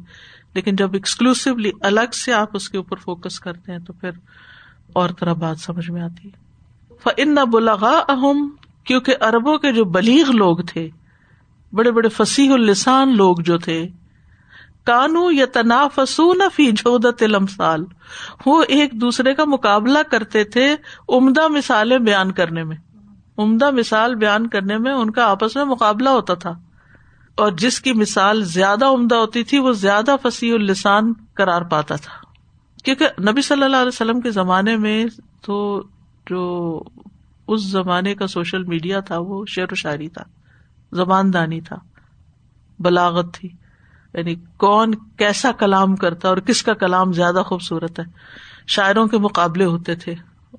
لیکن 0.54 0.76
جب 0.76 0.94
ایکسکلوسولی 0.94 1.72
الگ 1.82 2.14
سے 2.14 2.34
آپ 2.34 2.50
اس 2.54 2.70
کے 2.70 2.78
اوپر 2.78 2.98
فوکس 2.98 3.40
کرتے 3.40 3.72
ہیں 3.72 3.80
تو 3.80 3.94
پھر 3.94 4.10
اور 4.94 5.10
طرح 5.20 5.34
بات 5.34 5.60
سمجھ 5.60 5.92
میں 5.92 6.02
آتی۔ 6.02 6.30
ان 7.18 7.36
نہ 7.36 7.46
بلغا 7.46 8.02
اہم 8.10 8.50
کیونکہ 8.84 9.16
اربوں 9.22 9.58
کے 9.58 9.74
جو 9.74 9.86
بلیغ 9.86 10.32
لوگ 10.32 10.58
تھے، 10.58 10.90
بڑے 11.74 11.92
بڑے 11.92 12.10
فصیح 12.10 12.54
السان 12.54 13.18
لوگ 13.18 13.36
جو 13.40 13.58
تھے، 13.58 13.88
کانو 14.84 15.32
یا 15.32 15.46
تنافسون 15.54 16.42
فی 16.56 16.72
جودت 16.72 17.24
لمسال 17.24 17.86
وہ 18.46 18.64
ایک 18.68 18.92
دوسرے 18.94 19.34
کا 19.34 19.46
مقابلہ 19.46 20.00
کرتے 20.12 20.44
تھے 20.44 20.76
عمدہ 21.10 21.48
مثالیں 21.48 21.98
بیان 21.98 22.32
کرنے 22.32 22.64
میں۔ 22.64 22.78
عمدہ 23.38 23.72
مثال 23.72 24.16
بیان 24.16 24.48
کرنے 24.48 24.78
میں 24.78 24.94
ان 24.94 25.12
کا 25.12 25.26
آپس 25.26 25.56
میں 25.56 25.66
مقابلہ 25.66 26.10
ہوتا 26.10 26.34
تھا۔ 26.34 26.54
اور 27.36 27.52
جس 27.52 27.82
کی 27.82 27.94
مثال 27.94 28.44
زیادہ 28.44 28.86
عمدہ 28.86 29.16
ہوتی 29.16 29.44
تھی 29.44 29.60
وہ 29.60 29.74
زیادہ 29.74 30.16
فصیح 30.24 30.54
السان 30.54 31.14
قرار 31.34 31.62
پاتا 31.62 31.96
تھا۔ 31.96 32.14
کیونکہ 32.84 33.06
نبی 33.30 33.42
صلی 33.42 33.64
اللہ 33.64 33.78
علیہ 33.78 33.88
وسلم 33.88 34.22
کے 34.22 34.32
زمانے 34.32 34.78
میں 34.78 35.06
تو 35.42 35.84
جو 36.30 36.82
اس 37.48 37.64
زمانے 37.64 38.16
کا 38.16 38.28
سوشل 38.28 38.64
میڈیا 38.64 39.00
تھا 39.00 39.18
وہ 39.20 39.46
شعر 39.48 39.72
و 39.72 39.76
شاعری 39.76 40.08
تھا 40.08 40.24
زبان 40.92 41.34
دانی 41.34 41.62
تھا، 41.62 41.76
بلاغت 42.80 43.34
تھی۔ 43.34 43.50
یعنی 44.14 44.36
کون 44.58 44.96
کیسا 44.96 45.52
کلام 45.52 45.96
کرتا 45.96 46.30
اور 46.30 46.38
کس 46.38 46.64
کا 46.64 46.74
کلام 46.74 47.14
زیادہ 47.14 47.44
خوبصورت 47.46 48.00
ہے۔ 48.00 48.04
شاعروں 48.68 49.08
کے 49.08 49.18
مقابلے 49.18 49.66
ہوتے 49.66 49.96
تھے 49.96 50.16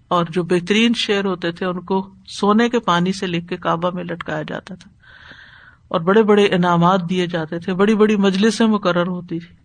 اور 0.08 0.24
جو 0.30 0.42
بہترین 0.42 0.92
شعر 0.94 1.24
ہوتے 1.24 1.52
تھے 1.52 1.66
ان 1.66 1.80
کو 1.80 2.10
سونے 2.26 2.68
کے 2.68 2.78
پانی 2.78 3.12
سے 3.12 3.26
لکھ 3.26 3.48
کے 3.48 3.56
کعبہ 3.56 3.90
میں 3.90 4.04
لٹکایا 4.04 4.42
جاتا 4.42 4.74
تھا۔ 4.74 4.93
اور 5.88 6.00
بڑے 6.00 6.22
بڑے 6.22 6.44
انعامات 6.44 7.10
دیے 7.10 7.26
جاتے 7.26 7.58
تھے، 7.58 7.74
بڑی 7.74 7.94
بڑی 7.94 8.16
مجلسیں 8.16 8.66
مقرر 8.66 9.06
ہوتی 9.06 9.38
تھی 9.38 9.56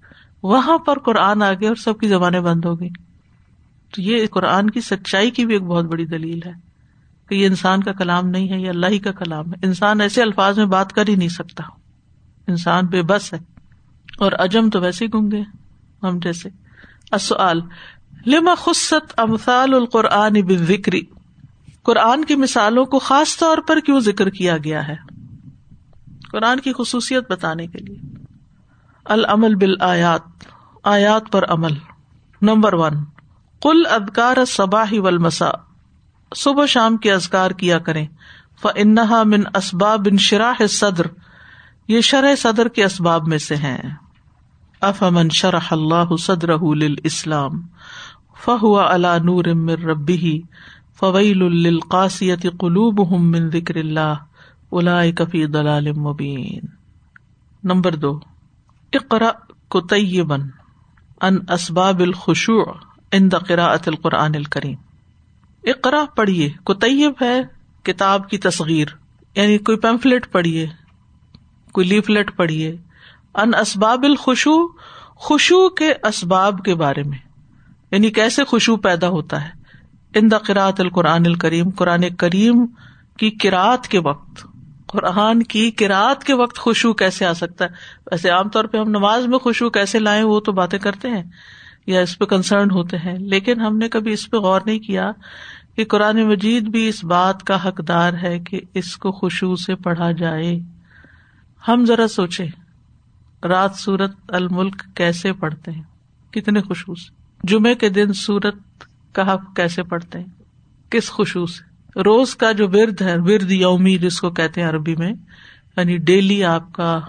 وہاں 0.43 0.77
پر 0.77 0.99
قرآن 0.99 1.43
آ 1.43 1.53
گیا 1.53 1.67
اور 1.67 1.75
سب 1.75 1.99
کی 1.99 2.07
زبانیں 2.07 2.39
بند 2.39 2.65
ہو 2.65 2.79
گئی 2.79 2.89
تو 3.95 4.01
یہ 4.01 4.27
قرآن 4.27 4.69
کی 4.69 4.81
سچائی 4.81 5.31
کی 5.31 5.45
بھی 5.45 5.53
ایک 5.53 5.63
بہت 5.63 5.85
بڑی 5.85 6.05
دلیل 6.05 6.39
ہے 6.45 6.51
کہ 7.29 7.35
یہ 7.35 7.47
انسان 7.47 7.83
کا 7.83 7.91
کلام 7.91 8.27
نہیں 8.27 8.49
ہے، 8.49 8.59
یہ 8.59 8.69
اللہ 8.69 8.85
ہی 8.87 8.99
کا 8.99 9.11
کلام 9.11 9.53
ہے۔ 9.53 9.67
انسان 9.67 10.01
ایسے 10.01 10.21
الفاظ 10.21 10.57
میں 10.57 10.65
بات 10.65 10.93
کر 10.93 11.07
ہی 11.07 11.15
نہیں 11.15 11.29
سکتا۔ 11.29 11.63
انسان 12.47 12.85
بے 12.85 13.01
بس 13.01 13.33
ہے۔ 13.33 13.39
اور 14.17 14.31
اجم 14.39 14.69
تو 14.69 14.81
ویسے 14.81 15.05
ہی 15.05 15.09
گنگے 15.13 15.41
ہم 16.03 16.19
جیسے۔ 16.19 16.49
لما 18.25 18.55
خست 18.55 19.19
امثال 19.19 19.73
القرآن 19.73 20.33
بکری 20.33 21.01
قرآن 21.83 22.25
کی 22.25 22.35
مثالوں 22.35 22.85
کو 22.85 22.99
خاص 22.99 23.37
طور 23.37 23.57
پر 23.57 23.79
کیوں 23.79 23.99
ذکر 23.99 24.29
کیا 24.29 24.57
گیا 24.57 24.87
ہے؟ 24.87 24.95
قرآن 26.31 26.59
کی 26.59 26.71
خصوصیت 26.77 27.31
بتانے 27.31 27.67
کے 27.67 27.77
لیے۔ 27.77 27.95
العمل 29.05 29.55
بال 29.55 29.73
آیات 29.79 30.21
آیات 30.83 31.31
پر 31.31 31.45
عمل۔ 31.49 31.73
نمبر 32.41 32.73
ون 32.73 32.93
کل 33.61 33.81
ادکار 33.89 34.45
صباحی 34.45 34.99
ولمسا 34.99 35.51
صبح 36.35 36.65
شام 36.65 36.97
کے 36.97 37.13
ازکار 37.13 37.51
کیا 37.51 37.79
کریں۔ 37.79 38.07
فنحا 38.61 39.23
من 39.23 39.43
اسباب 39.55 40.05
بن 40.05 40.17
شراہ 40.17 40.65
صدر 40.65 41.05
یہ 41.87 42.01
شرح 42.01 42.35
صدر 42.35 42.67
کے 42.67 42.85
اسباب 42.85 43.27
میں 43.27 43.37
سے 43.37 43.55
ہیں۔ 43.55 43.77
افمن 44.81 45.29
شرح 45.29 45.67
اللہ 45.71 46.15
صدر 46.15 46.49
اسلام 47.03 47.61
فہو 48.45 48.79
اللہ 48.79 49.17
نور 49.23 49.45
امر 49.45 49.79
ربی 49.79 50.41
فویل 50.99 51.67
القاصیت 51.67 52.41
قلوب 52.41 53.11
من 53.19 53.49
ذکر 53.49 53.75
اللہ 53.75 54.13
الا 54.71 55.11
کفی 55.11 55.45
دلال 55.45 55.91
مبین۔ 55.91 56.59
نمبر 57.63 57.95
دو 57.95 58.19
اقرا 58.93 59.31
کو 59.67 59.81
طیبن 59.81 60.41
ان 61.21 61.37
اسباب 61.49 61.99
الخشوع 61.99 62.65
ان 63.11 63.29
قراءت 63.29 63.87
القرآن 63.87 64.31
الکریم۔ 64.35 64.75
اقرا 65.63 66.05
پڑھیے 66.15 66.49
کو 66.63 66.73
طیب 66.73 67.13
ہے 67.21 67.41
کتاب 67.83 68.29
کی 68.29 68.37
تصغیر 68.37 68.85
یعنی 69.35 69.57
کوئی 69.57 69.77
پیمفلٹ 69.77 70.31
پڑھیے، 70.31 70.67
کوئی 71.71 71.87
لیفلٹ 71.87 72.35
پڑھیے۔ 72.35 72.77
ان 73.35 73.55
اسباب 73.55 74.03
الخشو 74.03 74.67
خوشو 75.15 75.69
کے 75.69 75.93
اسباب 76.03 76.59
کے 76.65 76.75
بارے 76.75 77.03
میں 77.03 77.17
یعنی 77.91 78.09
کیسے 78.09 78.43
خوشبو 78.43 78.77
پیدا 78.77 79.07
ہوتا 79.07 79.43
ہے۔ 79.43 79.49
ان 80.15 80.31
دا 80.31 80.69
القرآن 80.79 81.25
الکریم، 81.25 81.69
قرآن 81.69 82.15
کریم 82.15 82.65
کی 83.17 83.29
کراط 83.31 83.87
کے 83.87 83.99
وقت۔ 83.99 84.48
قرآن 84.89 85.43
کی 85.43 85.71
کراط 85.71 86.23
کے 86.23 86.33
وقت 86.33 86.57
خوشبو 86.59 86.93
کیسے 86.93 87.25
آ 87.25 87.33
سکتا 87.33 87.65
ہے؟ 87.65 87.69
ویسے 88.11 88.29
عام 88.29 88.49
طور 88.49 88.65
پہ 88.65 88.77
ہم 88.77 88.89
نماز 88.89 89.27
میں 89.27 89.39
خوشبو 89.39 89.69
کیسے 89.69 89.99
لائیں 89.99 90.23
وہ 90.23 90.39
تو 90.39 90.51
باتیں 90.51 90.79
کرتے 90.79 91.09
ہیں 91.09 91.23
یا 91.85 91.99
اس 91.99 92.17
پہ 92.19 92.25
کنسرن 92.25 92.71
ہوتے 92.71 92.97
ہیں، 92.97 93.17
لیکن 93.19 93.61
ہم 93.61 93.77
نے 93.77 93.89
کبھی 93.89 94.13
اس 94.13 94.29
پہ 94.29 94.37
غور 94.37 94.61
نہیں 94.65 94.79
کیا 94.79 95.11
کہ 95.75 95.85
قرآن 95.85 96.23
مجید 96.23 96.63
بھی 96.63 96.87
اس 96.87 97.03
بات 97.03 97.43
کا 97.43 97.67
حقدار 97.67 98.13
ہے 98.23 98.39
کہ 98.39 98.61
اس 98.73 98.97
کو 98.97 99.11
خوشبو 99.11 99.55
سے 99.55 99.75
پڑھا 99.75 100.11
جائے۔ 100.11 100.59
ہم 101.67 101.85
ذرا 101.85 102.07
سوچے 102.07 102.45
رات 103.43 103.75
سورت 103.75 104.11
الملک 104.27 104.83
کیسے 104.95 105.33
پڑھتے 105.33 105.71
ہیں؟ 105.71 105.83
کتنے 106.31 106.61
خوشبو 106.61 106.95
سے؟ 106.95 107.11
جمعے 107.43 107.75
کے 107.75 107.89
دن 107.89 108.13
سورت 108.13 108.55
کا 109.13 109.35
کیسے 109.55 109.83
پڑھتے 109.83 110.19
ہیں؟ 110.19 110.25
کس 110.89 111.09
خوشبو 111.09 111.45
سے؟ 111.45 111.68
روز 111.99 112.35
کا 112.35 112.51
جو 112.51 112.67
ورد 112.67 113.01
ہے، 113.01 113.15
ورد 113.17 113.51
یومی 113.51 113.97
جس 113.97 114.21
کو 114.21 114.29
کہتے 114.29 114.61
ہیں 114.61 114.69
عربی 114.69 114.95
میں 114.95 115.13
یعنی 115.77 115.97
ڈیلی 115.97 116.43
آپ 116.43 116.73
کا 116.73 116.99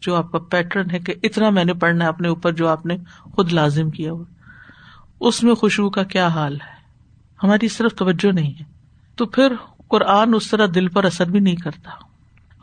جو 0.00 0.14
آپ 0.14 0.32
کا 0.32 0.38
پیٹرن 0.38 0.90
ہے 0.90 0.98
کہ 0.98 1.14
اتنا 1.22 1.50
میں 1.50 1.64
نے 1.64 1.74
پڑھنا 1.74 2.04
ہے 2.04 2.08
اپنے 2.08 2.28
اوپر 2.28 2.52
جو 2.52 2.68
آپ 2.68 2.86
نے 2.86 2.96
خود 3.20 3.52
لازم 3.52 3.90
کیا 3.90 4.12
ہوا۔ 4.12 4.24
اس 5.20 5.42
میں 5.42 5.54
خوشبو 5.54 5.90
کا 5.90 6.02
کیا 6.02 6.26
حال 6.26 6.54
ہے؟ 6.54 6.74
ہماری 7.42 7.68
صرف 7.68 7.94
توجہ 7.94 8.32
نہیں 8.32 8.50
ہے۔ 8.50 8.64
تو 9.16 9.26
پھر 9.26 9.52
قرآن 9.88 10.34
اس 10.34 10.50
طرح 10.50 10.66
دل 10.74 10.88
پر 10.88 11.04
اثر 11.04 11.30
بھی 11.30 11.40
نہیں 11.40 11.56
کرتا۔ 11.56 11.90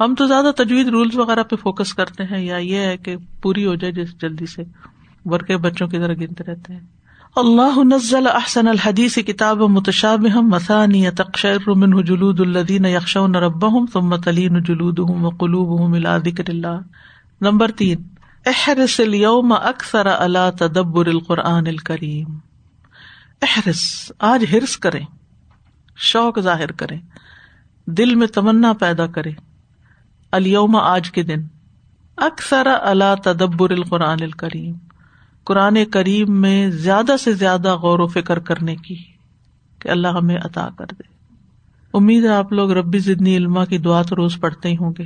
ہم 0.03 0.15
تو 0.15 0.25
زیادہ 0.25 0.51
تجویز 0.57 0.87
رولس 0.87 1.15
وغیرہ 1.15 1.43
پہ 1.43 1.55
فوکس 1.55 1.93
کرتے 1.93 2.23
ہیں 2.23 2.45
یا 2.45 2.57
یہ 2.57 2.77
ہے 2.77 2.97
کہ 2.97 3.15
پوری 3.41 3.65
ہو 3.65 3.75
جائے 3.75 3.93
جس 3.93 4.21
جلدی 4.21 4.45
سے 4.45 4.63
ورکے 5.25 5.57
بچوں 5.57 5.87
کی 5.87 5.97
طرح 5.97 6.13
گنتے 6.13 6.43
رہتے 6.43 6.73
ہیں۔ 6.73 7.00
اللہ 7.35 7.83
نزل 7.83 8.27
احسن 8.27 8.67
الحدیث 8.67 9.17
کتاب 9.27 9.57
متشاب 9.57 10.19
مسانی 10.19 11.09
تقشر 11.09 11.57
منه 11.67 12.01
جلود 12.01 12.39
الذین 12.39 12.85
یخشون 12.85 13.35
ربهم 13.35 13.85
ثم 13.93 14.15
تلین 14.15 14.63
جلودهم 14.63 15.25
وقلوبهم 15.25 15.93
الى 15.93 16.31
ذکر 16.31 16.43
اللہ۔ 16.47 16.81
نمبر 17.41 17.71
تین 17.71 18.03
احرس 18.45 18.99
اليوم 18.99 19.51
اکثر 19.51 20.09
على 20.09 20.39
تدبر 20.59 21.05
القرآن 21.05 21.67
الکریم۔ 21.67 22.37
احرس 23.41 24.11
آج 24.19 24.45
ہرس 24.51 24.77
کریں، 24.77 25.05
شوق 25.95 26.39
ظاہر 26.39 26.71
کریں، 26.71 26.99
دل 27.85 28.15
میں 28.15 28.27
تمنا 28.27 28.73
پیدا 28.73 29.07
کرے 29.07 29.31
اليوم 30.31 30.75
آج 30.75 31.11
کے 31.11 31.23
دن، 31.23 31.43
اکثر 32.17 32.67
اللہ 32.81 33.15
تدبر 33.23 33.69
القرآن 33.69 34.17
الکریم۔ 34.21 34.75
قرآن 35.43 35.85
کریم 35.85 36.41
میں 36.41 36.69
زیادہ 36.69 37.15
سے 37.23 37.33
زیادہ 37.33 37.75
غور 37.75 37.99
و 37.99 38.07
فکر 38.07 38.39
کرنے 38.39 38.75
کی 38.75 38.95
کہ 39.79 39.89
اللہ 39.89 40.07
ہمیں 40.07 40.37
عطا 40.37 40.69
کر 40.77 40.85
دے۔ 40.85 41.03
امید 41.93 42.23
ہے 42.23 42.29
آپ 42.29 42.53
لوگ 42.53 42.71
ربی 42.71 42.99
زدنی 42.99 43.37
علما 43.37 43.65
کی 43.65 43.77
دعا 43.77 44.01
تو 44.01 44.15
روز 44.15 44.39
پڑھتے 44.39 44.69
ہی 44.69 44.73
ہوں 44.73 44.93
گے۔ 44.97 45.03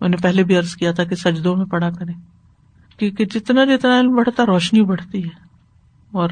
میں 0.00 0.08
نے 0.08 0.16
پہلے 0.16 0.42
بھی 0.42 0.56
ارض 0.56 0.74
کیا 0.74 0.92
تھا 0.92 1.04
کہ 1.04 1.14
سجدوں 1.14 1.56
میں 1.56 1.64
پڑھا 1.64 1.90
کریں۔ 1.90 2.14
کیونکہ 2.96 3.24
جتنا 3.24 3.64
جتنا 3.64 4.00
علم 4.00 4.16
بڑھتا 4.16 4.46
روشنی 4.46 4.82
بڑھتی 4.82 5.24
ہے۔ 5.24 5.48
اور 6.12 6.28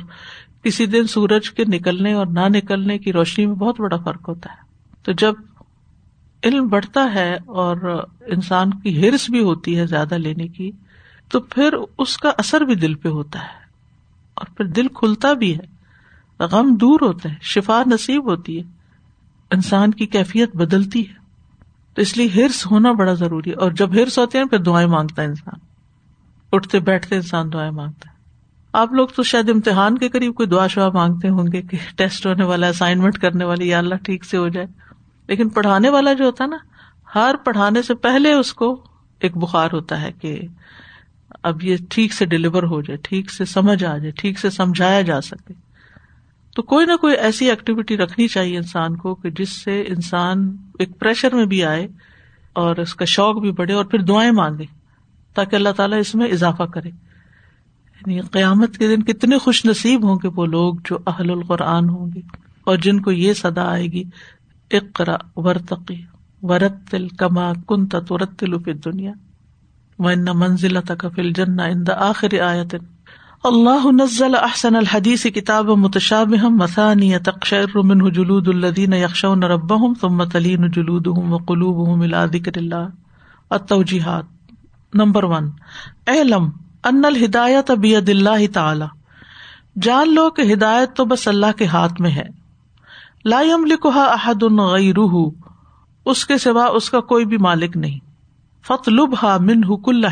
کسی 0.63 0.87
دن 0.87 1.07
سورج 1.07 1.51
کے 1.51 1.65
نکلنے 1.69 2.13
اور 2.13 2.27
نہ 2.27 2.49
نکلنے 2.49 2.99
کی 2.99 3.13
روشنی 3.13 3.47
میں 3.47 3.55
بہت 3.55 3.81
بڑا 3.81 3.97
فرق 3.97 4.29
ہوتا 4.29 4.53
ہے۔ 4.53 4.67
تو 5.03 5.13
جب 5.13 5.35
علم 6.45 6.69
بڑھتا 6.69 7.15
ہے 7.15 7.35
اور 7.35 8.05
انسان 8.21 8.71
کی 8.71 9.09
ہرس 9.09 9.31
بھی 9.31 9.43
ہوتی 9.43 9.79
ہے 9.79 9.87
زیادہ 9.87 10.15
لینے 10.15 10.49
کی 10.49 10.71
تو 11.29 11.41
پھر 11.41 11.75
اس 11.99 12.17
کا 12.17 12.31
اثر 12.39 12.61
بھی 12.61 12.75
دل 12.75 12.95
پہ 12.95 13.09
ہوتا 13.09 13.39
ہے 13.39 13.67
اور 14.35 14.47
پھر 14.57 14.65
دل 14.65 14.89
کھلتا 14.89 15.33
بھی 15.33 15.59
ہے 15.59 15.77
غم 16.45 16.75
دور 16.75 17.01
ہوتا 17.03 17.29
ہے، 17.29 17.35
شفا 17.43 17.83
نصیب 17.87 18.31
ہوتی 18.31 18.59
ہے، 18.59 18.63
انسان 19.51 19.91
کی 19.91 20.07
کیفیت 20.07 20.57
بدلتی 20.57 21.09
ہے۔ 21.09 21.15
تو 21.95 22.03
اس 22.03 22.17
لیے 22.17 22.29
ہرس 22.35 22.67
ہونا 22.67 22.93
بڑا 22.93 23.13
ضروری 23.13 23.51
ہے 23.51 23.55
اور 23.55 23.71
جب 23.71 23.93
ہرس 23.93 24.19
ہوتے 24.19 24.39
ہیں 24.39 24.45
پھر 24.45 24.59
دعائیں 24.59 24.89
مانگتا 24.89 25.23
ہے 25.23 25.27
انسان۔ 25.27 25.59
اٹھتے 26.53 26.81
بیٹھتے 26.81 27.17
انسان 27.17 27.53
دعائیں 27.53 27.71
مانگتا 27.71 28.11
ہے۔ 28.11 28.17
آپ 28.73 28.93
لوگ 28.93 29.09
تو 29.09 29.23
شاید 29.23 29.51
امتحان 29.51 29.99
کے 29.99 30.09
قریب 30.09 30.35
کوئی 30.35 30.49
دعا 30.49 30.67
شعا 30.67 30.89
مانگتے 30.89 31.29
ہوں 31.29 31.47
گے 31.53 31.63
کہ 31.63 31.79
ٹیسٹ 31.97 32.27
ہونے 32.27 32.45
والا 32.45 32.67
اسائنمنٹ 32.67 33.19
کرنے 33.19 33.45
والی 33.45 33.69
یا 33.69 33.79
اللہ 33.79 33.95
ٹھیک 33.95 34.25
سے 34.25 34.37
ہو 34.37 34.49
جائے۔ 34.49 34.67
لیکن 35.27 35.49
پڑھانے 35.49 35.89
والا 35.89 36.13
جو 36.13 36.25
ہوتا 36.25 36.45
ہے 36.45 36.49
نا، 36.49 36.57
ہر 37.15 37.35
پڑھانے 37.45 37.83
سے 37.83 37.95
پہلے 37.95 38.33
اس 38.33 38.53
کو 38.53 38.85
ایک 39.21 39.37
بخار 39.37 39.69
ہوتا 39.73 40.01
ہے 40.01 40.13
کہ 40.13 40.41
اب 41.43 41.65
یہ 41.65 41.77
ٹھیک 41.91 42.13
سے 42.13 42.27
ڈلیور 42.27 42.63
ہو 42.63 42.83
جائے، 42.83 42.97
ٹھیک 43.03 43.31
سے 43.31 43.45
سمجھ 43.45 43.85
آ 43.85 43.99
جائے، 43.99 44.11
ٹھیک 44.11 44.39
سے 44.39 44.51
سمجھایا 44.51 45.01
جا 45.01 45.21
سکے۔ 45.21 45.53
تو 46.57 46.63
کوئی 46.63 46.87
نہ 46.87 46.97
کوئی 46.97 47.17
ایسی 47.17 47.51
ایکٹیویٹی 47.51 47.97
رکھنی 47.97 48.29
چاہیے 48.29 48.57
انسان 48.57 48.97
کو 48.97 49.15
کہ 49.15 49.31
جس 49.31 49.49
سے 49.49 49.81
انسان 49.81 50.57
ایک 50.79 50.99
پریشر 50.99 51.35
میں 51.35 51.47
بھی 51.47 51.65
آئے 51.65 51.89
اور 52.53 52.77
اس 52.77 52.95
کا 52.95 53.05
شوق 53.05 53.37
بھی 53.37 53.53
بڑھے 53.53 53.75
اور 53.75 53.85
پھر 53.85 53.99
دعائیں 53.99 54.31
مانگے 54.31 54.65
تاکہ 55.35 55.57
اللہ 55.57 55.69
تعالیٰ 55.69 55.99
اس 55.99 56.15
میں 56.15 56.29
اضافہ 56.29 56.63
کرے۔ 56.63 56.89
یعنی 56.89 58.21
قیامت 58.21 58.79
کے 58.79 58.89
دن 58.89 59.03
کتنے 59.03 59.39
خوش 59.39 59.65
نصیب 59.65 60.05
ہوں 60.05 60.17
گے 60.23 60.29
وہ 60.29 60.47
لوگ 60.47 60.75
جو 60.85 60.99
اہل 61.07 61.31
القرآن 61.31 61.89
ہوں 61.89 62.11
گے 62.15 62.21
اور 62.65 62.77
جن 62.77 63.01
کو 63.01 63.13
یہ 63.13 63.33
سدا 63.33 63.73
آئے 63.73 63.87
گی 63.87 64.05
اقرا 64.71 65.17
ورتقی 65.37 66.03
ورتل 66.43 67.09
کما 67.09 67.53
کن 67.69 67.87
ترتل 67.87 68.53
دنیا 68.85 69.13
وَإِنَّ 69.99 70.33
منزل 70.37 70.81
تکفل 70.81 71.33
جن 71.33 71.61
ان 71.61 71.85
آخر 71.97 72.41
آیت 72.41 72.75
اللہ 73.45 73.87
نزل 73.93 74.35
احسن 74.35 74.77
الحدیث 74.77 75.27
کتاب 75.35 75.71
متشاب 75.71 76.29
مسانی 76.29 77.19
تقشر 77.19 77.67
من 77.75 78.13
جلود 78.13 78.49
الدین 78.49 78.93
یکشون 78.93 79.43
ربهم، 79.43 79.95
ثم 80.01 80.25
تلین 80.25 80.71
جلودهم 80.71 81.33
وقلوبهم 81.33 82.01
الى 82.01 82.39
ذکر 82.39 82.51
اللہ 82.57 82.89
التوجیحات 83.51 84.25
نمبر 84.95 85.25
ون. 85.25 85.51
اعلم 86.07 86.49
ان 86.85 87.05
الہدایت 87.05 87.71
بید 87.71 88.09
اللہ 88.09 88.47
تعالی. 88.53 88.85
جان 89.83 90.15
لو 90.15 90.31
کہ 90.31 90.53
ہدایت 90.53 90.97
تو 90.97 91.05
بس 91.05 91.29
اللہ 91.29 91.57
کے 91.57 91.67
ہاتھ 91.67 92.01
میں 92.01 92.11
ہے. 92.11 92.27
لا 93.25 93.41
يملكها 93.41 94.07
احد 94.13 94.43
غیرہ، 94.43 95.29
اس 96.07 96.27
کے 96.27 96.39
سوا 96.39 96.67
اس 96.67 96.91
کا 96.91 97.01
کوئی 97.01 97.25
بھی 97.25 97.39
مالک 97.39 97.77
نہیں. 97.77 98.06
فت 98.67 98.89
لب 98.89 99.15
ہا 99.23 99.37
من 99.41 99.65
حکل 99.71 100.05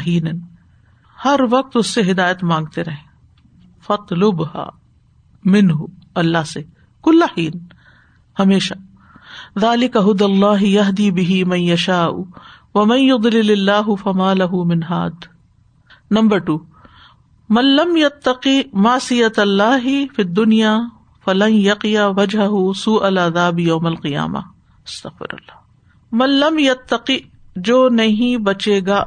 ہر 1.25 1.41
وقت 1.51 1.77
اس 1.77 1.87
سے 1.87 2.01
ہدایت 2.11 2.45
مانگتے 2.45 2.85
رہے 2.85 3.03
فت 3.87 4.13
لب 4.13 4.43
ہا 4.55 4.69
من 5.45 5.71
اللہ 6.15 6.43
سے۔ 6.47 6.63
کل 7.05 7.23
ہین 7.37 7.53
ہمیشہ۔ 8.39 8.75
دالی 9.63 9.89
کا 9.89 10.01
حد 10.01 10.23
اللہ 10.23 10.63
یہ 10.63 10.91
دی 10.99 11.11
بھی 11.11 11.45
میں 11.45 11.59
یشا 11.59 12.07
و 12.75 12.85
میں 12.85 12.99
یدل 13.01 13.51
اللہ 13.51 13.95
فما 13.95 14.33
لہ 14.35 14.53
منہاد 14.53 15.25
نمبر 16.11 16.39
ٹو۔ 16.39 16.59
ملم 17.49 17.97
یتقی 17.97 18.63
ماسیت 18.73 19.39
اللہ 19.39 19.87
فی 20.17 20.23
دنیا 20.23 20.77
فلن 21.25 21.55
یقیا 21.55 22.07
وجہ 22.07 22.73
سو 22.77 23.05
اللہ 23.05 23.61
یوم 23.61 23.87
القیامہ 23.87 24.39
استغفر 24.85 25.33
اللہ۔ 25.33 25.59
ملم 26.13 26.59
یتقی 26.59 27.19
جو 27.57 27.89
نہیں 27.89 28.37
بچے 28.37 28.81
گا۔ 28.87 29.05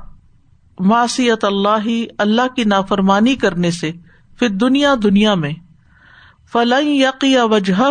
ماسیت 0.79 1.45
اللہ 1.45 1.87
اللہ 2.17 2.55
کی 2.55 2.63
نافرمانی 2.63 3.35
کرنے 3.35 3.71
سے 3.71 3.91
پھر 4.39 4.49
دنیا 4.49 4.95
دنیا 5.03 5.33
میں۔ 5.33 5.53
فلن 6.51 6.87
یقیا 6.87 7.43
وجہ 7.43 7.81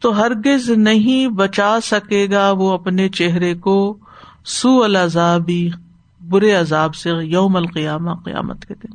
تو 0.00 0.20
ہرگز 0.20 0.70
نہیں 0.70 1.28
بچا 1.28 1.78
سکے 1.82 2.26
گا 2.30 2.50
وہ 2.50 2.72
اپنے 2.72 3.08
چہرے 3.08 3.54
کو 3.54 3.98
سو 4.44 4.82
الزابی 4.82 5.70
برے 6.28 6.52
عذاب 6.52 6.94
سے 6.94 7.10
یوم 7.10 7.56
القیامہ، 7.56 8.10
قیامت 8.24 8.66
کے 8.66 8.74
دن۔ 8.74 8.94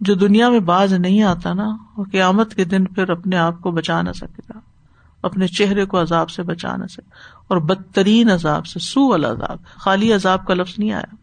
جو 0.00 0.14
دنیا 0.14 0.48
میں 0.48 0.60
باز 0.60 0.92
نہیں 0.92 1.22
آتا 1.22 1.52
نا، 1.52 1.76
وہ 1.96 2.04
قیامت 2.12 2.54
کے 2.54 2.64
دن 2.64 2.84
پھر 2.84 3.10
اپنے 3.10 3.36
آپ 3.36 3.60
کو 3.60 3.70
بچا 3.70 4.02
نہ 4.02 4.12
سکے 4.12 4.42
گا۔ 4.54 4.58
اپنے 5.24 5.46
چہرے 5.46 5.84
کو 5.84 6.00
عذاب 6.00 6.30
سے 6.30 6.42
بچا 6.42 6.76
نہ 6.76 6.86
سکے 6.86 7.10
اور 7.48 7.56
بدترین 7.56 8.30
عذاب 8.30 8.66
سے 8.66 8.78
سو 8.78 9.12
العذاب، 9.14 9.64
خالی 9.64 10.12
عذاب 10.12 10.46
کا 10.46 10.54
لفظ 10.54 10.78
نہیں 10.78 10.92
آیا۔ 10.92 11.14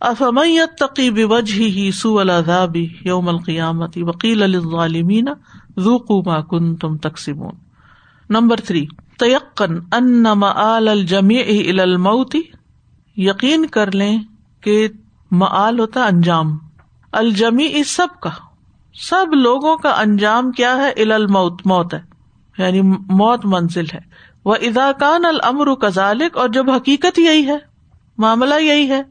افمیت 0.00 0.78
تقی 0.78 1.10
بوجہ 1.10 1.62
ہی 1.62 1.90
سو 1.90 2.18
العذاب 2.18 2.76
یوم 3.04 3.28
القیامت 3.28 3.98
وکیل 4.02 4.42
الظالمین 4.42 5.28
ذوقوا 5.78 6.22
ما 6.26 6.40
کنتم 6.40 6.96
تقسیمون 6.96 7.54
نمبر 8.30 8.56
تھری، 8.56 8.86
تیقن 9.18 9.78
ان 9.92 10.22
مآل 10.22 10.88
الجمیع 10.88 11.42
الى 11.42 11.80
الموت، 11.80 12.36
یقین 13.16 13.66
کر 13.66 13.90
لیں 13.90 14.18
کہ 14.60 14.88
معال 15.30 15.80
ہوتا 15.80 16.04
انجام۔ 16.04 16.58
الجمی 17.12 17.84
سب 17.84 18.08
کا، 18.20 18.30
سب 18.94 19.34
لوگوں 19.34 19.76
کا 19.76 19.90
انجام 19.90 20.52
کیا 20.52 20.76
ہے؟ 20.76 21.02
ال 21.02 21.12
الموت، 21.12 21.66
موت 21.66 21.94
ہے۔ 21.94 22.07
یعنی 22.58 22.82
موت 23.08 23.40
منزل 23.44 23.84
ہے۔ 23.94 24.00
وہ 24.44 24.54
اداکان 24.54 25.24
المر 25.24 25.74
کزالک 25.74 26.36
اور 26.36 26.48
جب 26.48 26.70
حقیقت 26.70 27.18
یہی 27.18 27.46
ہے، 27.46 27.56
معاملہ 28.18 28.54
یہی 28.60 28.88
ہے۔ 28.88 29.02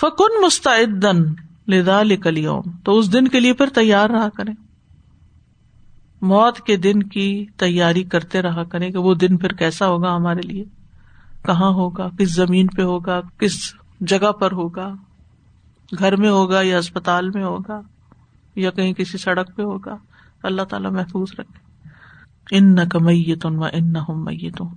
فکن 0.00 0.44
مستعدن 0.44 1.22
لدا 1.68 2.02
لکلیوم 2.02 2.70
تو 2.84 2.98
اس 2.98 3.12
دن 3.12 3.28
کے 3.28 3.40
لیے 3.40 3.52
پھر 3.52 3.66
تیار 3.66 4.10
رہا 4.10 4.28
کریں۔ 4.28 4.54
موت 6.22 6.60
کے 6.60 6.76
دن 6.76 7.02
کی 7.02 7.46
تیاری 7.56 8.02
کرتے 8.02 8.42
رہا 8.42 8.64
کریں 8.64 8.90
کہ 8.90 8.98
وہ 8.98 9.14
دن 9.14 9.36
پھر 9.36 9.52
کیسا 9.52 9.86
ہوگا 9.86 10.16
ہمارے 10.16 10.40
لیے۔ 10.40 10.64
کہاں 11.44 11.70
ہوگا؟ 11.70 12.08
کس 12.18 12.34
زمین 12.34 12.66
پہ 12.66 12.82
ہوگا؟ 12.82 13.20
کس 13.38 13.74
جگہ 14.00 14.32
پر 14.32 14.52
ہوگا؟ 14.52 14.94
گھر 15.98 16.16
میں 16.16 16.28
ہوگا 16.28 16.62
یا 16.62 16.78
اسپتال 16.78 17.30
میں 17.30 17.44
ہوگا 17.44 17.80
یا 18.56 18.70
کہیں 18.70 18.92
کسی 18.92 19.18
سڑک 19.18 19.56
پہ 19.56 19.62
ہوگا؟ 19.62 19.96
اللہ 20.42 20.62
تعالیٰ 20.62 20.90
محفوظ 20.90 21.28
رکھے۔ 21.38 21.69
ان 22.52 22.74
نہ 22.74 22.80
کمیت 22.90 23.46
و 23.46 23.64
ان 23.72 23.92
نہ 23.92 23.98
میتوں 24.10 24.68